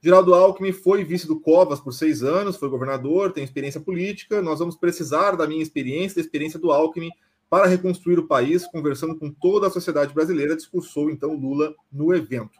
Geraldo 0.00 0.32
Alckmin 0.32 0.72
foi 0.72 1.04
vice 1.04 1.26
do 1.26 1.38
Covas 1.38 1.80
por 1.80 1.92
seis 1.92 2.22
anos, 2.22 2.56
foi 2.56 2.68
governador, 2.68 3.32
tem 3.32 3.44
experiência 3.44 3.80
política. 3.80 4.40
Nós 4.40 4.60
vamos 4.60 4.76
precisar 4.76 5.32
da 5.32 5.46
minha 5.46 5.62
experiência, 5.62 6.14
da 6.14 6.20
experiência 6.22 6.60
do 6.60 6.70
Alckmin, 6.70 7.10
para 7.50 7.66
reconstruir 7.66 8.20
o 8.20 8.26
país, 8.28 8.64
conversando 8.68 9.16
com 9.16 9.30
toda 9.30 9.66
a 9.66 9.70
sociedade 9.70 10.14
brasileira, 10.14 10.56
discursou 10.56 11.10
então 11.10 11.34
Lula 11.34 11.74
no 11.92 12.14
evento. 12.14 12.56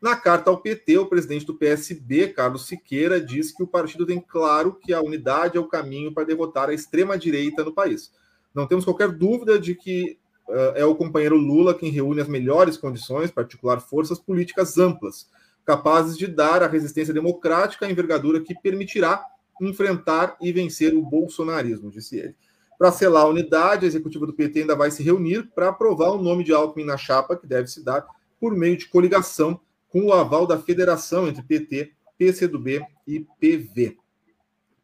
Na 0.00 0.16
carta 0.16 0.48
ao 0.48 0.56
PT, 0.56 0.96
o 0.96 1.06
presidente 1.06 1.44
do 1.44 1.54
PSB, 1.54 2.28
Carlos 2.28 2.66
Siqueira, 2.66 3.20
diz 3.20 3.52
que 3.52 3.62
o 3.62 3.66
partido 3.66 4.06
tem 4.06 4.18
claro 4.18 4.72
que 4.72 4.94
a 4.94 5.00
unidade 5.02 5.58
é 5.58 5.60
o 5.60 5.68
caminho 5.68 6.14
para 6.14 6.24
derrotar 6.24 6.70
a 6.70 6.74
extrema-direita 6.74 7.62
no 7.62 7.74
país. 7.74 8.10
Não 8.54 8.66
temos 8.66 8.86
qualquer 8.86 9.10
dúvida 9.10 9.58
de 9.58 9.74
que 9.74 10.18
uh, 10.48 10.72
é 10.74 10.84
o 10.86 10.94
companheiro 10.94 11.36
Lula 11.36 11.74
quem 11.74 11.90
reúne 11.90 12.22
as 12.22 12.28
melhores 12.28 12.78
condições 12.78 13.30
para 13.30 13.42
articular 13.42 13.78
forças 13.78 14.18
políticas 14.18 14.78
amplas, 14.78 15.28
capazes 15.66 16.16
de 16.16 16.26
dar 16.26 16.62
à 16.62 16.66
resistência 16.66 17.12
democrática 17.12 17.84
a 17.84 17.90
envergadura 17.90 18.40
que 18.40 18.54
permitirá 18.54 19.22
enfrentar 19.60 20.34
e 20.40 20.50
vencer 20.50 20.94
o 20.94 21.02
bolsonarismo, 21.02 21.90
disse 21.90 22.16
ele. 22.16 22.34
Para 22.78 22.90
selar 22.90 23.24
a 23.24 23.28
unidade, 23.28 23.84
a 23.84 23.88
executiva 23.88 24.26
do 24.26 24.32
PT 24.32 24.60
ainda 24.60 24.74
vai 24.74 24.90
se 24.90 25.02
reunir 25.02 25.50
para 25.54 25.68
aprovar 25.68 26.08
o 26.12 26.22
nome 26.22 26.42
de 26.42 26.54
Alckmin 26.54 26.86
na 26.86 26.96
chapa, 26.96 27.36
que 27.36 27.46
deve 27.46 27.68
se 27.68 27.84
dar 27.84 28.06
por 28.40 28.56
meio 28.56 28.78
de 28.78 28.88
coligação 28.88 29.60
com 29.90 30.06
o 30.06 30.12
aval 30.12 30.46
da 30.46 30.58
federação 30.58 31.28
entre 31.28 31.42
PT, 31.42 31.92
PCdoB 32.16 32.82
e 33.06 33.20
PV. 33.40 33.96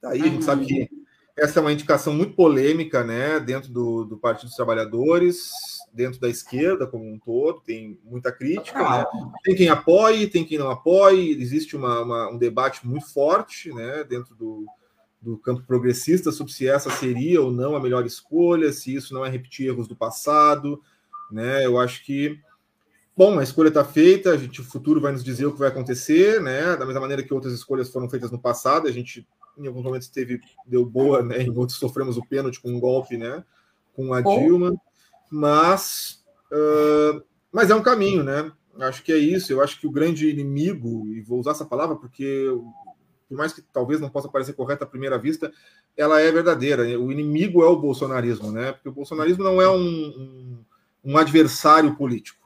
Daí 0.03 0.21
a 0.21 0.27
gente 0.27 0.45
sabe 0.45 0.67
que 0.67 0.89
essa 1.37 1.59
é 1.59 1.63
uma 1.63 1.73
indicação 1.73 2.15
muito 2.15 2.35
polêmica, 2.35 3.05
né, 3.05 3.39
dentro 3.39 3.71
do, 3.71 4.05
do 4.05 4.17
Partido 4.17 4.47
dos 4.47 4.57
Trabalhadores, 4.57 5.51
dentro 5.93 6.19
da 6.19 6.29
esquerda 6.29 6.87
como 6.87 7.05
um 7.05 7.19
todo, 7.19 7.61
tem 7.61 7.99
muita 8.05 8.33
crítica, 8.33 8.79
né? 8.79 9.05
Tem 9.45 9.55
quem 9.55 9.69
apoie, 9.69 10.27
tem 10.27 10.45
quem 10.45 10.59
não 10.59 10.71
apoie, 10.71 11.33
existe 11.41 11.77
uma, 11.77 12.01
uma, 12.01 12.31
um 12.31 12.39
debate 12.39 12.87
muito 12.87 13.13
forte, 13.13 13.73
né, 13.73 14.03
dentro 14.05 14.35
do, 14.35 14.67
do 15.21 15.39
campo 15.39 15.63
progressista 15.67 16.33
sobre 16.33 16.53
se 16.53 16.69
essa 16.69 16.91
seria 16.91 17.43
ou 17.43 17.51
não 17.51 17.77
a 17.77 17.81
melhor 17.81 18.07
escolha, 18.07 18.73
se 18.73 18.95
isso 18.95 19.13
não 19.13 19.25
é 19.25 19.29
repetir 19.29 19.69
erros 19.69 19.89
do 19.89 19.97
passado, 19.97 20.81
né? 21.31 21.67
Eu 21.67 21.79
acho 21.79 22.05
que 22.05 22.39
Bom, 23.17 23.39
a 23.39 23.43
escolha 23.43 23.69
está 23.69 23.83
feita, 23.83 24.31
a 24.31 24.37
gente, 24.37 24.61
o 24.61 24.65
futuro 24.65 25.01
vai 25.01 25.11
nos 25.11 25.25
dizer 25.25 25.47
o 25.47 25.53
que 25.53 25.59
vai 25.59 25.69
acontecer, 25.69 26.39
né? 26.43 26.77
Da 26.77 26.85
mesma 26.85 27.01
maneira 27.01 27.23
que 27.23 27.33
outras 27.33 27.55
escolhas 27.55 27.89
foram 27.89 28.11
feitas 28.11 28.31
no 28.31 28.39
passado, 28.39 28.87
a 28.87 28.93
gente 28.93 29.27
em 29.57 29.67
alguns 29.67 29.85
momentos 29.85 30.09
teve 30.09 30.39
deu 30.67 30.85
boa, 30.85 31.23
né? 31.23 31.43
Em 31.43 31.57
outros 31.57 31.79
sofremos 31.79 32.19
o 32.19 32.27
pênalti 32.27 32.61
com 32.61 32.69
um 32.69 32.79
golpe, 32.79 33.17
né? 33.17 33.43
Com 33.95 34.13
a 34.13 34.21
Dilma, 34.21 34.77
mas 35.31 36.23
uh, 36.53 37.23
mas 37.51 37.71
é 37.71 37.75
um 37.75 37.83
caminho, 37.83 38.23
né? 38.23 38.53
Acho 38.81 39.03
que 39.03 39.13
é 39.13 39.17
isso. 39.17 39.51
Eu 39.51 39.63
acho 39.63 39.81
que 39.81 39.87
o 39.87 39.91
grande 39.91 40.29
inimigo 40.29 41.07
e 41.07 41.23
vou 41.23 41.41
usar 41.41 41.53
essa 41.53 41.65
palavra 41.65 41.97
porque 41.97 42.47
por 43.31 43.39
mais 43.39 43.55
que 43.55 43.63
talvez 43.63 43.99
não 43.99 44.11
possa 44.11 44.29
parecer 44.29 44.53
correta 44.53 44.85
à 44.85 44.87
primeira 44.87 45.19
vista, 45.19 45.51
ela 45.97 46.21
é 46.21 46.31
verdadeira. 46.31 46.83
O 47.01 47.11
inimigo 47.11 47.63
é 47.63 47.67
o 47.67 47.81
bolsonarismo, 47.81 48.53
né? 48.53 48.73
Porque 48.73 48.91
o 48.91 48.93
bolsonarismo 48.93 49.43
não 49.43 49.61
é 49.61 49.69
um, 49.71 49.81
um, 49.81 50.65
um 51.03 51.17
adversário 51.17 51.97
político 51.97 52.46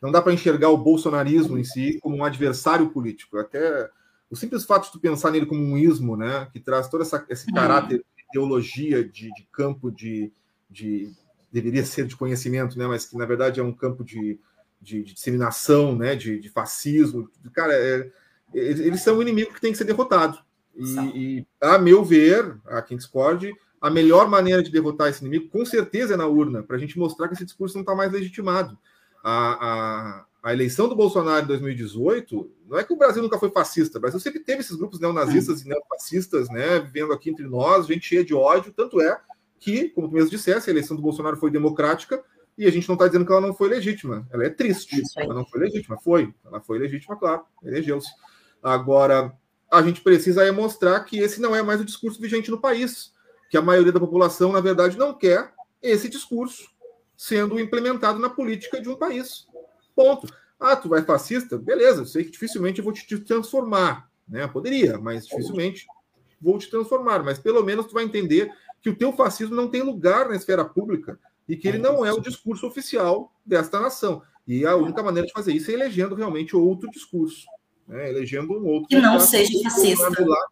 não 0.00 0.10
dá 0.10 0.22
para 0.22 0.32
enxergar 0.32 0.70
o 0.70 0.78
bolsonarismo 0.78 1.58
em 1.58 1.64
si 1.64 1.98
como 2.00 2.16
um 2.16 2.24
adversário 2.24 2.88
político. 2.90 3.38
Até 3.38 3.90
o 4.30 4.36
simples 4.36 4.64
fato 4.64 4.86
de 4.86 4.92
tu 4.92 5.00
pensar 5.00 5.30
nele 5.30 5.46
como 5.46 5.60
um 5.60 5.76
ismo, 5.76 6.16
né, 6.16 6.48
que 6.52 6.60
traz 6.60 6.88
todo 6.88 7.02
essa, 7.02 7.24
esse 7.28 7.48
uhum. 7.48 7.54
caráter 7.54 7.98
de 7.98 8.24
ideologia 8.30 9.04
de, 9.04 9.32
de 9.34 9.48
campo 9.52 9.90
de, 9.90 10.32
de, 10.70 11.12
deveria 11.52 11.84
ser 11.84 12.06
de 12.06 12.16
conhecimento, 12.16 12.78
né, 12.78 12.86
mas 12.86 13.04
que 13.04 13.16
na 13.16 13.26
verdade 13.26 13.60
é 13.60 13.62
um 13.62 13.72
campo 13.72 14.04
de, 14.04 14.38
de, 14.80 15.02
de 15.02 15.14
disseminação, 15.14 15.94
né, 15.96 16.14
de, 16.14 16.38
de 16.38 16.48
fascismo. 16.48 17.28
Cara, 17.52 17.74
é, 17.74 18.10
eles 18.54 19.02
são 19.02 19.18
um 19.18 19.22
inimigo 19.22 19.52
que 19.52 19.60
tem 19.60 19.72
que 19.72 19.78
ser 19.78 19.84
derrotado. 19.84 20.38
E, 20.74 20.96
e, 21.14 21.46
a 21.60 21.78
meu 21.78 22.04
ver, 22.04 22.56
a 22.66 22.80
quem 22.80 22.96
discorde, 22.96 23.52
a 23.80 23.90
melhor 23.90 24.28
maneira 24.28 24.62
de 24.62 24.70
derrotar 24.70 25.08
esse 25.08 25.20
inimigo, 25.20 25.50
com 25.50 25.66
certeza, 25.66 26.14
é 26.14 26.16
na 26.16 26.26
urna, 26.26 26.62
para 26.62 26.76
a 26.76 26.78
gente 26.78 26.98
mostrar 26.98 27.28
que 27.28 27.34
esse 27.34 27.44
discurso 27.44 27.74
não 27.74 27.82
está 27.82 27.94
mais 27.94 28.12
legitimado 28.12 28.78
a, 29.22 29.68
a, 29.68 30.24
a, 30.42 30.52
eleição 30.52 30.88
do 30.88 30.96
Bolsonaro 30.96 31.44
em 31.44 31.48
2018, 31.48 32.50
não 32.68 32.78
é 32.78 32.84
que 32.84 32.92
o 32.92 32.96
Brasil 32.96 33.22
nunca 33.22 33.38
foi 33.38 33.50
fascista, 33.50 33.98
o 33.98 34.00
Brasil 34.00 34.20
sempre 34.20 34.40
teve 34.40 34.60
esses 34.60 34.76
grupos 34.76 35.00
neonazistas 35.00 35.62
e 35.62 35.68
neofascistas, 35.68 36.48
né, 36.48 36.78
vivendo 36.78 37.12
aqui 37.12 37.30
entre 37.30 37.46
nós, 37.46 37.86
gente 37.86 38.06
cheia 38.06 38.24
de 38.24 38.34
ódio, 38.34 38.72
tanto 38.72 39.00
é 39.00 39.20
que, 39.60 39.90
como 39.90 40.08
tu 40.08 40.14
mesmo 40.14 40.30
dissesse, 40.30 40.70
a 40.70 40.72
eleição 40.72 40.96
do 40.96 41.02
Bolsonaro 41.02 41.36
foi 41.36 41.50
democrática 41.50 42.24
E 42.56 42.66
a 42.66 42.70
gente 42.70 42.88
não 42.88 42.94
está 42.94 43.06
dizendo 43.06 43.26
que 43.26 43.30
ela 43.32 43.42
não 43.42 43.54
foi 43.54 43.68
legítima. 43.68 44.26
Ela 44.32 44.46
é 44.46 44.48
triste. 44.50 45.02
Ela 45.16 45.34
não 45.34 45.46
foi 45.46 45.60
legítima. 45.60 45.98
Foi. 45.98 46.34
Ela 46.44 46.60
foi 46.60 46.78
legítima, 46.78 47.16
claro. 47.16 47.44
Elegeu-se. 47.62 48.08
Agora, 48.62 49.32
a 49.70 49.82
gente 49.82 50.00
precisa 50.00 50.42
aí 50.42 50.50
mostrar 50.50 51.00
que 51.00 51.18
esse 51.18 51.40
não 51.40 51.54
é 51.54 51.62
mais 51.62 51.80
o 51.80 51.84
discurso 51.84 52.20
vigente 52.20 52.50
no 52.50 52.60
país. 52.60 53.12
Que 53.50 53.56
a 53.56 53.62
maioria 53.62 53.92
da 53.92 54.00
população, 54.00 54.52
na 54.52 54.60
verdade, 54.60 54.98
não 54.98 55.12
quer 55.14 55.52
esse 55.82 56.08
discurso 56.08 56.69
sendo 57.20 57.60
implementado 57.60 58.18
na 58.18 58.30
política 58.30 58.80
de 58.80 58.88
um 58.88 58.96
país. 58.96 59.46
Ponto. 59.94 60.26
Ah, 60.58 60.74
tu 60.74 60.88
vai 60.88 61.02
fascista? 61.02 61.58
Beleza, 61.58 62.00
eu 62.00 62.06
sei 62.06 62.24
que 62.24 62.30
dificilmente 62.30 62.78
eu 62.78 62.84
vou 62.84 62.94
te 62.94 63.18
transformar. 63.18 64.08
Né? 64.26 64.46
Poderia, 64.46 64.98
mas 64.98 65.26
dificilmente 65.26 65.86
vou 66.40 66.58
te 66.58 66.70
transformar. 66.70 67.22
Mas 67.22 67.38
pelo 67.38 67.62
menos 67.62 67.84
tu 67.84 67.92
vai 67.92 68.04
entender 68.04 68.50
que 68.80 68.88
o 68.88 68.96
teu 68.96 69.12
fascismo 69.12 69.54
não 69.54 69.68
tem 69.68 69.82
lugar 69.82 70.30
na 70.30 70.34
esfera 70.34 70.64
pública 70.64 71.20
e 71.46 71.58
que 71.58 71.68
ele 71.68 71.76
não 71.76 72.06
é 72.06 72.10
o 72.10 72.22
discurso 72.22 72.66
oficial 72.66 73.30
desta 73.44 73.78
nação. 73.78 74.22
E 74.46 74.64
a 74.64 74.74
única 74.74 75.02
maneira 75.02 75.26
de 75.26 75.34
fazer 75.34 75.52
isso 75.52 75.70
é 75.70 75.74
elegendo 75.74 76.14
realmente 76.14 76.56
outro 76.56 76.90
discurso, 76.90 77.46
né? 77.86 78.08
elegendo 78.08 78.54
um 78.54 78.66
outro. 78.66 78.88
Que 78.88 78.98
não 78.98 79.20
seja 79.20 79.62
fascista. 79.64 80.08
Lá, 80.24 80.46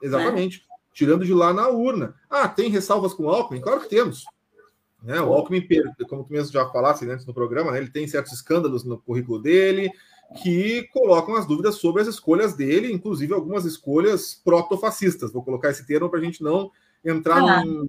exatamente. 0.00 0.60
Né? 0.60 0.76
Tirando 0.94 1.26
de 1.26 1.34
lá 1.34 1.52
na 1.52 1.68
urna. 1.68 2.14
Ah, 2.30 2.48
tem 2.48 2.70
ressalvas 2.70 3.12
com 3.12 3.24
o 3.24 3.28
Alckmin? 3.28 3.60
Claro 3.60 3.82
que 3.82 3.90
temos. 3.90 4.24
Né? 5.06 5.20
O 5.20 5.32
Alckmin, 5.32 5.64
como 6.08 6.24
tu 6.24 6.32
mesmo 6.32 6.52
já 6.52 6.68
falasse 6.68 7.08
antes 7.08 7.24
no 7.24 7.32
programa, 7.32 7.70
né? 7.70 7.78
ele 7.78 7.88
tem 7.88 8.08
certos 8.08 8.32
escândalos 8.32 8.82
no 8.82 8.98
currículo 8.98 9.40
dele 9.40 9.88
que 10.42 10.82
colocam 10.92 11.36
as 11.36 11.46
dúvidas 11.46 11.76
sobre 11.76 12.02
as 12.02 12.08
escolhas 12.08 12.54
dele, 12.54 12.92
inclusive 12.92 13.32
algumas 13.32 13.64
escolhas 13.64 14.34
protofascistas. 14.34 15.32
Vou 15.32 15.44
colocar 15.44 15.70
esse 15.70 15.86
termo 15.86 16.10
para 16.10 16.18
a 16.18 16.22
gente 16.22 16.42
não 16.42 16.72
entrar 17.04 17.36
ah. 17.36 17.64
num, 17.64 17.88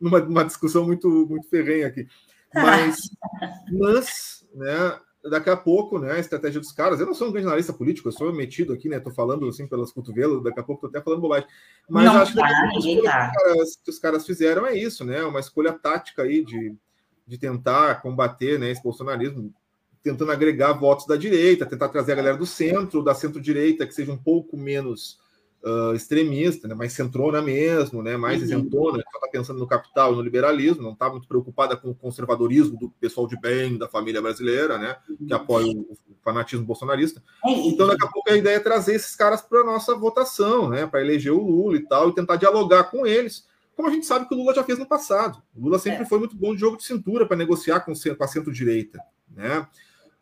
numa, 0.00 0.20
numa, 0.20 0.42
discussão 0.42 0.86
muito, 0.86 1.26
muito 1.28 1.46
ferrenha 1.50 1.86
aqui. 1.86 2.08
Mas, 2.54 3.10
mas 3.70 4.46
né, 4.54 4.98
daqui 5.28 5.50
a 5.50 5.56
pouco, 5.56 5.98
né, 5.98 6.12
a 6.12 6.18
estratégia 6.18 6.60
dos 6.60 6.72
caras. 6.72 7.00
Eu 7.00 7.06
não 7.06 7.14
sou 7.14 7.28
um 7.28 7.32
grande 7.32 7.46
analista 7.46 7.72
político, 7.72 8.08
eu 8.08 8.12
sou 8.12 8.32
metido 8.32 8.72
aqui, 8.72 8.88
né? 8.88 9.00
Tô 9.00 9.10
falando 9.10 9.48
assim 9.48 9.66
pelas 9.66 9.92
cotovelos, 9.92 10.42
daqui 10.42 10.60
a 10.60 10.62
pouco 10.62 10.82
tô 10.82 10.86
até 10.88 11.02
falando 11.02 11.20
bobagem. 11.20 11.48
Mas 11.88 12.04
não 12.04 12.16
acho 12.20 12.34
tá, 12.34 12.46
que, 12.46 13.02
tá. 13.02 13.32
os 13.32 13.42
caras, 13.42 13.78
que 13.82 13.90
os 13.90 13.98
caras 13.98 14.26
fizeram 14.26 14.66
é 14.66 14.76
isso, 14.76 15.04
né? 15.04 15.22
Uma 15.24 15.40
escolha 15.40 15.72
tática 15.72 16.22
aí 16.22 16.44
de, 16.44 16.74
de 17.26 17.38
tentar 17.38 18.02
combater 18.02 18.58
né, 18.58 18.70
esse 18.70 18.82
bolsonarismo, 18.82 19.52
tentando 20.02 20.30
agregar 20.30 20.72
votos 20.74 21.06
da 21.06 21.16
direita, 21.16 21.64
tentar 21.64 21.88
trazer 21.88 22.12
a 22.12 22.16
galera 22.16 22.36
do 22.36 22.46
centro, 22.46 23.02
da 23.02 23.14
centro-direita, 23.14 23.86
que 23.86 23.94
seja 23.94 24.12
um 24.12 24.18
pouco 24.18 24.56
menos 24.56 25.18
uh, 25.64 25.94
extremista, 25.94 26.68
né, 26.68 26.74
mais 26.74 26.92
centrona 26.92 27.40
mesmo, 27.40 28.02
né, 28.02 28.16
mais 28.16 28.38
uhum. 28.38 28.44
isentona, 28.44 29.02
que 29.02 29.16
está 29.16 29.28
pensando 29.28 29.58
no 29.58 29.66
capital 29.66 30.12
e 30.12 30.16
no 30.16 30.22
liberalismo, 30.22 30.82
não 30.82 30.92
está 30.92 31.08
muito 31.08 31.26
preocupada 31.26 31.76
com 31.76 31.90
o 31.90 31.94
conservadorismo 31.94 32.78
do 32.78 32.90
pessoal 33.00 33.26
de 33.26 33.38
bem, 33.40 33.78
da 33.78 33.88
família 33.88 34.20
brasileira, 34.20 34.78
né, 34.78 34.96
que 35.06 35.32
uhum. 35.32 35.40
apoia 35.40 35.66
o 35.66 35.96
fanatismo 36.22 36.66
bolsonarista. 36.66 37.22
É 37.44 37.50
então, 37.50 37.86
daqui 37.86 38.04
a 38.04 38.08
pouco, 38.08 38.30
a 38.30 38.36
ideia 38.36 38.56
é 38.56 38.60
trazer 38.60 38.94
esses 38.94 39.16
caras 39.16 39.40
para 39.40 39.60
a 39.60 39.64
nossa 39.64 39.94
votação, 39.94 40.68
né, 40.68 40.86
para 40.86 41.00
eleger 41.00 41.32
o 41.32 41.42
Lula 41.42 41.76
e 41.76 41.86
tal, 41.86 42.10
e 42.10 42.14
tentar 42.14 42.36
dialogar 42.36 42.84
com 42.84 43.06
eles, 43.06 43.46
como 43.74 43.88
a 43.88 43.90
gente 43.90 44.06
sabe 44.06 44.28
que 44.28 44.34
o 44.34 44.38
Lula 44.38 44.54
já 44.54 44.62
fez 44.62 44.78
no 44.78 44.86
passado. 44.86 45.42
O 45.54 45.64
Lula 45.64 45.78
sempre 45.78 46.02
é. 46.02 46.06
foi 46.06 46.18
muito 46.18 46.36
bom 46.36 46.54
de 46.54 46.60
jogo 46.60 46.76
de 46.76 46.84
cintura 46.84 47.26
para 47.26 47.36
negociar 47.36 47.80
com, 47.80 47.92
com 47.92 48.24
a 48.24 48.28
centro-direita, 48.28 49.00
né? 49.28 49.66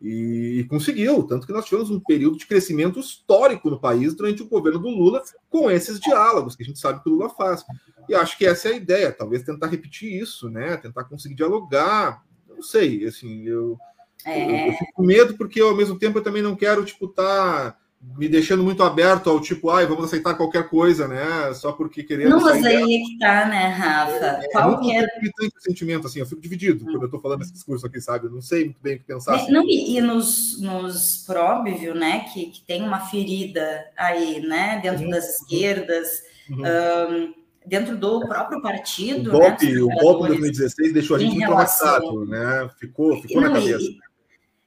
E 0.04 0.66
conseguiu, 0.68 1.22
tanto 1.22 1.46
que 1.46 1.52
nós 1.52 1.64
tivemos 1.64 1.88
um 1.88 2.00
período 2.00 2.36
de 2.36 2.44
crescimento 2.44 2.98
histórico 2.98 3.70
no 3.70 3.78
país 3.78 4.12
durante 4.14 4.42
o 4.42 4.48
governo 4.48 4.80
do 4.80 4.88
Lula, 4.88 5.22
com 5.48 5.70
esses 5.70 6.00
diálogos 6.00 6.56
que 6.56 6.64
a 6.64 6.66
gente 6.66 6.80
sabe 6.80 7.00
que 7.00 7.08
o 7.08 7.12
Lula 7.12 7.28
faz. 7.28 7.64
E 8.08 8.14
acho 8.14 8.36
que 8.36 8.44
essa 8.44 8.68
é 8.68 8.72
a 8.72 8.76
ideia, 8.76 9.12
talvez 9.12 9.44
tentar 9.44 9.68
repetir 9.68 10.20
isso, 10.20 10.50
né? 10.50 10.76
Tentar 10.76 11.04
conseguir 11.04 11.36
dialogar. 11.36 12.24
Não 12.48 12.60
sei, 12.60 13.06
assim, 13.06 13.46
eu, 13.46 13.78
é... 14.26 14.66
eu, 14.66 14.66
eu, 14.66 14.72
fico 14.72 14.92
com 14.92 15.04
medo 15.04 15.36
porque 15.36 15.60
ao 15.60 15.76
mesmo 15.76 15.96
tempo 15.96 16.18
eu 16.18 16.22
também 16.22 16.42
não 16.42 16.56
quero, 16.56 16.84
tipo, 16.84 17.06
estar. 17.06 17.72
Tá 17.72 17.81
me 18.16 18.28
deixando 18.28 18.64
muito 18.64 18.82
aberto 18.82 19.30
ao 19.30 19.40
tipo, 19.40 19.70
ai, 19.70 19.86
vamos 19.86 20.04
aceitar 20.04 20.34
qualquer 20.34 20.68
coisa, 20.68 21.06
né? 21.06 21.54
Só 21.54 21.72
porque 21.72 22.02
queremos. 22.02 22.32
Não, 22.32 22.40
mas 22.40 22.64
aí 22.64 22.82
é 22.82 22.98
que 22.98 23.18
tá, 23.18 23.46
né, 23.46 23.68
Rafa? 23.68 24.40
É, 24.42 24.48
qualquer. 24.50 25.04
É 25.04 25.60
sentimento, 25.60 26.06
assim, 26.06 26.18
eu 26.18 26.26
fico 26.26 26.40
dividido 26.40 26.84
quando 26.84 27.02
eu 27.02 27.10
tô 27.10 27.20
falando 27.20 27.42
esse 27.42 27.52
discurso 27.52 27.86
aqui, 27.86 28.00
sabe? 28.00 28.26
Eu 28.26 28.32
não 28.32 28.42
sei 28.42 28.64
muito 28.64 28.82
bem 28.82 28.96
o 28.96 28.98
que 28.98 29.04
pensar. 29.04 29.38
É, 29.38 29.50
não, 29.50 29.62
e, 29.64 29.96
e 29.96 30.00
nos, 30.00 30.60
nos 30.60 31.24
próbvio, 31.24 31.94
né, 31.94 32.26
que, 32.32 32.46
que 32.46 32.62
tem 32.62 32.82
uma 32.82 33.00
ferida 33.00 33.84
aí, 33.96 34.40
né, 34.40 34.80
dentro 34.82 35.04
uhum. 35.04 35.10
das 35.10 35.40
esquerdas. 35.40 36.08
Uhum. 36.50 36.62
Um, 36.62 37.34
dentro 37.64 37.96
do 37.96 38.20
próprio 38.26 38.60
partido. 38.60 39.30
O 39.30 39.38
golpe, 39.38 39.72
né, 39.72 39.80
o 39.80 39.88
golpe 39.88 40.22
de 40.22 40.28
2016 40.28 40.92
deixou 40.92 41.16
a 41.16 41.20
gente 41.20 41.36
muito 41.36 41.48
relação... 41.48 42.24
né? 42.26 42.68
Ficou, 42.78 43.22
ficou 43.22 43.40
não, 43.40 43.48
na 43.50 43.54
cabeça. 43.54 43.84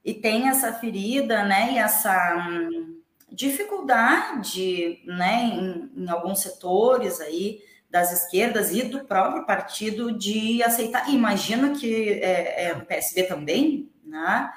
E, 0.05 0.11
e, 0.11 0.13
tem 0.13 0.47
essa 0.47 0.71
ferida, 0.73 1.43
né? 1.43 1.73
E 1.73 1.77
essa. 1.77 2.47
Hum, 2.49 2.94
dificuldade 3.35 5.01
né, 5.05 5.43
em, 5.43 5.91
em, 5.95 6.09
alguns 6.09 6.39
setores 6.39 7.19
aí 7.19 7.59
das 7.89 8.11
esquerdas 8.11 8.71
e 8.71 8.83
do 8.83 9.05
próprio 9.05 9.45
partido 9.45 10.11
de 10.11 10.63
aceitar. 10.63 11.09
Imagino 11.09 11.75
que 11.77 12.13
é, 12.13 12.67
é, 12.67 12.73
o 12.73 12.85
PSB 12.85 13.23
também, 13.23 13.91
né? 14.03 14.51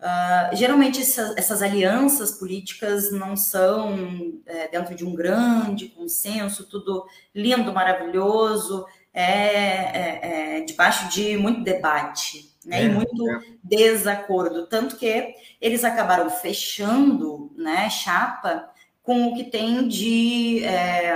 Uh, 0.00 0.56
geralmente 0.56 1.00
essa, 1.00 1.32
essas 1.38 1.62
alianças 1.62 2.32
políticas 2.32 3.12
não 3.12 3.36
são 3.36 4.40
é, 4.46 4.66
dentro 4.66 4.96
de 4.96 5.04
um 5.06 5.14
grande 5.14 5.90
consenso, 5.90 6.68
tudo 6.68 7.06
lindo, 7.32 7.72
maravilhoso, 7.72 8.84
é, 9.14 9.22
é, 9.22 10.56
é 10.56 10.60
debaixo 10.62 11.08
de 11.08 11.36
muito 11.36 11.62
debate, 11.62 12.51
né, 12.64 12.82
é, 12.82 12.84
e 12.84 12.88
muito 12.88 13.30
é. 13.30 13.40
desacordo, 13.62 14.66
tanto 14.66 14.96
que 14.96 15.34
eles 15.60 15.84
acabaram 15.84 16.30
fechando, 16.30 17.52
né, 17.56 17.88
chapa 17.90 18.70
com 19.02 19.28
o 19.28 19.34
que 19.34 19.44
tem 19.44 19.88
de, 19.88 20.64
é, 20.64 21.12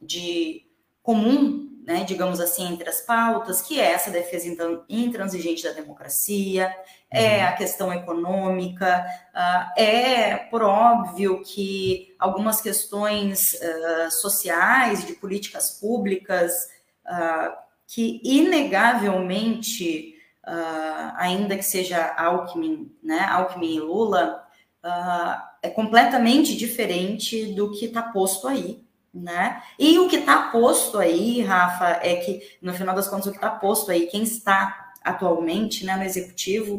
de 0.00 0.66
comum, 1.02 1.72
né, 1.84 2.04
digamos 2.04 2.40
assim, 2.40 2.68
entre 2.68 2.88
as 2.88 3.00
pautas, 3.00 3.60
que 3.62 3.80
é 3.80 3.92
essa 3.92 4.10
defesa 4.10 4.46
intransigente 4.88 5.64
da 5.64 5.72
democracia, 5.72 6.72
é 7.10 7.38
uhum. 7.38 7.48
a 7.48 7.52
questão 7.52 7.92
econômica, 7.92 9.04
uh, 9.34 9.78
é 9.78 10.36
por 10.36 10.62
óbvio 10.62 11.42
que 11.42 12.14
algumas 12.18 12.60
questões 12.60 13.54
uh, 13.54 14.10
sociais, 14.10 15.04
de 15.04 15.14
políticas 15.14 15.78
públicas, 15.78 16.68
uh, 17.04 17.52
que 17.86 18.20
inegavelmente 18.24 20.11
uh, 20.46 21.12
ainda 21.16 21.56
que 21.56 21.62
seja 21.62 22.14
Alckmin, 22.16 22.90
né, 23.02 23.20
Alckmin 23.20 23.76
e 23.76 23.80
Lula, 23.80 24.44
uh, 24.84 25.42
é 25.62 25.70
completamente 25.70 26.56
diferente 26.56 27.46
do 27.54 27.70
que 27.70 27.86
está 27.86 28.02
posto 28.02 28.48
aí, 28.48 28.84
né? 29.14 29.62
E 29.78 29.98
o 29.98 30.08
que 30.08 30.16
está 30.16 30.50
posto 30.50 30.98
aí, 30.98 31.42
Rafa, 31.42 32.00
é 32.02 32.16
que, 32.16 32.56
no 32.60 32.72
final 32.72 32.94
das 32.94 33.08
contas, 33.08 33.26
o 33.26 33.30
que 33.30 33.36
está 33.36 33.50
posto 33.50 33.90
aí, 33.90 34.06
quem 34.06 34.22
está 34.22 34.92
atualmente 35.04 35.84
né, 35.84 35.96
no 35.96 36.02
executivo, 36.02 36.76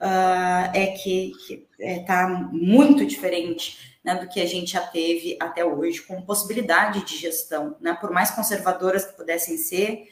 uh, 0.00 0.70
é 0.72 0.86
que 1.02 1.32
está 1.78 2.22
é, 2.22 2.26
muito 2.28 3.04
diferente 3.04 3.92
né, 4.04 4.14
do 4.16 4.28
que 4.28 4.40
a 4.40 4.46
gente 4.46 4.72
já 4.72 4.80
teve 4.80 5.36
até 5.40 5.64
hoje, 5.64 6.02
com 6.02 6.22
possibilidade 6.22 7.04
de 7.04 7.16
gestão, 7.16 7.76
né? 7.80 7.96
Por 8.00 8.10
mais 8.10 8.30
conservadoras 8.30 9.04
que 9.04 9.16
pudessem 9.16 9.56
ser, 9.56 10.08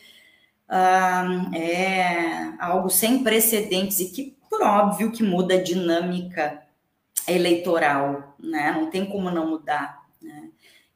é 0.72 2.52
algo 2.58 2.88
sem 2.88 3.22
precedentes 3.22 3.98
e 4.00 4.10
que, 4.10 4.36
por 4.48 4.62
óbvio, 4.62 5.10
que 5.10 5.22
muda 5.22 5.54
a 5.54 5.62
dinâmica 5.62 6.62
eleitoral, 7.26 8.34
né? 8.38 8.72
Não 8.72 8.90
tem 8.90 9.04
como 9.06 9.30
não 9.30 9.48
mudar, 9.48 10.04
né? 10.22 10.50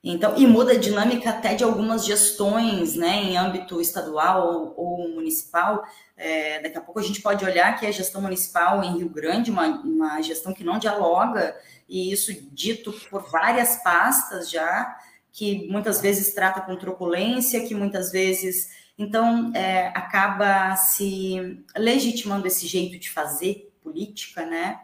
Então, 0.07 0.37
e 0.37 0.47
muda 0.47 0.73
a 0.73 0.79
dinâmica 0.79 1.31
até 1.31 1.55
de 1.55 1.65
algumas 1.65 2.05
gestões, 2.05 2.95
né, 2.95 3.23
em 3.23 3.39
âmbito 3.39 3.81
estadual 3.81 4.47
ou, 4.47 4.75
ou 4.77 5.09
municipal. 5.09 5.83
É, 6.15 6.61
daqui 6.61 6.77
a 6.77 6.81
pouco 6.83 7.01
a 7.01 7.03
gente 7.03 7.23
pode 7.23 7.43
olhar 7.43 7.81
que 7.81 7.87
a 7.87 7.91
gestão 7.91 8.21
municipal 8.21 8.85
em 8.85 8.99
Rio 8.99 9.09
Grande, 9.09 9.51
uma, 9.51 9.67
uma 9.67 10.21
gestão 10.21 10.53
que 10.53 10.63
não 10.63 10.79
dialoga, 10.79 11.57
e 11.89 12.13
isso 12.13 12.33
dito 12.53 12.93
por 13.11 13.23
várias 13.31 13.77
pastas 13.83 14.51
já, 14.51 14.95
que 15.33 15.67
muitas 15.71 16.03
vezes 16.03 16.35
trata 16.35 16.61
com 16.61 16.77
truculência, 16.77 17.67
que 17.67 17.75
muitas 17.75 18.13
vezes 18.13 18.84
então, 18.97 19.53
é, 19.55 19.89
acaba 19.89 20.77
se 20.77 21.65
legitimando 21.77 22.47
esse 22.47 22.67
jeito 22.67 22.99
de 22.99 23.11
fazer 23.11 23.73
política, 23.83 24.47
né? 24.47 24.81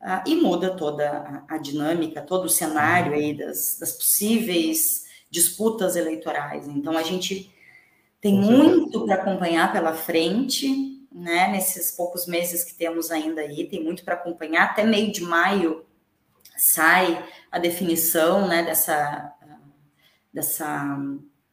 Ah, 0.00 0.24
e 0.26 0.34
muda 0.34 0.74
toda 0.74 1.44
a, 1.48 1.54
a, 1.54 1.58
dinâmica, 1.58 2.22
todo 2.22 2.46
o 2.46 2.50
cenário 2.50 3.12
aí 3.12 3.34
das, 3.36 3.78
das, 3.78 3.92
possíveis 3.92 5.04
disputas 5.30 5.94
eleitorais. 5.94 6.66
Então, 6.66 6.96
a 6.96 7.02
gente 7.02 7.54
tem 8.20 8.34
muito 8.34 9.04
para 9.04 9.16
acompanhar 9.16 9.72
pela 9.72 9.94
frente, 9.94 11.06
né? 11.12 11.48
Nesses 11.48 11.92
poucos 11.92 12.26
meses 12.26 12.64
que 12.64 12.74
temos 12.74 13.10
ainda 13.10 13.42
aí, 13.42 13.68
tem 13.68 13.84
muito 13.84 14.02
para 14.02 14.14
acompanhar. 14.14 14.64
Até 14.64 14.82
meio 14.84 15.12
de 15.12 15.22
maio 15.22 15.84
sai 16.56 17.22
a 17.50 17.58
definição, 17.58 18.48
né? 18.48 18.62
Dessa, 18.64 19.32
dessa 20.32 20.98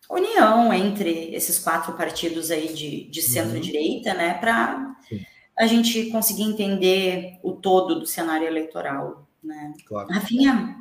união 0.09 0.73
entre 0.73 1.33
esses 1.33 1.59
quatro 1.59 1.93
partidos 1.93 2.49
aí 2.49 2.73
de, 2.73 3.05
de 3.09 3.19
uhum. 3.19 3.27
centro-direita, 3.27 4.13
né, 4.13 4.33
para 4.33 4.95
a 5.57 5.67
gente 5.67 6.05
conseguir 6.05 6.43
entender 6.43 7.37
o 7.43 7.51
todo 7.51 7.99
do 7.99 8.05
cenário 8.05 8.47
eleitoral. 8.47 9.27
Né? 9.43 9.73
Claro. 9.85 10.09
Rafinha, 10.09 10.75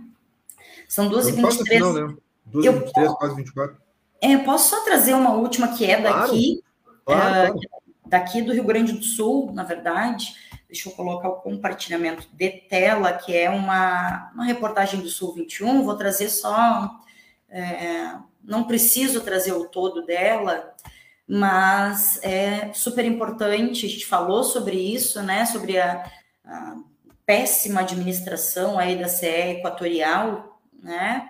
são 0.88 1.10
12h23. 1.10 2.08
Né? 2.08 2.16
12h23, 2.52 3.14
quase 3.16 3.34
24. 3.36 3.76
É, 4.20 4.36
posso 4.38 4.70
só 4.70 4.84
trazer 4.84 5.14
uma 5.14 5.34
última 5.34 5.68
que 5.76 5.84
é 5.84 6.00
daqui, 6.00 6.62
claro, 7.04 7.32
claro, 7.32 7.52
claro. 7.52 7.60
daqui 8.06 8.42
do 8.42 8.52
Rio 8.52 8.64
Grande 8.64 8.92
do 8.92 9.04
Sul, 9.04 9.52
na 9.52 9.62
verdade. 9.62 10.34
Deixa 10.68 10.88
eu 10.88 10.92
colocar 10.92 11.28
o 11.28 11.36
compartilhamento 11.36 12.28
de 12.32 12.50
tela, 12.50 13.12
que 13.12 13.34
é 13.34 13.48
uma, 13.48 14.30
uma 14.34 14.44
reportagem 14.44 15.00
do 15.00 15.08
Sul 15.08 15.34
21. 15.34 15.82
Vou 15.82 15.96
trazer 15.96 16.28
só. 16.28 16.90
É, 17.48 18.14
não 18.42 18.64
preciso 18.64 19.20
trazer 19.20 19.52
o 19.52 19.66
todo 19.66 20.04
dela, 20.04 20.74
mas 21.26 22.18
é 22.22 22.72
super 22.72 23.04
importante. 23.04 23.86
A 23.86 23.88
gente 23.88 24.06
falou 24.06 24.42
sobre 24.42 24.76
isso, 24.76 25.22
né? 25.22 25.44
Sobre 25.44 25.78
a, 25.78 26.10
a 26.44 26.76
péssima 27.26 27.80
administração 27.80 28.78
aí 28.78 28.96
da 28.96 29.08
CE 29.08 29.26
Equatorial, 29.26 30.60
né? 30.82 31.28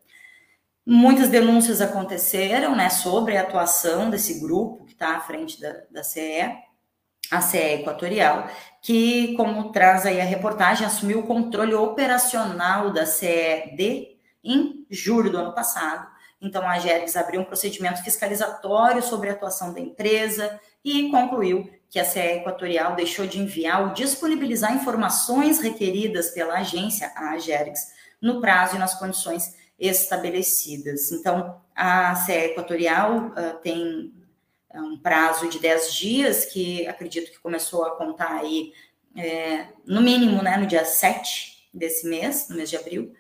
Muitas 0.85 1.29
denúncias 1.29 1.81
aconteceram, 1.81 2.77
né, 2.77 2.91
sobre 2.91 3.37
a 3.37 3.43
atuação 3.43 4.11
desse 4.11 4.41
grupo 4.41 4.85
que 4.85 4.93
está 4.93 5.17
à 5.17 5.21
frente 5.21 5.61
da, 5.61 5.83
da 5.91 6.03
CE, 6.03 6.53
a 7.33 7.41
CE 7.41 7.81
Equatorial, 7.81 8.47
que, 8.81 9.35
como 9.37 9.73
traz 9.73 10.07
aí 10.07 10.21
a 10.21 10.25
reportagem, 10.25 10.87
assumiu 10.87 11.21
o 11.21 11.27
controle 11.27 11.75
operacional 11.75 12.93
da 12.93 13.07
CED 13.07 14.19
em 14.45 14.87
julho 14.91 15.31
do 15.31 15.39
ano 15.39 15.55
passado, 15.55 16.13
então, 16.43 16.69
a 16.69 16.77
GERGS 16.77 17.17
abriu 17.17 17.41
um 17.41 17.45
procedimento 17.45 18.03
fiscalizatório 18.03 19.01
sobre 19.01 19.31
a 19.31 19.33
atuação 19.33 19.73
da 19.73 19.79
empresa 19.79 20.61
e 20.85 21.09
concluiu 21.09 21.71
que 21.89 22.01
a 22.01 22.05
CE 22.05 22.19
Equatorial 22.19 22.97
deixou 22.97 23.29
de 23.29 23.39
enviar 23.39 23.83
ou 23.83 23.89
disponibilizar 23.91 24.75
informações 24.75 25.61
requeridas 25.61 26.31
pela 26.31 26.55
agência, 26.55 27.13
a 27.15 27.39
GERGS, 27.39 27.93
no 28.21 28.41
prazo 28.41 28.75
e 28.75 28.79
nas 28.79 28.99
condições 28.99 29.55
estabelecidas. 29.79 31.13
Então, 31.13 31.61
a 31.77 32.13
CE 32.17 32.33
Equatorial 32.33 33.29
uh, 33.29 33.59
tem 33.63 34.13
um 34.81 34.99
prazo 34.99 35.49
de 35.49 35.59
10 35.59 35.95
dias, 35.95 36.45
que 36.47 36.87
acredito 36.87 37.31
que 37.31 37.39
começou 37.41 37.85
a 37.85 37.97
contar 37.97 38.33
aí, 38.33 38.73
é, 39.17 39.67
no 39.87 40.01
mínimo, 40.01 40.43
né, 40.43 40.57
no 40.57 40.67
dia 40.67 40.85
7 40.85 41.69
desse 41.73 42.07
mês, 42.07 42.49
no 42.49 42.57
mês 42.57 42.71
de 42.71 42.77
abril, 42.77 43.13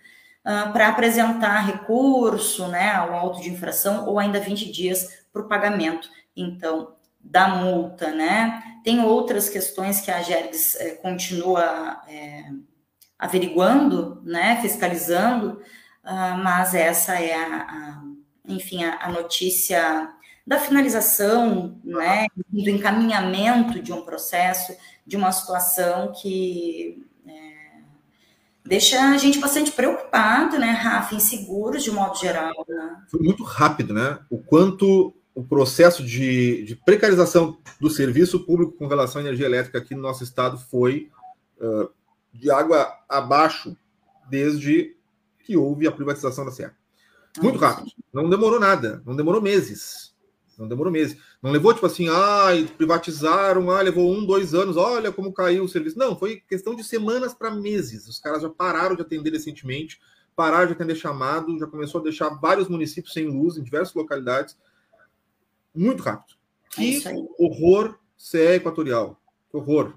uh, 0.46 0.72
para 0.72 0.88
apresentar 0.88 1.66
recurso, 1.66 2.68
né, 2.68 2.92
ao 2.92 3.14
auto 3.14 3.40
de 3.40 3.50
infração 3.50 4.07
ou 4.07 4.18
ainda 4.18 4.40
20 4.40 4.70
dias 4.70 5.26
para 5.32 5.42
o 5.42 5.48
pagamento, 5.48 6.09
então, 6.36 6.94
da 7.20 7.48
multa, 7.48 8.11
né? 8.11 8.62
Tem 8.82 9.00
outras 9.00 9.48
questões 9.48 10.00
que 10.00 10.11
a 10.11 10.20
GERGS 10.20 10.76
eh, 10.76 10.90
continua 10.96 12.03
eh, 12.09 12.50
averiguando, 13.16 14.20
né, 14.24 14.61
fiscalizando, 14.61 15.62
uh, 16.05 16.36
mas 16.42 16.74
essa 16.74 17.20
é 17.20 17.34
a, 17.34 17.57
a 17.59 18.03
enfim, 18.44 18.82
a, 18.82 18.98
a, 19.05 19.09
notícia 19.09 20.12
da 20.47 20.59
finalização, 20.59 21.80
né, 21.84 22.26
do 22.49 22.70
encaminhamento 22.70 23.80
de 23.80 23.93
um 23.93 24.03
processo, 24.03 24.76
de 25.07 25.16
uma 25.16 25.30
situação 25.30 26.12
que 26.12 27.03
deixa 28.64 29.01
a 29.11 29.16
gente 29.16 29.38
bastante 29.38 29.72
preocupado, 29.72 30.59
né, 30.59 30.70
Rafa, 30.70 31.14
inseguros 31.14 31.82
de 31.82 31.90
modo 31.90 32.18
geral. 32.18 32.53
Né? 32.68 33.03
Foi 33.09 33.20
muito 33.20 33.43
rápido, 33.43 33.93
né? 33.93 34.18
O 34.30 34.38
quanto 34.38 35.14
o 35.34 35.43
processo 35.43 36.05
de, 36.05 36.62
de, 36.64 36.76
precarização 36.76 37.59
do 37.80 37.88
serviço 37.88 38.45
público 38.45 38.72
com 38.72 38.86
relação 38.86 39.20
à 39.20 39.24
energia 39.24 39.47
elétrica 39.47 39.78
aqui 39.78 39.95
no 39.95 40.03
nosso 40.03 40.22
estado 40.22 40.59
foi 40.59 41.11
uh, 41.59 41.88
de 42.32 42.51
água 42.51 42.93
abaixo 43.09 43.74
desde 44.28 44.95
que 45.45 45.57
houve 45.57 45.86
a 45.86 45.93
privatização 45.93 46.45
da 46.45 46.51
Serra. 46.51 46.76
Muito 47.40 47.59
rápido. 47.59 47.90
Não 48.12 48.28
demorou 48.28 48.61
nada, 48.61 49.03
não 49.07 49.16
demorou 49.16 49.40
meses. 49.40 50.12
Não 50.59 50.68
demorou 50.68 50.92
meses. 50.92 51.16
Não 51.42 51.50
levou, 51.50 51.72
tipo 51.72 51.86
assim, 51.86 52.09
ah, 52.09 52.48
privatizaram, 52.76 53.70
ah, 53.70 53.80
levou 53.80 54.12
um, 54.12 54.24
dois 54.24 54.55
anos, 54.55 54.76
olha 54.76 55.12
como 55.12 55.32
caiu 55.32 55.64
o 55.64 55.68
serviço. 55.68 55.98
Não, 55.98 56.16
foi 56.16 56.42
questão 56.48 56.74
de 56.74 56.84
semanas 56.84 57.34
para 57.34 57.50
meses. 57.50 58.09
Os 58.09 58.18
caras 58.18 58.42
já 58.42 58.48
pararam 58.48 58.94
de 58.94 59.03
atender 59.03 59.30
recentemente, 59.30 60.00
pararam 60.36 60.66
de 60.66 60.72
atender 60.72 60.94
chamado, 60.94 61.59
já 61.59 61.66
começou 61.66 62.00
a 62.00 62.05
deixar 62.05 62.28
vários 62.30 62.68
municípios 62.68 63.12
sem 63.12 63.26
luz 63.26 63.57
em 63.57 63.62
diversas 63.62 63.94
localidades. 63.94 64.57
Muito 65.74 66.03
rápido. 66.03 66.36
Que 66.70 67.07
é 67.07 67.14
horror 67.38 67.98
CE 68.16 68.55
Equatorial. 68.55 69.20
Que 69.50 69.57
horror. 69.57 69.94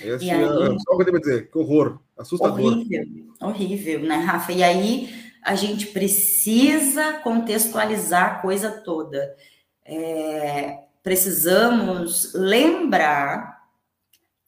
Esse 0.00 0.30
é 0.30 0.46
só 0.46 0.92
o 0.92 0.96
que 0.96 1.02
eu 1.02 1.06
devo 1.06 1.20
dizer. 1.20 1.50
Que 1.50 1.58
horror. 1.58 1.98
Assustador. 2.16 2.72
Horrível. 2.72 3.34
Horrível, 3.40 4.00
né, 4.00 4.16
Rafa? 4.16 4.52
E 4.52 4.62
aí 4.62 5.10
a 5.42 5.54
gente 5.54 5.88
precisa 5.88 7.14
contextualizar 7.14 8.24
a 8.24 8.38
coisa 8.40 8.70
toda 8.70 9.36
é, 9.84 10.84
precisamos 11.02 12.32
lembrar 12.34 13.62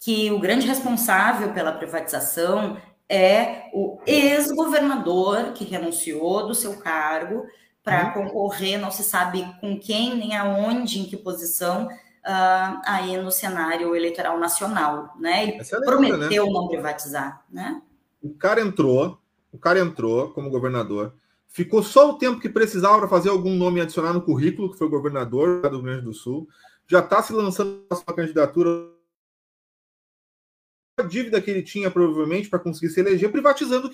que 0.00 0.30
o 0.30 0.38
grande 0.38 0.66
responsável 0.66 1.52
pela 1.52 1.72
privatização 1.72 2.76
é 3.08 3.70
o 3.72 3.98
ex-governador 4.06 5.52
que 5.52 5.64
renunciou 5.64 6.46
do 6.46 6.54
seu 6.54 6.76
cargo 6.78 7.46
para 7.82 8.08
uhum. 8.08 8.24
concorrer, 8.24 8.80
não 8.80 8.90
se 8.90 9.04
sabe 9.04 9.46
com 9.60 9.78
quem, 9.78 10.16
nem 10.16 10.36
aonde, 10.36 10.98
em 10.98 11.04
que 11.04 11.16
posição, 11.16 11.86
uh, 11.86 12.80
aí 12.84 13.16
no 13.16 13.30
cenário 13.30 13.94
eleitoral 13.94 14.38
nacional, 14.38 15.14
né? 15.20 15.44
Ele 15.44 15.60
é 15.60 15.80
prometeu 15.80 16.46
né? 16.46 16.52
não 16.52 16.66
privatizar, 16.66 17.44
né? 17.48 17.80
O 18.20 18.34
cara 18.34 18.60
entrou, 18.60 19.20
o 19.52 19.58
cara 19.58 19.78
entrou 19.78 20.30
como 20.30 20.50
governador, 20.50 21.14
Ficou 21.56 21.82
só 21.82 22.10
o 22.10 22.18
tempo 22.18 22.38
que 22.38 22.50
precisava 22.50 22.98
para 22.98 23.08
fazer 23.08 23.30
algum 23.30 23.56
nome 23.56 23.80
adicionar 23.80 24.12
no 24.12 24.20
currículo, 24.20 24.70
que 24.70 24.76
foi 24.76 24.90
governador 24.90 25.62
do 25.62 25.76
Rio 25.76 25.82
Grande 25.84 26.04
do 26.04 26.12
Sul. 26.12 26.46
Já 26.86 26.98
está 26.98 27.22
se 27.22 27.32
lançando 27.32 27.82
a 27.88 27.94
sua 27.94 28.14
candidatura. 28.14 28.92
A 30.98 31.02
dívida 31.02 31.40
que 31.40 31.50
ele 31.50 31.62
tinha, 31.62 31.90
provavelmente, 31.90 32.50
para 32.50 32.58
conseguir 32.58 32.92
se 32.92 33.00
eleger, 33.00 33.32
privatizando 33.32 33.88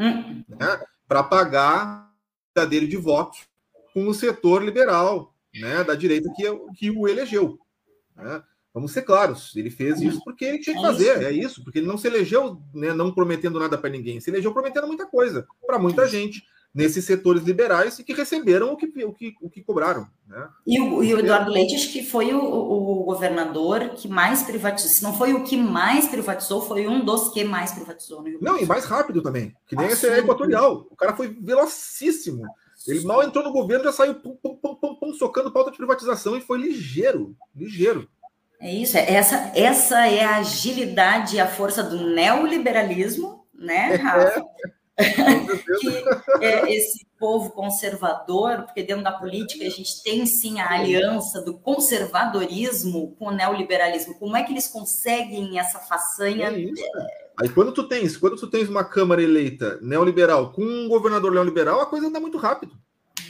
hum. 0.00 0.42
né, 0.48 0.84
para 1.06 1.22
pagar 1.22 2.12
a 2.56 2.64
dele 2.64 2.88
de 2.88 2.96
votos 2.96 3.46
com 3.94 4.08
o 4.08 4.12
setor 4.12 4.60
liberal 4.60 5.32
né, 5.54 5.84
da 5.84 5.94
direita 5.94 6.28
que, 6.34 6.42
que 6.76 6.90
o 6.90 7.06
elegeu. 7.06 7.56
Né? 8.16 8.42
Vamos 8.74 8.90
ser 8.90 9.02
claros, 9.02 9.54
ele 9.54 9.70
fez 9.70 10.00
isso 10.00 10.20
porque 10.24 10.44
ele 10.44 10.58
tinha 10.58 10.74
que 10.74 10.84
é 10.84 10.86
fazer, 10.88 11.18
isso. 11.18 11.24
é 11.24 11.32
isso, 11.32 11.62
porque 11.62 11.78
ele 11.78 11.86
não 11.86 11.96
se 11.96 12.08
elegeu 12.08 12.60
né, 12.74 12.92
não 12.92 13.14
prometendo 13.14 13.60
nada 13.60 13.78
para 13.78 13.90
ninguém, 13.90 14.18
se 14.18 14.28
elegeu 14.28 14.52
prometendo 14.52 14.88
muita 14.88 15.06
coisa 15.06 15.46
para 15.64 15.78
muita 15.78 16.08
gente 16.08 16.42
nesses 16.74 17.04
setores 17.04 17.42
liberais 17.42 17.98
e 17.98 18.04
que 18.04 18.12
receberam 18.12 18.72
o 18.72 18.76
que, 18.76 18.86
o 19.04 19.12
que, 19.12 19.34
o 19.40 19.50
que 19.50 19.62
cobraram. 19.62 20.06
Né? 20.26 20.48
E, 20.66 20.80
o, 20.80 21.02
e 21.02 21.12
o 21.12 21.18
Eduardo 21.18 21.50
Leite, 21.50 21.74
acho 21.74 21.92
que 21.92 22.04
foi 22.04 22.32
o, 22.32 22.40
o, 22.40 23.04
governador 23.04 23.90
que 23.90 24.06
mais 24.06 24.42
privatizou. 24.42 24.90
Se 24.90 25.02
não 25.02 25.12
foi 25.16 25.34
o 25.34 25.42
que 25.42 25.56
mais 25.56 26.06
privatizou, 26.06 26.62
foi 26.62 26.86
um 26.86 27.04
dos 27.04 27.30
que 27.30 27.42
mais 27.42 27.72
privatizou. 27.72 28.24
não, 28.40 28.56
e 28.56 28.64
mais 28.64 28.84
rápido 28.84 29.20
também. 29.20 29.54
Que 29.66 29.74
nem 29.74 29.88
esse 29.88 30.06
é 30.06 30.18
equatorial. 30.18 30.86
O 30.90 30.96
cara 30.96 31.16
foi 31.16 31.28
velocíssimo. 31.28 32.44
Ele 32.86 33.04
mal 33.04 33.22
entrou 33.22 33.44
no 33.44 33.52
governo, 33.52 33.84
já 33.84 33.92
saiu 33.92 34.14
pum, 34.14 34.36
pum, 34.42 34.56
pum, 34.56 34.74
pum, 34.74 34.94
pum, 34.94 35.12
socando 35.12 35.52
pauta 35.52 35.70
de 35.70 35.76
privatização 35.76 36.36
e 36.36 36.40
foi 36.40 36.58
ligeiro. 36.58 37.36
Ligeiro. 37.54 38.08
É 38.58 38.72
isso, 38.72 38.96
é 38.96 39.14
essa, 39.14 39.52
essa 39.54 40.06
é 40.06 40.22
a 40.22 40.36
agilidade 40.36 41.36
e 41.36 41.40
a 41.40 41.46
força 41.46 41.82
do 41.82 42.14
neoliberalismo, 42.14 43.46
né, 43.54 43.94
Rafa? 43.96 44.38
É 44.38 44.79
que 46.38 46.44
é 46.44 46.74
esse 46.74 47.06
povo 47.18 47.50
conservador, 47.50 48.62
porque 48.62 48.82
dentro 48.82 49.04
da 49.04 49.12
política 49.12 49.66
a 49.66 49.70
gente 49.70 50.02
tem 50.02 50.24
sim 50.26 50.60
a 50.60 50.72
aliança 50.72 51.42
do 51.42 51.58
conservadorismo 51.58 53.14
com 53.18 53.26
o 53.26 53.30
neoliberalismo. 53.30 54.14
Como 54.18 54.36
é 54.36 54.42
que 54.42 54.52
eles 54.52 54.68
conseguem 54.68 55.58
essa 55.58 55.78
façanha? 55.78 56.48
É 56.48 57.30
Aí 57.40 57.48
quando 57.48 57.72
tu 57.72 57.84
tens, 57.84 58.16
quando 58.16 58.36
tu 58.36 58.46
tens 58.46 58.68
uma 58.68 58.84
Câmara 58.84 59.22
eleita 59.22 59.78
neoliberal 59.80 60.52
com 60.52 60.62
um 60.62 60.88
governador 60.88 61.32
neoliberal, 61.32 61.80
a 61.80 61.86
coisa 61.86 62.06
anda 62.06 62.20
muito 62.20 62.38
rápido. 62.38 62.74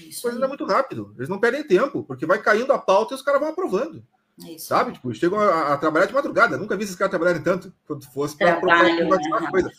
Isso 0.09 0.21
a 0.21 0.23
coisa 0.23 0.39
anda 0.39 0.49
muito 0.49 0.65
rápido. 0.65 1.15
Eles 1.17 1.29
não 1.29 1.39
perdem 1.39 1.67
tempo, 1.67 2.03
porque 2.03 2.27
vai 2.27 2.43
caindo 2.43 2.73
a 2.73 2.79
pauta 2.79 3.15
e 3.15 3.17
os 3.17 3.23
caras 3.23 3.41
vão 3.41 3.51
aprovando. 3.51 4.03
É 4.45 4.53
isso. 4.53 4.67
Sabe? 4.67 4.93
Tipo, 4.93 5.13
chegam 5.15 5.39
a, 5.39 5.75
a, 5.75 5.77
trabalhar 5.77 6.07
de 6.07 6.15
madrugada. 6.15 6.57
Nunca 6.57 6.77
vi 6.77 6.85
esses 6.85 6.97
caras 6.97 7.11
trabalharem 7.11 7.43
tanto 7.43 7.73
quanto 7.87 8.11
fosse 8.11 8.37
para 8.37 8.57
privatizar 8.57 9.43
né? 9.43 9.51
coisa. 9.51 9.71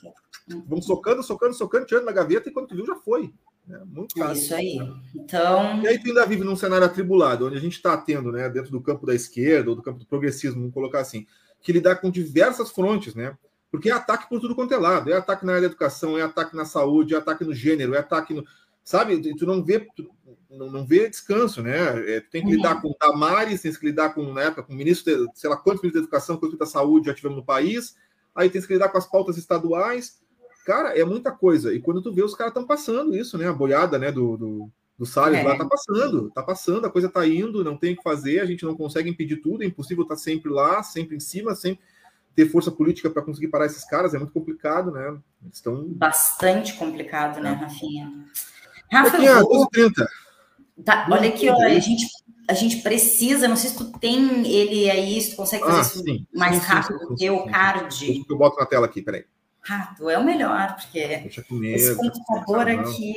Vão 0.47 0.81
socando, 0.81 1.23
socando, 1.23 1.53
socando, 1.53 1.85
tirando 1.85 2.05
na 2.05 2.11
gaveta 2.11 2.49
e 2.49 2.51
quando 2.51 2.67
tu 2.67 2.75
viu 2.75 2.85
já 2.85 2.95
foi. 2.95 3.33
É 3.69 3.77
muito 3.85 4.15
caro. 4.15 4.33
Isso 4.33 4.53
aí. 4.53 4.79
Então. 5.15 5.81
E 5.81 5.87
aí 5.87 5.99
tu 5.99 6.07
ainda 6.07 6.25
vive 6.25 6.43
num 6.43 6.55
cenário 6.55 6.85
atribulado, 6.85 7.45
onde 7.45 7.57
a 7.57 7.61
gente 7.61 7.75
está 7.75 7.95
tendo, 7.97 8.31
né, 8.31 8.49
dentro 8.49 8.71
do 8.71 8.81
campo 8.81 9.05
da 9.05 9.13
esquerda 9.13 9.69
ou 9.69 9.75
do 9.75 9.81
campo 9.81 9.99
do 9.99 10.05
progressismo, 10.05 10.59
vamos 10.59 10.73
colocar 10.73 10.99
assim, 10.99 11.25
que 11.61 11.71
lidar 11.71 11.97
com 11.97 12.09
diversas 12.09 12.71
frontes, 12.71 13.13
né? 13.13 13.37
Porque 13.71 13.89
é 13.89 13.93
ataque 13.93 14.27
por 14.27 14.41
tudo 14.41 14.53
quanto 14.53 14.73
é 14.73 14.77
lado. 14.77 15.09
É 15.09 15.15
ataque 15.15 15.45
na 15.45 15.53
área 15.53 15.61
da 15.61 15.67
educação, 15.67 16.17
é 16.17 16.21
ataque 16.21 16.55
na 16.55 16.65
saúde, 16.65 17.13
é 17.13 17.17
ataque 17.17 17.45
no 17.45 17.53
gênero, 17.53 17.95
é 17.95 17.99
ataque 17.99 18.33
no. 18.33 18.45
Sabe? 18.83 19.21
Tu 19.35 19.45
não 19.45 19.63
vê, 19.63 19.87
tu 19.95 20.09
não, 20.49 20.85
vê 20.85 21.07
descanso, 21.07 21.61
né? 21.61 22.15
É, 22.15 22.19
tu 22.19 22.29
tem 22.29 22.41
que 22.41 22.49
uhum. 22.49 22.55
lidar 22.55 22.81
com 22.81 22.93
Damares, 22.99 23.61
tem 23.61 23.71
que 23.71 23.85
lidar 23.85 24.13
com, 24.13 24.33
na 24.33 24.41
época, 24.41 24.63
com 24.63 24.73
o 24.73 24.75
ministro, 24.75 25.27
de, 25.27 25.39
sei 25.39 25.49
lá 25.49 25.55
quantos 25.55 25.81
ministros 25.81 25.93
da 25.93 26.07
educação, 26.07 26.37
quantos 26.37 26.57
da 26.57 26.65
saúde 26.65 27.07
já 27.07 27.13
tivemos 27.13 27.37
no 27.37 27.45
país, 27.45 27.95
aí 28.35 28.49
tem 28.49 28.61
que 28.61 28.73
lidar 28.73 28.89
com 28.89 28.97
as 28.97 29.09
pautas 29.09 29.37
estaduais. 29.37 30.19
Cara, 30.71 30.97
é 30.97 31.03
muita 31.03 31.33
coisa. 31.33 31.73
E 31.73 31.81
quando 31.81 32.01
tu 32.01 32.13
vê, 32.13 32.23
os 32.23 32.33
caras 32.33 32.51
estão 32.51 32.65
passando 32.65 33.13
isso, 33.13 33.37
né? 33.37 33.45
A 33.45 33.51
boiada 33.51 33.99
né, 33.99 34.09
do, 34.09 34.37
do, 34.37 34.71
do 34.97 35.05
Salles 35.05 35.39
é. 35.39 35.43
lá 35.43 35.57
tá 35.57 35.65
passando, 35.65 36.31
tá 36.31 36.41
passando, 36.41 36.85
a 36.85 36.89
coisa 36.89 37.09
tá 37.09 37.27
indo, 37.27 37.61
não 37.61 37.75
tem 37.75 37.91
o 37.91 37.97
que 37.97 38.01
fazer, 38.01 38.39
a 38.39 38.45
gente 38.45 38.63
não 38.63 38.73
consegue 38.73 39.09
impedir 39.09 39.41
tudo, 39.41 39.63
é 39.63 39.65
impossível 39.65 40.03
estar 40.03 40.15
tá 40.15 40.21
sempre 40.21 40.49
lá, 40.49 40.81
sempre 40.81 41.17
em 41.17 41.19
cima, 41.19 41.53
sempre 41.55 41.81
ter 42.33 42.45
força 42.45 42.71
política 42.71 43.09
para 43.09 43.21
conseguir 43.21 43.49
parar 43.49 43.65
esses 43.65 43.83
caras, 43.83 44.13
é 44.13 44.17
muito 44.17 44.31
complicado, 44.31 44.91
né? 44.91 45.09
Eles 45.43 45.57
estão. 45.57 45.83
Bastante 45.89 46.75
complicado, 46.75 47.41
né, 47.41 47.51
é. 47.51 47.53
Rafinha? 47.53 48.25
Rafa, 48.89 49.43
vou... 49.43 49.67
30. 49.67 50.07
Tá, 50.85 51.05
olha 51.11 51.27
aqui, 51.27 51.49
ó, 51.49 51.61
a 51.65 51.79
gente, 51.79 52.07
a 52.47 52.53
gente 52.53 52.77
precisa, 52.77 53.45
não 53.45 53.57
sei 53.57 53.71
se 53.71 53.77
tu 53.77 53.91
tem 53.99 54.47
ele 54.47 54.89
aí, 54.89 55.19
se 55.19 55.31
tu 55.31 55.35
consegue 55.35 55.65
fazer 55.65 55.79
ah, 55.79 55.81
isso 55.81 55.99
sim, 56.01 56.25
mais 56.33 56.55
sim, 56.55 56.61
rápido 56.61 57.09
do 57.09 57.15
que 57.15 57.29
o 57.29 57.45
card. 57.47 58.23
Eu 58.29 58.37
boto 58.37 58.57
na 58.57 58.65
tela 58.65 58.85
aqui, 58.85 59.01
peraí. 59.01 59.25
Ah, 59.69 59.93
tu 59.95 60.09
é 60.09 60.17
o 60.17 60.23
melhor, 60.23 60.75
porque 60.75 61.29
comigo, 61.47 61.75
esse 61.75 61.95
computador 61.95 62.67
aqui 62.67 63.13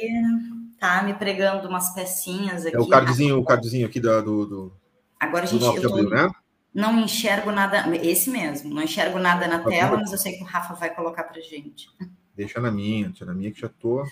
tá 0.79 1.03
me 1.03 1.15
pregando 1.15 1.69
umas 1.69 1.95
pecinhas 1.95 2.67
aqui. 2.67 2.77
É 2.77 2.81
o 2.81 2.87
cardzinho, 2.87 3.39
o 3.39 3.45
cardzinho 3.45 3.87
aqui 3.87 3.99
do, 3.99 4.23
do, 4.23 4.47
do 4.47 4.73
Agora 5.19 5.45
a 5.45 5.47
gente 5.47 5.65
eu 5.65 5.81
tô, 5.81 6.03
né? 6.03 6.31
não 6.75 7.01
enxergo 7.01 7.51
nada, 7.51 7.85
esse 7.97 8.29
mesmo, 8.29 8.75
não 8.75 8.83
enxergo 8.83 9.19
nada 9.19 9.47
na 9.47 9.61
tela, 9.61 9.97
mas 9.97 10.13
eu 10.13 10.19
sei 10.19 10.33
que 10.33 10.43
o 10.43 10.47
Rafa 10.47 10.75
vai 10.75 10.95
colocar 10.95 11.25
pra 11.25 11.41
gente. 11.41 11.89
Deixa 12.37 12.61
na 12.61 12.71
minha, 12.71 13.09
deixa 13.09 13.25
na 13.25 13.33
minha 13.33 13.53
que 13.53 13.61
já 13.61 13.69
tô 13.69 14.05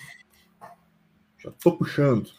já 1.37 1.51
tô 1.51 1.73
puxando. 1.73 2.31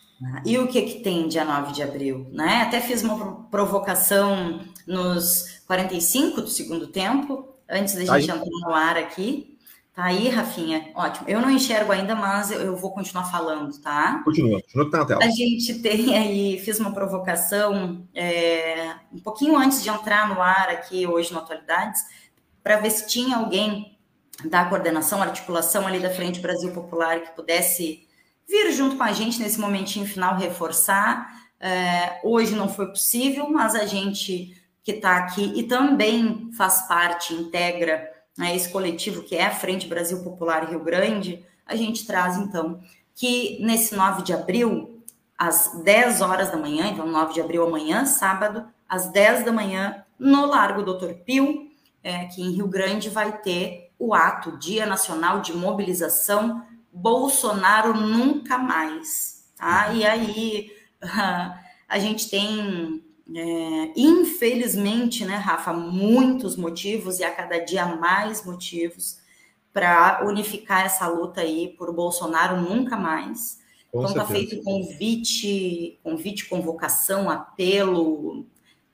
E 0.47 0.57
o 0.57 0.67
que, 0.67 0.81
que 0.83 1.01
tem 1.01 1.29
dia 1.29 1.45
9 1.45 1.73
de 1.73 1.83
abril? 1.83 2.27
Né? 2.33 2.63
Até 2.63 2.81
fiz 2.81 3.03
uma 3.03 3.45
provocação 3.51 4.61
nos 4.87 5.61
45 5.67 6.41
do 6.41 6.49
segundo 6.49 6.87
tempo, 6.87 7.55
antes 7.69 7.95
da 7.95 8.05
gente 8.05 8.31
entrar 8.31 8.47
no 8.47 8.75
ar 8.75 8.97
aqui. 8.97 9.54
Tá 9.95 10.07
aí, 10.07 10.29
Rafinha? 10.29 10.91
Ótimo. 10.93 11.29
Eu 11.29 11.41
não 11.41 11.49
enxergo 11.49 11.93
ainda, 11.93 12.17
mas 12.17 12.51
eu 12.51 12.75
vou 12.75 12.91
continuar 12.91 13.31
falando, 13.31 13.81
tá? 13.81 14.23
Continua, 14.25 14.61
continua 14.61 14.85
que 14.87 14.91
tá 14.91 14.99
na 14.99 15.07
tela. 15.07 15.25
A 15.25 15.31
gente 15.31 15.79
tem 15.79 16.19
aí, 16.19 16.59
fiz 16.59 16.81
uma 16.81 16.93
provocação 16.93 18.05
é, 18.13 18.93
um 19.13 19.21
pouquinho 19.21 19.57
antes 19.57 19.85
de 19.85 19.89
entrar 19.89 20.29
no 20.29 20.43
ar 20.43 20.69
aqui 20.69 21.07
hoje 21.07 21.33
no 21.33 21.39
Atualidades, 21.39 22.03
para 22.61 22.79
ver 22.79 22.91
se 22.91 23.07
tinha 23.07 23.37
alguém 23.37 23.97
da 24.45 24.65
coordenação, 24.65 25.23
articulação 25.23 25.87
ali 25.87 26.01
da 26.01 26.11
Frente 26.11 26.41
Brasil 26.41 26.73
Popular 26.73 27.21
que 27.21 27.31
pudesse 27.31 28.05
vir 28.49 28.73
junto 28.73 28.97
com 28.97 29.05
a 29.05 29.13
gente 29.13 29.41
nesse 29.41 29.61
momentinho 29.61 30.07
final 30.07 30.37
reforçar. 30.37 31.33
É, 31.61 32.21
hoje 32.25 32.57
não 32.57 32.69
foi 32.69 32.89
possível, 32.89 33.49
mas 33.49 33.77
a 33.77 33.87
gente 33.87 34.61
que 34.83 34.91
está 34.91 35.19
aqui 35.19 35.53
e 35.55 35.63
também 35.63 36.51
faz 36.53 36.89
parte, 36.89 37.33
integra 37.33 38.13
né, 38.37 38.55
esse 38.55 38.69
coletivo 38.71 39.23
que 39.23 39.37
é 39.37 39.47
a 39.47 39.55
Frente 39.55 39.87
Brasil 39.87 40.23
Popular 40.23 40.69
Rio 40.69 40.81
Grande, 40.81 41.45
a 41.67 41.77
gente 41.77 42.07
traz 42.07 42.37
então 42.37 42.81
que 43.15 43.59
nesse 43.63 43.95
9 43.95 44.23
de 44.23 44.33
abril, 44.33 45.03
às 45.39 45.83
10 45.85 46.21
horas 46.21 46.51
da 46.51 46.57
manhã, 46.57 46.89
então 46.89 47.07
9 47.07 47.35
de 47.35 47.41
abril 47.41 47.65
amanhã, 47.65 48.05
sábado, 48.05 48.67
às 48.89 49.07
10 49.07 49.45
da 49.45 49.53
manhã, 49.53 50.05
no 50.19 50.47
Largo 50.47 50.83
Doutor 50.83 51.15
Pio, 51.25 51.69
é, 52.03 52.17
aqui 52.17 52.43
em 52.43 52.53
Rio 52.53 52.69
Grande, 52.69 53.09
vai 53.09 53.39
ter 53.39 53.93
o 53.99 54.15
ato 54.15 54.59
Dia 54.59 54.85
Nacional 54.85 55.41
de 55.41 55.53
Mobilização 55.53 56.63
Bolsonaro 56.93 57.95
nunca 57.95 58.57
mais, 58.59 59.53
tá? 59.57 59.93
E 59.93 60.05
aí 60.07 60.71
a 61.89 61.99
gente 61.99 62.31
tem, 62.31 63.04
é, 63.33 63.93
infelizmente, 63.97 65.25
né, 65.25 65.37
Rafa, 65.37 65.73
muitos 65.73 66.57
motivos 66.57 67.21
e 67.21 67.25
a 67.25 67.31
cada 67.31 67.59
dia 67.59 67.87
mais 67.87 68.45
motivos 68.45 69.19
para 69.73 70.25
unificar 70.25 70.85
essa 70.85 71.07
luta 71.09 71.41
aí 71.41 71.75
por 71.77 71.93
Bolsonaro 71.93 72.61
nunca 72.61 72.97
mais. 72.97 73.59
Com 73.91 74.01
então 74.01 74.11
está 74.11 74.27
feito 74.27 74.63
convite, 74.63 75.99
convite, 76.03 76.49
convocação, 76.49 77.31
apelo, 77.31 78.47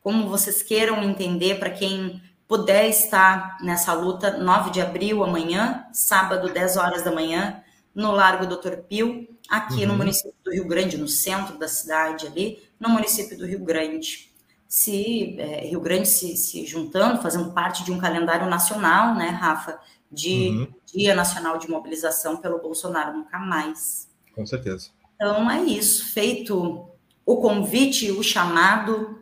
como 0.02 0.28
vocês 0.28 0.62
queiram 0.62 1.02
entender 1.02 1.58
para 1.58 1.70
quem 1.70 2.22
puder 2.46 2.88
estar 2.88 3.58
nessa 3.62 3.92
luta, 3.92 4.38
9 4.38 4.70
de 4.70 4.80
abril, 4.80 5.22
amanhã, 5.22 5.86
sábado, 5.92 6.52
10 6.52 6.76
horas 6.76 7.02
da 7.02 7.12
manhã, 7.12 7.62
no 7.94 8.12
Largo 8.12 8.46
Doutor 8.46 8.78
Pio, 8.88 9.28
aqui 9.48 9.82
uhum. 9.82 9.88
no 9.88 9.96
município 9.96 10.34
do 10.44 10.52
Rio 10.52 10.66
Grande, 10.66 10.96
no 10.96 11.08
centro 11.08 11.58
da 11.58 11.68
cidade 11.68 12.26
ali, 12.26 12.58
no 12.80 12.88
município 12.88 13.36
do 13.36 13.46
Rio 13.46 13.60
Grande. 13.60 14.30
Se 14.66 15.38
é, 15.38 15.66
Rio 15.66 15.80
Grande 15.80 16.08
se, 16.08 16.36
se, 16.36 16.64
juntando, 16.64 17.20
fazendo 17.20 17.52
parte 17.52 17.84
de 17.84 17.92
um 17.92 17.98
calendário 17.98 18.48
nacional, 18.48 19.14
né, 19.14 19.28
Rafa, 19.28 19.78
de 20.10 20.48
uhum. 20.48 20.68
Dia 20.86 21.14
Nacional 21.14 21.58
de 21.58 21.68
Mobilização 21.68 22.38
pelo 22.38 22.58
Bolsonaro 22.58 23.16
nunca 23.16 23.38
mais. 23.38 24.08
Com 24.34 24.46
certeza. 24.46 24.88
Então 25.14 25.50
é 25.50 25.62
isso, 25.62 26.12
feito 26.12 26.88
o 27.26 27.36
convite, 27.36 28.10
o 28.10 28.22
chamado, 28.22 29.20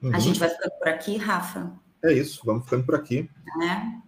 uhum. 0.00 0.14
a 0.14 0.18
gente 0.18 0.38
vai 0.38 0.48
ficando 0.48 0.72
por 0.78 0.88
aqui, 0.88 1.16
Rafa. 1.16 1.72
É 2.02 2.12
isso, 2.12 2.40
vamos 2.44 2.64
ficando 2.64 2.84
por 2.84 2.94
aqui. 2.94 3.28
É. 3.62 4.00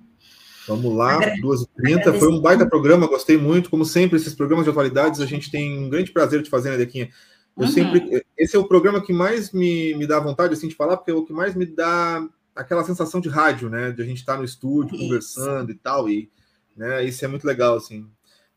Vamos 0.66 0.94
lá, 0.94 1.18
2h30. 1.18 2.18
Foi 2.18 2.32
um 2.32 2.40
baita 2.40 2.64
programa, 2.64 3.08
gostei 3.08 3.36
muito. 3.36 3.68
Como 3.68 3.84
sempre, 3.84 4.16
esses 4.16 4.34
programas 4.34 4.64
de 4.64 4.70
atualidades, 4.70 5.20
a 5.20 5.26
gente 5.26 5.50
tem 5.50 5.78
um 5.78 5.90
grande 5.90 6.12
prazer 6.12 6.40
de 6.40 6.48
fazer, 6.48 6.70
né, 6.70 6.76
Dequinha? 6.76 7.10
Eu 7.56 7.64
uhum. 7.64 7.68
sempre. 7.68 8.24
Esse 8.36 8.56
é 8.56 8.58
o 8.58 8.66
programa 8.66 9.02
que 9.02 9.12
mais 9.12 9.52
me, 9.52 9.94
me 9.94 10.06
dá 10.06 10.18
vontade 10.18 10.54
assim, 10.54 10.68
de 10.68 10.74
falar, 10.74 10.96
porque 10.96 11.10
é 11.10 11.14
o 11.14 11.24
que 11.24 11.32
mais 11.32 11.54
me 11.54 11.66
dá 11.66 12.26
aquela 12.54 12.84
sensação 12.84 13.20
de 13.20 13.28
rádio, 13.28 13.68
né? 13.68 13.90
De 13.92 14.02
a 14.02 14.04
gente 14.04 14.18
estar 14.18 14.36
no 14.36 14.44
estúdio, 14.44 14.94
isso. 14.94 15.04
conversando 15.04 15.70
e 15.70 15.74
tal. 15.74 16.08
E 16.08 16.30
né, 16.76 17.04
isso 17.04 17.24
é 17.24 17.28
muito 17.28 17.46
legal, 17.46 17.76
assim. 17.76 18.06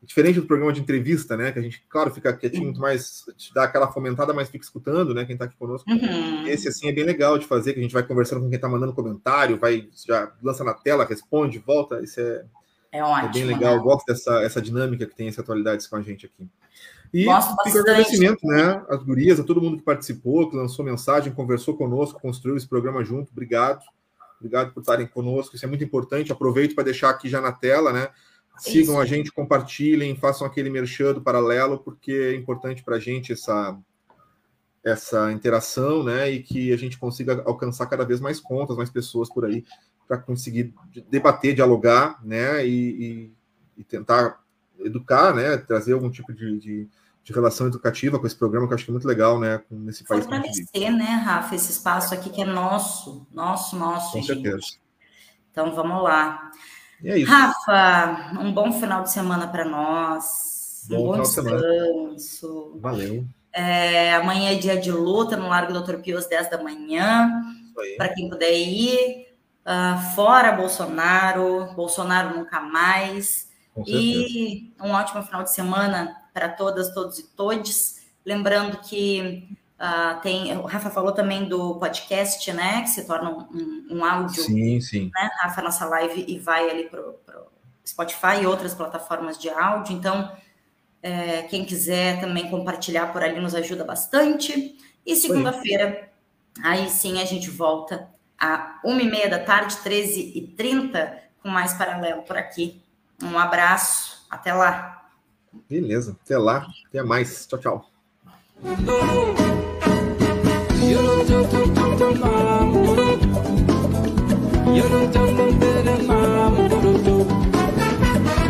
Diferente 0.01 0.39
do 0.39 0.45
programa 0.45 0.71
de 0.71 0.81
entrevista, 0.81 1.35
né? 1.35 1.51
Que 1.51 1.57
a 1.57 1.61
gente, 1.61 1.83
claro, 1.89 2.11
fica 2.11 2.31
quietinho, 2.31 2.65
muito 2.65 2.79
mais, 2.79 3.25
te 3.35 3.51
dá 3.53 3.63
aquela 3.63 3.91
fomentada, 3.91 4.33
mas 4.33 4.49
fica 4.49 4.63
escutando, 4.63 5.13
né? 5.15 5.25
Quem 5.25 5.35
tá 5.35 5.45
aqui 5.45 5.57
conosco. 5.57 5.89
Uhum. 5.89 6.47
Esse, 6.47 6.67
assim, 6.67 6.87
é 6.87 6.91
bem 6.91 7.03
legal 7.03 7.39
de 7.39 7.47
fazer, 7.47 7.73
que 7.73 7.79
a 7.79 7.81
gente 7.81 7.93
vai 7.93 8.03
conversando 8.03 8.41
com 8.41 8.49
quem 8.49 8.59
tá 8.59 8.69
mandando 8.69 8.93
comentário, 8.93 9.57
vai, 9.57 9.89
já 10.05 10.31
lança 10.43 10.63
na 10.63 10.75
tela, 10.75 11.05
responde, 11.05 11.57
volta. 11.57 12.03
Isso 12.03 12.19
é, 12.19 12.45
é, 12.91 13.03
ótimo, 13.03 13.29
é 13.29 13.33
bem 13.33 13.45
legal. 13.45 13.73
Né? 13.73 13.79
Eu 13.79 13.83
gosto 13.83 14.05
dessa 14.05 14.43
essa 14.43 14.61
dinâmica 14.61 15.07
que 15.07 15.15
tem 15.15 15.27
essa 15.27 15.41
atualidades 15.41 15.87
com 15.87 15.95
a 15.95 16.01
gente 16.01 16.27
aqui. 16.27 16.47
E 17.15 17.23
fica 17.63 17.77
o 17.77 17.81
agradecimento, 17.81 18.45
né? 18.45 18.83
As 18.89 19.01
gurias, 19.01 19.39
a 19.39 19.43
todo 19.43 19.61
mundo 19.61 19.77
que 19.77 19.83
participou, 19.83 20.49
que 20.49 20.57
lançou 20.57 20.83
mensagem, 20.83 21.31
conversou 21.31 21.77
conosco, 21.77 22.19
construiu 22.19 22.57
esse 22.57 22.67
programa 22.67 23.05
junto. 23.05 23.31
Obrigado. 23.31 23.81
Obrigado 24.37 24.73
por 24.73 24.81
estarem 24.81 25.07
conosco. 25.07 25.55
Isso 25.55 25.63
é 25.63 25.67
muito 25.67 25.83
importante. 25.83 26.33
Aproveito 26.33 26.75
para 26.75 26.83
deixar 26.83 27.09
aqui 27.09 27.29
já 27.29 27.39
na 27.39 27.53
tela, 27.53 27.93
né? 27.93 28.09
Sigam 28.57 28.95
Isso. 28.95 29.01
a 29.01 29.05
gente, 29.05 29.31
compartilhem, 29.31 30.15
façam 30.17 30.45
aquele 30.45 30.69
merchan 30.69 31.13
do 31.13 31.21
paralelo, 31.21 31.79
porque 31.79 32.11
é 32.11 32.35
importante 32.35 32.83
para 32.83 32.97
a 32.97 32.99
gente 32.99 33.31
essa, 33.31 33.77
essa 34.83 35.31
interação, 35.31 36.03
né? 36.03 36.29
E 36.29 36.43
que 36.43 36.73
a 36.73 36.77
gente 36.77 36.97
consiga 36.97 37.43
alcançar 37.45 37.85
cada 37.85 38.03
vez 38.03 38.19
mais 38.19 38.41
contas, 38.41 38.75
mais 38.75 38.89
pessoas 38.89 39.29
por 39.29 39.45
aí, 39.45 39.63
para 40.05 40.17
conseguir 40.17 40.73
debater, 41.09 41.55
dialogar, 41.55 42.19
né? 42.25 42.67
E, 42.67 42.89
e, 42.89 43.33
e, 43.77 43.83
tentar 43.85 44.41
educar, 44.79 45.33
né? 45.33 45.55
Trazer 45.57 45.93
algum 45.93 46.09
tipo 46.09 46.33
de, 46.33 46.59
de, 46.59 46.89
de, 47.25 47.33
relação 47.33 47.67
educativa 47.67 48.19
com 48.19 48.27
esse 48.27 48.35
programa, 48.35 48.67
que 48.67 48.73
eu 48.73 48.75
acho 48.75 48.85
que 48.85 48.91
é 48.91 48.93
muito 48.93 49.07
legal, 49.07 49.39
né? 49.39 49.57
Com 49.67 49.75
nesse 49.75 50.03
país. 50.03 50.25
Fortalecer, 50.25 50.91
né, 50.91 51.21
Rafa, 51.25 51.55
esse 51.55 51.71
espaço 51.71 52.13
aqui 52.13 52.29
que 52.29 52.41
é 52.41 52.45
nosso, 52.45 53.27
nosso, 53.33 53.75
nosso. 53.75 54.13
Com 54.13 54.21
gente. 54.21 54.43
certeza. 54.43 54.67
Então 55.51 55.73
vamos 55.73 56.03
lá. 56.03 56.51
É 57.03 57.23
Rafa, 57.23 58.39
um 58.39 58.53
bom 58.53 58.71
final 58.71 59.03
de 59.03 59.11
semana 59.11 59.47
para 59.47 59.65
nós. 59.65 60.85
Bom 60.87 61.15
um 61.15 61.17
bom 61.17 61.21
descanso. 61.21 62.79
Valeu. 62.79 63.25
É, 63.51 64.13
amanhã 64.15 64.51
é 64.51 64.55
dia 64.55 64.77
de 64.77 64.91
luta 64.91 65.35
no 65.35 65.47
Largo 65.47 65.73
Doutor 65.73 66.01
Pio 66.01 66.17
às 66.17 66.27
10 66.27 66.49
da 66.49 66.61
manhã. 66.61 67.41
Para 67.97 68.13
quem 68.13 68.29
puder 68.29 68.53
ir. 68.53 69.25
Uh, 69.65 70.13
fora 70.13 70.51
Bolsonaro, 70.51 71.73
Bolsonaro 71.73 72.37
nunca 72.37 72.61
mais. 72.61 73.49
E 73.87 74.73
um 74.79 74.91
ótimo 74.91 75.23
final 75.23 75.43
de 75.43 75.51
semana 75.51 76.15
para 76.35 76.49
todas, 76.49 76.93
todos 76.93 77.17
e 77.17 77.23
todes. 77.23 78.01
Lembrando 78.25 78.77
que 78.81 79.47
Uh, 79.75 80.21
tem, 80.21 80.57
o 80.57 80.61
Rafa 80.61 80.89
falou 80.89 81.11
também 81.11 81.49
do 81.49 81.75
podcast, 81.75 82.49
né? 82.53 82.81
Que 82.83 82.89
se 82.89 83.05
torna 83.05 83.29
um, 83.29 83.87
um 83.91 84.05
áudio. 84.05 84.41
Sim, 84.41 84.79
sim. 84.79 85.11
Né, 85.13 85.29
Rafa, 85.41 85.61
nossa 85.61 85.85
live 85.85 86.23
e 86.25 86.39
vai 86.39 86.69
ali 86.69 86.89
para 86.89 87.01
o 87.01 87.19
Spotify 87.85 88.41
e 88.41 88.45
outras 88.45 88.73
plataformas 88.73 89.37
de 89.37 89.49
áudio. 89.49 89.93
Então, 89.93 90.31
é, 91.03 91.41
quem 91.43 91.65
quiser 91.65 92.21
também 92.21 92.49
compartilhar 92.49 93.11
por 93.11 93.21
ali 93.21 93.39
nos 93.39 93.53
ajuda 93.53 93.83
bastante. 93.83 94.77
E 95.05 95.13
segunda-feira, 95.13 96.09
aí 96.63 96.89
sim 96.89 97.21
a 97.21 97.25
gente 97.25 97.49
volta 97.49 98.09
a 98.39 98.79
uma 98.81 99.01
e 99.01 99.11
meia 99.11 99.29
da 99.29 99.39
tarde, 99.39 99.75
13h30, 99.83 101.17
com 101.43 101.49
mais 101.49 101.73
paralelo 101.73 102.23
por 102.23 102.37
aqui. 102.37 102.81
Um 103.21 103.37
abraço, 103.37 104.25
até 104.31 104.53
lá. 104.53 105.04
Beleza. 105.69 106.15
Até 106.23 106.37
lá. 106.37 106.67
Até 106.87 107.03
mais. 107.03 107.45
Tchau, 107.47 107.59
tchau. 107.59 107.85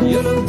You 0.06 0.22
don't 0.22 0.46